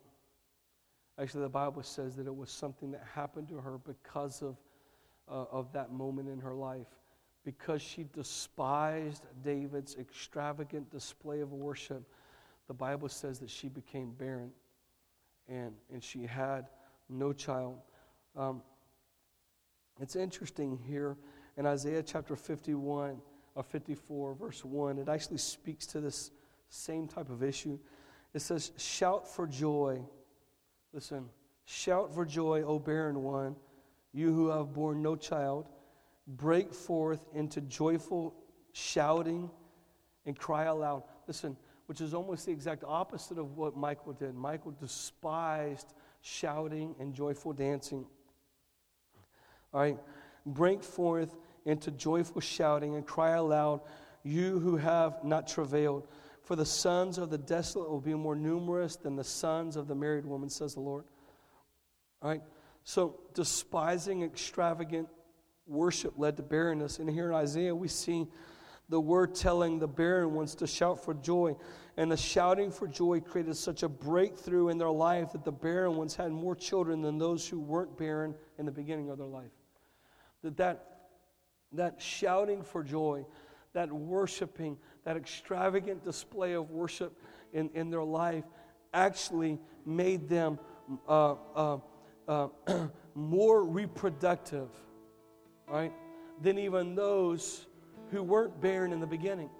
Actually, 1.19 1.43
the 1.43 1.49
Bible 1.49 1.83
says 1.83 2.15
that 2.17 2.27
it 2.27 2.35
was 2.35 2.51
something 2.51 2.91
that 2.93 3.05
happened 3.15 3.49
to 3.49 3.57
her 3.57 3.79
because 3.79 4.43
of 4.43 4.57
uh, 5.31 5.45
of 5.51 5.73
that 5.73 5.93
moment 5.93 6.29
in 6.29 6.39
her 6.41 6.55
life 6.55 6.87
because 7.45 7.81
she 7.81 8.05
despised 8.13 9.25
David's 9.43 9.97
extravagant 9.97 10.91
display 10.91 11.41
of 11.41 11.53
worship. 11.53 12.03
The 12.67 12.75
Bible 12.75 13.09
says 13.09 13.39
that 13.39 13.51
she 13.51 13.69
became 13.69 14.11
barren 14.11 14.51
and, 15.49 15.73
and 15.93 16.03
she 16.03 16.27
had 16.27 16.67
no 17.09 17.33
child. 17.33 17.79
Um, 18.37 18.63
it's 20.01 20.15
interesting 20.15 20.79
here 20.87 21.17
in 21.57 21.67
Isaiah 21.67 22.03
chapter 22.03 22.37
51 22.37 23.21
or 23.55 23.63
54, 23.63 24.35
verse 24.35 24.65
1, 24.65 24.99
it 24.99 25.09
actually 25.09 25.39
speaks 25.39 25.87
to 25.87 26.01
this 26.01 26.31
same 26.69 27.09
type 27.09 27.31
of 27.31 27.43
issue. 27.43 27.79
It 28.33 28.41
says, 28.41 28.71
Shout 28.77 29.27
for 29.27 29.47
joy. 29.47 30.01
Listen, 30.93 31.29
shout 31.65 32.15
for 32.15 32.25
joy, 32.25 32.63
O 32.63 32.79
barren 32.79 33.23
one, 33.23 33.57
you 34.19 34.35
who 34.35 34.49
have 34.49 34.73
borne 34.73 35.01
no 35.01 35.15
child. 35.15 35.69
Break 36.27 36.75
forth 36.75 37.25
into 37.35 37.61
joyful 37.61 38.35
shouting 38.73 39.49
and 40.27 40.37
cry 40.37 40.65
aloud. 40.65 41.05
Listen, 41.27 41.57
which 41.87 42.01
is 42.01 42.13
almost 42.13 42.45
the 42.45 42.53
exact 42.53 42.85
opposite 42.87 43.39
of 43.39 43.57
what 43.57 43.77
Michael 43.77 44.13
did. 44.13 44.35
Michael 44.35 44.73
despised 44.73 45.95
shouting 46.21 46.95
and 46.99 47.15
joyful 47.15 47.53
dancing. 47.53 48.05
All 49.73 49.81
right, 49.81 49.99
break 50.45 50.83
forth 50.83 51.37
into 51.65 51.91
joyful 51.93 52.41
shouting 52.41 52.97
and 52.97 53.07
cry 53.07 53.31
aloud, 53.31 53.81
you 54.25 54.59
who 54.59 54.77
have 54.77 55.23
not 55.23 55.47
travailed. 55.47 56.09
For 56.43 56.57
the 56.57 56.67
sons 56.67 57.19
of 57.19 57.31
the 57.31 57.39
desolate 57.39 57.91
will 57.91 58.01
be 58.01 58.15
more 58.15 58.35
numerous 58.35 58.97
than 58.97 59.17
the 59.17 59.25
sons 59.25 59.77
of 59.77 59.87
the 59.87 59.95
married 59.95 60.25
woman, 60.25 60.49
says 60.49 60.75
the 60.75 60.81
Lord. 60.81 61.05
All 62.21 62.31
right, 62.31 62.43
so 62.89 63.21
despising 63.35 64.23
extravagant 64.23 65.11
worship 65.67 66.15
led 66.17 66.39
to 66.39 66.43
barrenness. 66.43 66.99
And 67.01 67.11
here 67.11 67.29
in 67.29 67.35
Isaiah, 67.35 67.75
we 67.75 67.87
see 67.87 68.27
the 68.89 68.99
word 68.99 69.35
telling 69.35 69.79
the 69.79 69.87
barren 69.87 70.33
ones 70.33 70.55
to 70.55 70.67
shout 70.67 71.05
for 71.05 71.13
joy. 71.13 71.55
And 71.99 72.11
the 72.11 72.17
shouting 72.17 72.71
for 72.71 72.89
joy 72.89 73.21
created 73.21 73.59
such 73.59 73.83
a 73.83 73.91
breakthrough 73.91 74.69
in 74.69 74.79
their 74.79 74.89
life 74.89 75.33
that 75.33 75.45
the 75.45 75.53
barren 75.53 75.97
ones 75.97 76.17
had 76.17 76.33
more 76.33 76.57
children 76.57 77.03
than 77.03 77.19
those 77.19 77.47
who 77.47 77.61
weren't 77.61 77.99
barren 77.99 78.35
in 78.57 78.65
the 78.65 78.73
beginning 78.73 79.11
of 79.11 79.19
their 79.19 79.27
life. 79.27 79.53
That 80.43 80.57
that, 80.57 80.87
that 81.73 82.01
shouting 82.01 82.63
for 82.63 82.83
joy, 82.83 83.27
that 83.75 83.93
worshiping, 83.93 84.79
that 85.05 85.19
extravagant 85.19 86.05
display 86.05 86.55
of 86.55 86.71
worship 86.71 87.21
in, 87.53 87.69
in 87.75 87.91
their 87.91 88.03
life 88.03 88.45
actually 88.95 89.59
made 89.85 90.31
them 90.31 90.59
uh, 91.07 91.35
uh, 91.55 91.79
uh, 92.29 92.49
more 93.15 93.65
reproductive, 93.65 94.69
right, 95.67 95.93
than 96.43 96.59
even 96.59 96.95
those 96.95 97.67
who 98.11 98.23
weren't 98.23 98.61
barren 98.61 98.93
in 98.93 99.01
the 99.01 99.07
beginning 99.07 99.51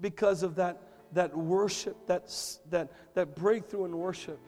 because 0.00 0.42
of 0.42 0.56
that, 0.56 0.82
that 1.12 1.36
worship, 1.36 1.96
that, 2.06 2.30
that, 2.70 2.90
that 3.14 3.34
breakthrough 3.34 3.86
in 3.86 3.96
worship. 3.96 4.38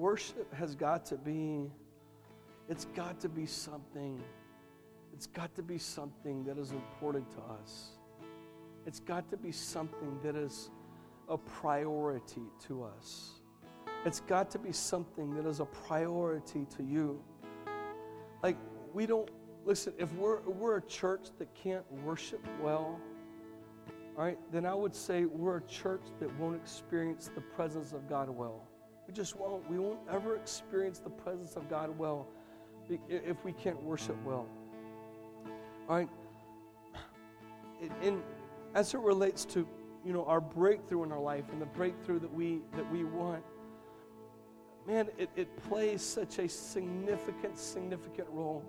Worship 0.00 0.52
has 0.54 0.74
got 0.74 1.04
to 1.04 1.16
be, 1.16 1.70
it's 2.70 2.86
got 2.96 3.20
to 3.20 3.28
be 3.28 3.44
something, 3.44 4.18
it's 5.12 5.26
got 5.26 5.54
to 5.54 5.62
be 5.62 5.76
something 5.76 6.42
that 6.44 6.56
is 6.56 6.70
important 6.70 7.30
to 7.32 7.40
us. 7.60 7.98
It's 8.86 9.00
got 9.00 9.28
to 9.28 9.36
be 9.36 9.52
something 9.52 10.18
that 10.22 10.36
is 10.36 10.70
a 11.28 11.36
priority 11.36 12.48
to 12.66 12.82
us. 12.82 13.42
It's 14.06 14.20
got 14.20 14.50
to 14.52 14.58
be 14.58 14.72
something 14.72 15.34
that 15.34 15.46
is 15.46 15.60
a 15.60 15.66
priority 15.66 16.66
to 16.76 16.82
you. 16.82 17.22
Like, 18.42 18.56
we 18.94 19.04
don't, 19.04 19.30
listen, 19.66 19.92
if 19.98 20.10
we're, 20.14 20.40
we're 20.40 20.78
a 20.78 20.86
church 20.86 21.28
that 21.38 21.54
can't 21.54 21.84
worship 22.02 22.40
well, 22.62 22.98
all 24.16 24.24
right, 24.24 24.38
then 24.50 24.64
I 24.64 24.74
would 24.74 24.94
say 24.94 25.26
we're 25.26 25.58
a 25.58 25.66
church 25.66 26.04
that 26.20 26.34
won't 26.38 26.56
experience 26.56 27.30
the 27.34 27.42
presence 27.42 27.92
of 27.92 28.08
God 28.08 28.30
well. 28.30 28.69
We 29.10 29.16
just 29.16 29.34
won't. 29.34 29.68
We 29.68 29.80
won't 29.80 29.98
ever 30.08 30.36
experience 30.36 31.00
the 31.00 31.10
presence 31.10 31.56
of 31.56 31.68
God 31.68 31.98
well 31.98 32.28
if 33.08 33.44
we 33.44 33.50
can't 33.50 33.82
worship 33.82 34.14
well. 34.24 34.46
All 35.88 35.96
right. 35.96 36.08
And 38.02 38.22
as 38.76 38.94
it 38.94 39.00
relates 39.00 39.44
to 39.46 39.66
you 40.06 40.12
know 40.12 40.24
our 40.26 40.40
breakthrough 40.40 41.02
in 41.02 41.10
our 41.10 41.18
life 41.18 41.46
and 41.50 41.60
the 41.60 41.66
breakthrough 41.66 42.20
that 42.20 42.32
we 42.32 42.60
that 42.76 42.88
we 42.92 43.02
want, 43.02 43.42
man, 44.86 45.08
it, 45.18 45.28
it 45.34 45.56
plays 45.68 46.02
such 46.02 46.38
a 46.38 46.48
significant, 46.48 47.58
significant 47.58 48.28
role. 48.30 48.62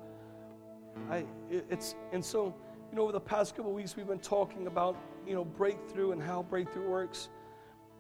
I 1.12 1.18
it, 1.52 1.68
it's 1.70 1.94
and 2.14 2.26
so 2.26 2.56
you 2.90 2.96
know 2.96 3.04
over 3.04 3.12
the 3.12 3.20
past 3.20 3.56
couple 3.56 3.74
weeks 3.74 3.96
we've 3.96 4.08
been 4.08 4.18
talking 4.18 4.66
about 4.66 4.98
you 5.28 5.36
know 5.36 5.46
breakthrough 5.46 6.14
and 6.14 6.24
how 6.24 6.42
breakthrough 6.42 6.90
works. 6.90 7.30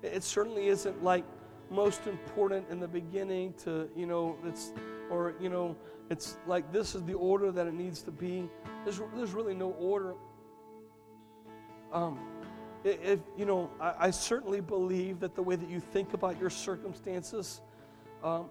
It 0.01 0.23
certainly 0.23 0.69
isn't 0.69 1.03
like 1.03 1.23
most 1.71 2.05
important 2.05 2.65
in 2.69 2.79
the 2.79 2.87
beginning 2.87 3.53
to, 3.63 3.89
you 3.95 4.05
know, 4.05 4.37
it's, 4.45 4.73
or, 5.09 5.33
you 5.39 5.49
know, 5.49 5.75
it's 6.09 6.37
like 6.45 6.71
this 6.71 6.93
is 6.95 7.03
the 7.03 7.13
order 7.13 7.51
that 7.51 7.67
it 7.67 7.73
needs 7.73 8.01
to 8.03 8.11
be. 8.11 8.49
There's, 8.83 9.01
there's 9.15 9.31
really 9.31 9.55
no 9.55 9.71
order. 9.71 10.13
Um, 11.93 12.19
if, 12.83 13.19
you 13.37 13.45
know, 13.45 13.69
I, 13.79 13.93
I, 13.99 14.11
certainly 14.11 14.61
believe 14.61 15.19
that 15.19 15.35
the 15.35 15.43
way 15.43 15.55
that 15.55 15.69
you 15.69 15.79
think 15.79 16.13
about 16.13 16.39
your 16.39 16.49
circumstances 16.49 17.61
um, 18.23 18.45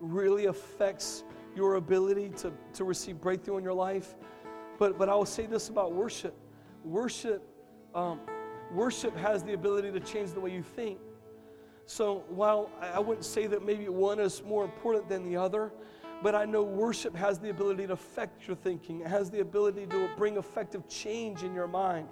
really 0.00 0.46
affects 0.46 1.24
your 1.54 1.76
ability 1.76 2.30
to, 2.38 2.52
to 2.74 2.84
receive 2.84 3.20
breakthrough 3.20 3.58
in 3.58 3.64
your 3.64 3.74
life. 3.74 4.14
But, 4.78 4.98
but 4.98 5.08
I 5.08 5.14
will 5.14 5.24
say 5.24 5.46
this 5.46 5.68
about 5.68 5.92
worship 5.92 6.36
worship, 6.84 7.42
um, 7.94 8.20
worship 8.72 9.16
has 9.16 9.42
the 9.42 9.52
ability 9.52 9.92
to 9.92 10.00
change 10.00 10.32
the 10.32 10.40
way 10.40 10.50
you 10.50 10.62
think. 10.62 10.98
So 11.90 12.22
while 12.28 12.70
I 12.80 13.00
wouldn't 13.00 13.24
say 13.24 13.48
that 13.48 13.66
maybe 13.66 13.88
one 13.88 14.20
is 14.20 14.44
more 14.44 14.62
important 14.62 15.08
than 15.08 15.24
the 15.24 15.36
other, 15.36 15.72
but 16.22 16.36
I 16.36 16.44
know 16.44 16.62
worship 16.62 17.16
has 17.16 17.40
the 17.40 17.50
ability 17.50 17.88
to 17.88 17.94
affect 17.94 18.46
your 18.46 18.54
thinking. 18.54 19.00
It 19.00 19.08
has 19.08 19.28
the 19.28 19.40
ability 19.40 19.86
to 19.86 20.08
bring 20.16 20.36
effective 20.36 20.86
change 20.86 21.42
in 21.42 21.52
your 21.52 21.66
mind. 21.66 22.06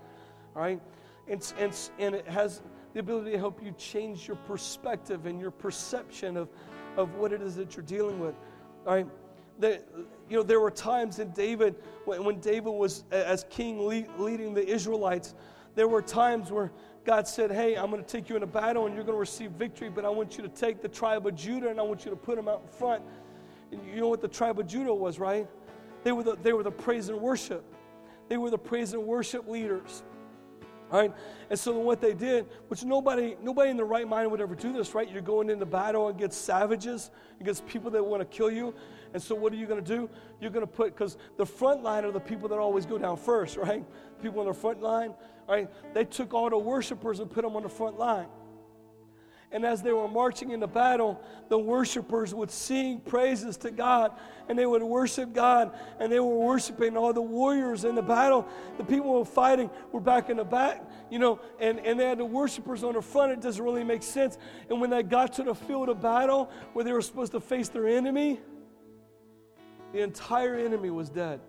Right? 0.53 0.81
And, 1.29 1.53
and, 1.61 1.79
and 2.01 2.17
it 2.17 2.27
has 2.27 2.61
the 2.93 2.99
ability 2.99 3.31
to 3.31 3.39
help 3.39 3.63
you 3.63 3.71
change 3.79 4.27
your 4.27 4.37
perspective 4.49 5.27
and 5.27 5.41
your 5.41 5.53
perception 5.53 6.37
of, 6.37 6.49
of 6.97 7.15
what 7.15 7.33
it 7.33 7.41
is 7.41 7.55
that 7.55 7.77
you're 7.77 7.87
dealing 7.87 8.19
with. 8.19 8.35
Right? 8.85 9.07
The, 9.61 9.81
you 10.29 10.39
know, 10.39 10.43
there 10.43 10.59
were 10.59 10.73
times 10.73 11.21
in 11.21 11.31
David, 11.31 11.77
when, 12.05 12.25
when 12.25 12.41
David 12.41 12.71
was 12.71 13.05
as 13.13 13.45
king 13.49 13.87
leading 13.87 14.55
the 14.55 14.67
Israelites, 14.67 15.37
there 15.77 15.87
were 15.87 16.03
times 16.03 16.51
where 16.51 16.73
God 17.09 17.27
said, 17.27 17.51
Hey, 17.51 17.75
I'm 17.75 17.91
going 17.91 18.05
to 18.05 18.07
take 18.07 18.29
you 18.29 18.37
in 18.37 18.43
a 18.43 18.47
battle 18.47 18.85
and 18.85 18.95
you're 18.95 19.03
going 19.03 19.17
to 19.17 19.19
receive 19.19 19.53
victory, 19.53 19.89
but 19.89 20.05
I 20.05 20.11
want 20.11 20.37
you 20.37 20.43
to 20.43 20.49
take 20.51 20.83
the 20.83 20.89
tribe 20.89 21.27
of 21.27 21.35
Judah 21.35 21.71
and 21.71 21.81
I 21.81 21.83
want 21.83 22.05
you 22.05 22.11
to 22.11 22.17
put 22.19 22.37
them 22.37 22.49
out 22.49 22.61
in 22.61 22.69
front. 22.69 23.03
And 23.73 23.81
you 23.87 23.97
know 24.03 24.09
what 24.09 24.21
the 24.21 24.29
tribe 24.29 24.59
of 24.59 24.67
Judah 24.67 24.93
was, 24.93 25.19
right? 25.19 25.49
They 26.05 26.13
were 26.13 26.23
the, 26.23 26.37
they 26.43 26.53
were 26.53 26.63
the 26.63 26.71
praise 26.71 27.09
and 27.09 27.19
worship. 27.19 27.65
They 28.29 28.37
were 28.37 28.51
the 28.51 28.59
praise 28.59 28.93
and 28.93 29.07
worship 29.07 29.49
leaders. 29.49 30.03
All 30.93 31.01
right? 31.01 31.15
And 31.49 31.59
so 31.59 31.79
what 31.79 32.03
they 32.03 32.13
did, 32.13 32.45
which 32.69 32.85
nobody, 32.85 33.39
nobody 33.43 33.71
in 33.71 33.79
the 33.79 33.87
right 33.87 34.07
mind 34.07 34.31
would 34.31 34.43
ever 34.43 34.55
do 34.55 34.75
this, 34.75 34.95
right? 34.95 35.11
You're 35.11 35.23
going 35.23 35.49
into 35.49 35.65
battle 35.65 36.09
against 36.09 36.45
savages, 36.45 37.11
against 37.41 37.67
people 37.67 37.91
that 37.93 38.05
want 38.05 38.21
to 38.21 38.27
kill 38.27 38.51
you. 38.51 38.75
And 39.15 39.23
so 39.23 39.35
what 39.35 39.53
are 39.53 39.57
you 39.57 39.67
going 39.67 39.83
to 39.83 39.97
do? 39.97 40.09
You're 40.41 40.51
going 40.51 40.67
to 40.67 40.73
put, 40.73 40.95
because 40.95 41.17
the 41.37 41.47
front 41.47 41.83
line 41.83 42.05
are 42.05 42.13
the 42.13 42.21
people 42.21 42.49
that 42.49 42.59
always 42.59 42.87
go 42.87 42.99
down 42.99 43.17
first, 43.17 43.57
right? 43.57 43.85
People 44.23 44.41
on 44.41 44.47
the 44.47 44.55
front 44.55 44.83
line, 44.83 45.15
right? 45.49 45.69
They 45.95 46.05
took 46.05 46.35
all 46.35 46.51
the 46.51 46.59
worshipers 46.59 47.21
and 47.21 47.31
put 47.31 47.43
them 47.43 47.57
on 47.57 47.63
the 47.63 47.69
front 47.69 47.99
line. 47.99 48.27
And 49.51 49.65
as 49.65 49.81
they 49.81 49.93
were 49.93 50.09
marching 50.09 50.51
into 50.51 50.67
battle, 50.67 51.23
the 51.49 51.59
worshipers 51.59 52.35
would 52.35 52.51
sing 52.51 53.01
praises 53.01 53.57
to 53.59 53.71
God 53.71 54.13
and 54.47 54.59
they 54.59 54.67
would 54.67 54.83
worship 54.83 55.33
God 55.33 55.75
and 55.99 56.13
they 56.13 56.21
were 56.21 56.37
worshiping 56.37 56.99
all 56.99 57.15
the 57.15 57.23
warriors 57.23 57.85
in 57.85 57.95
the 57.95 58.03
battle. 58.03 58.47
The 58.77 58.85
people 58.85 59.07
who 59.07 59.19
were 59.21 59.25
fighting 59.25 59.71
were 59.91 60.01
back 60.01 60.29
in 60.29 60.37
the 60.37 60.45
back, 60.45 60.85
you 61.11 61.19
know, 61.19 61.41
and, 61.59 61.81
and 61.81 61.99
they 61.99 62.07
had 62.07 62.19
the 62.19 62.27
worshipers 62.27 62.85
on 62.85 62.93
the 62.93 63.01
front. 63.01 63.33
It 63.33 63.41
doesn't 63.41 63.65
really 63.65 63.85
make 63.85 64.03
sense. 64.03 64.37
And 64.69 64.83
when 64.83 64.91
they 64.91 65.03
got 65.03 65.33
to 65.35 65.45
the 65.45 65.55
field 65.55 65.89
of 65.89 66.03
battle 66.03 66.51
where 66.75 66.85
they 66.85 66.93
were 66.93 67.01
supposed 67.01 67.33
to 67.33 67.41
face 67.41 67.71
their 67.71 67.89
enemy, 67.89 68.41
the 69.93 70.01
entire 70.03 70.55
enemy 70.57 70.91
was 70.91 71.09
dead. 71.09 71.41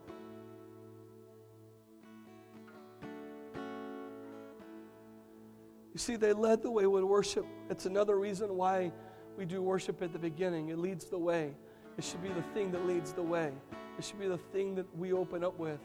You 5.94 6.00
see, 6.00 6.16
they 6.16 6.32
led 6.32 6.62
the 6.62 6.72
way 6.72 6.88
with 6.88 7.04
worship. 7.04 7.46
It's 7.70 7.86
another 7.86 8.18
reason 8.18 8.56
why 8.56 8.92
we 9.38 9.46
do 9.46 9.62
worship 9.62 10.02
at 10.02 10.14
the 10.14 10.20
beginning. 10.20 10.70
It 10.70 10.78
leads 10.78 11.06
the 11.06 11.18
way. 11.18 11.54
It 11.98 12.04
should 12.04 12.24
be 12.24 12.30
the 12.30 12.44
thing 12.54 12.72
that 12.72 12.86
leads 12.86 13.12
the 13.12 13.24
way. 13.24 13.52
It 13.98 14.06
should 14.06 14.20
be 14.20 14.30
the 14.30 14.38
thing 14.38 14.76
that 14.76 14.86
we 14.98 15.12
open 15.12 15.44
up 15.44 15.60
with. 15.60 15.80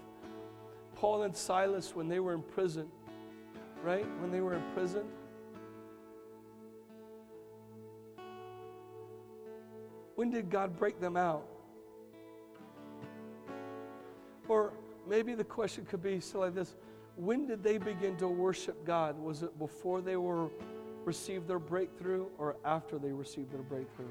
Paul 0.95 1.25
and 1.25 1.37
Silas, 1.37 1.97
when 1.97 2.07
they 2.07 2.21
were 2.21 2.33
in 2.33 2.43
prison, 2.43 2.87
right? 3.83 4.07
When 4.21 4.31
they 4.31 4.41
were 4.41 4.55
in 4.55 4.63
prison, 4.73 5.03
when 10.15 10.31
did 10.31 10.49
God 10.49 10.79
break 10.79 11.01
them 11.01 11.17
out? 11.17 11.49
Or 14.49 14.73
maybe 15.09 15.35
the 15.35 15.45
question 15.45 15.85
could 15.85 16.03
be 16.03 16.21
so 16.21 16.41
like 16.41 16.55
this 16.55 16.75
when 17.17 17.47
did 17.47 17.63
they 17.63 17.79
begin 17.79 18.17
to 18.17 18.29
worship 18.29 18.85
God? 18.85 19.19
Was 19.19 19.43
it 19.43 19.57
before 19.59 20.01
they 20.01 20.17
were 20.17 20.49
received 21.05 21.47
their 21.47 21.59
breakthrough 21.59 22.27
or 22.39 22.57
after 22.65 22.99
they 22.99 23.13
received 23.13 23.53
their 23.53 23.63
breakthrough? 23.63 24.07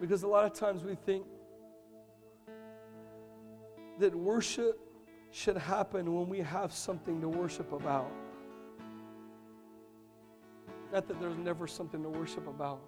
Because 0.00 0.22
a 0.22 0.28
lot 0.28 0.44
of 0.44 0.54
times 0.54 0.82
we 0.82 0.94
think 0.94 1.26
that 3.98 4.14
worship 4.14 4.80
should 5.30 5.56
happen 5.56 6.14
when 6.14 6.28
we 6.28 6.38
have 6.38 6.72
something 6.72 7.20
to 7.20 7.28
worship 7.28 7.72
about. 7.72 8.10
Not 10.92 11.06
that 11.08 11.20
there's 11.20 11.36
never 11.36 11.66
something 11.66 12.02
to 12.02 12.08
worship 12.08 12.46
about. 12.46 12.80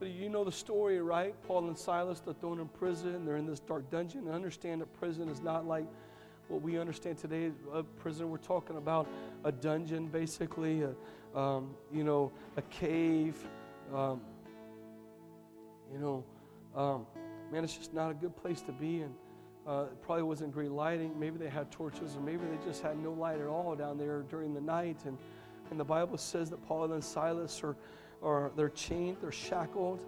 You 0.00 0.28
know 0.28 0.44
the 0.44 0.52
story, 0.52 1.00
right? 1.00 1.34
Paul 1.46 1.68
and 1.68 1.76
Silas, 1.76 2.20
they're 2.20 2.34
thrown 2.34 2.60
in 2.60 2.68
prison. 2.68 3.24
They're 3.24 3.38
in 3.38 3.46
this 3.46 3.60
dark 3.60 3.90
dungeon. 3.90 4.26
And 4.26 4.34
understand 4.34 4.82
that 4.82 4.92
prison 4.98 5.28
is 5.28 5.40
not 5.40 5.66
like 5.66 5.86
what 6.48 6.60
we 6.60 6.78
understand 6.78 7.16
today. 7.16 7.50
A 7.72 7.82
prison, 7.82 8.30
we're 8.30 8.36
talking 8.36 8.76
about 8.76 9.08
a 9.44 9.52
dungeon, 9.52 10.08
basically, 10.08 10.82
a, 10.82 11.38
um, 11.38 11.74
you 11.90 12.04
know, 12.04 12.30
a 12.58 12.62
cave. 12.62 13.36
Um, 13.94 14.20
you 15.90 15.98
know, 15.98 16.24
um, 16.74 17.06
man, 17.50 17.64
it's 17.64 17.76
just 17.76 17.94
not 17.94 18.10
a 18.10 18.14
good 18.14 18.36
place 18.36 18.60
to 18.62 18.72
be. 18.72 19.00
And 19.00 19.14
uh, 19.66 19.86
it 19.90 20.02
probably 20.02 20.24
wasn't 20.24 20.52
great 20.52 20.72
lighting. 20.72 21.18
Maybe 21.18 21.38
they 21.38 21.48
had 21.48 21.70
torches, 21.72 22.16
or 22.16 22.20
maybe 22.20 22.42
they 22.44 22.64
just 22.66 22.82
had 22.82 22.98
no 23.02 23.12
light 23.12 23.40
at 23.40 23.46
all 23.46 23.74
down 23.74 23.96
there 23.96 24.24
during 24.28 24.52
the 24.52 24.60
night. 24.60 24.98
And, 25.06 25.16
and 25.70 25.80
the 25.80 25.84
Bible 25.84 26.18
says 26.18 26.50
that 26.50 26.62
Paul 26.66 26.92
and 26.92 27.02
Silas 27.02 27.64
are 27.64 27.76
or 28.20 28.52
they're 28.56 28.70
chained, 28.70 29.18
they're 29.20 29.32
shackled. 29.32 30.00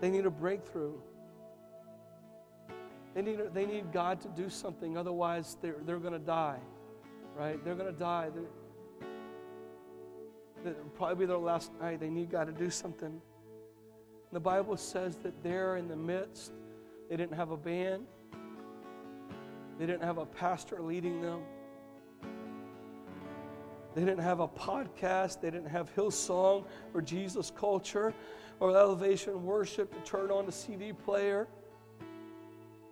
They 0.00 0.10
need 0.10 0.26
a 0.26 0.30
breakthrough. 0.30 0.94
They 3.14 3.22
need, 3.22 3.38
they 3.52 3.64
need 3.64 3.92
God 3.92 4.20
to 4.22 4.28
do 4.28 4.50
something, 4.50 4.98
otherwise, 4.98 5.56
they're, 5.62 5.76
they're 5.86 5.98
going 5.98 6.14
to 6.14 6.18
die, 6.18 6.58
right? 7.36 7.64
They're 7.64 7.76
going 7.76 7.92
to 7.92 7.98
die. 7.98 8.30
They're, 8.34 8.42
probably 10.96 11.16
be 11.16 11.26
their 11.26 11.38
last 11.38 11.70
night. 11.80 12.00
They 12.00 12.10
need 12.10 12.30
God 12.30 12.46
to 12.46 12.52
do 12.52 12.70
something. 12.70 13.20
The 14.32 14.40
Bible 14.40 14.76
says 14.76 15.16
that 15.18 15.44
they're 15.44 15.76
in 15.76 15.86
the 15.86 15.96
midst, 15.96 16.52
they 17.08 17.16
didn't 17.16 17.36
have 17.36 17.50
a 17.50 17.56
band, 17.56 18.06
they 19.78 19.86
didn't 19.86 20.02
have 20.02 20.18
a 20.18 20.26
pastor 20.26 20.82
leading 20.82 21.20
them. 21.20 21.42
They 23.94 24.00
didn't 24.04 24.22
have 24.22 24.40
a 24.40 24.48
podcast. 24.48 25.40
They 25.40 25.50
didn't 25.50 25.68
have 25.68 25.94
Hillsong 25.94 26.64
or 26.92 27.00
Jesus 27.00 27.52
Culture 27.56 28.12
or 28.60 28.76
Elevation 28.76 29.44
Worship 29.44 29.92
to 29.92 30.10
turn 30.10 30.30
on 30.30 30.46
the 30.46 30.52
CD 30.52 30.92
player. 30.92 31.46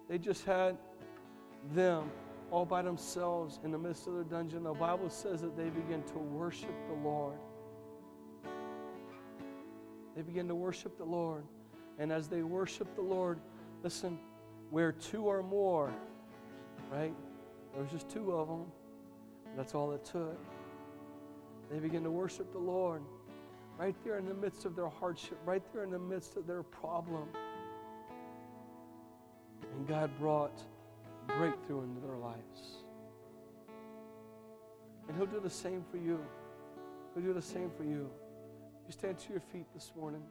They 0.08 0.18
just 0.18 0.44
had 0.44 0.76
them 1.74 2.10
all 2.50 2.64
by 2.64 2.82
themselves 2.82 3.58
in 3.64 3.72
the 3.72 3.78
midst 3.78 4.06
of 4.06 4.14
their 4.14 4.24
dungeon. 4.24 4.62
The 4.62 4.74
Bible 4.74 5.10
says 5.10 5.40
that 5.40 5.56
they 5.56 5.70
began 5.70 6.02
to 6.04 6.18
worship 6.18 6.74
the 6.88 7.08
Lord. 7.08 7.38
They 10.14 10.22
began 10.22 10.46
to 10.48 10.54
worship 10.54 10.98
the 10.98 11.04
Lord. 11.04 11.44
And 11.98 12.12
as 12.12 12.28
they 12.28 12.42
worship 12.42 12.94
the 12.94 13.02
Lord, 13.02 13.40
listen, 13.82 14.18
where 14.70 14.92
two 14.92 15.24
or 15.24 15.42
more, 15.42 15.92
right? 16.90 17.14
There 17.72 17.82
was 17.82 17.90
just 17.90 18.08
two 18.08 18.32
of 18.32 18.48
them. 18.48 18.66
That's 19.56 19.74
all 19.74 19.92
it 19.92 20.04
took. 20.04 20.38
They 21.72 21.78
begin 21.78 22.04
to 22.04 22.10
worship 22.10 22.52
the 22.52 22.58
Lord 22.58 23.02
right 23.78 23.96
there 24.04 24.18
in 24.18 24.26
the 24.26 24.34
midst 24.34 24.66
of 24.66 24.76
their 24.76 24.90
hardship, 24.90 25.38
right 25.46 25.62
there 25.72 25.82
in 25.84 25.90
the 25.90 25.98
midst 25.98 26.36
of 26.36 26.46
their 26.46 26.62
problem. 26.62 27.28
And 29.74 29.88
God 29.88 30.10
brought 30.18 30.60
breakthrough 31.38 31.84
into 31.84 32.00
their 32.02 32.16
lives. 32.16 32.84
And 35.08 35.16
He'll 35.16 35.26
do 35.26 35.40
the 35.40 35.48
same 35.48 35.82
for 35.90 35.96
you. 35.96 36.20
He'll 37.14 37.24
do 37.24 37.32
the 37.32 37.40
same 37.40 37.70
for 37.74 37.84
you. 37.84 38.10
You 38.86 38.92
stand 38.92 39.18
to 39.20 39.30
your 39.30 39.40
feet 39.40 39.66
this 39.72 39.92
morning. 39.96 40.22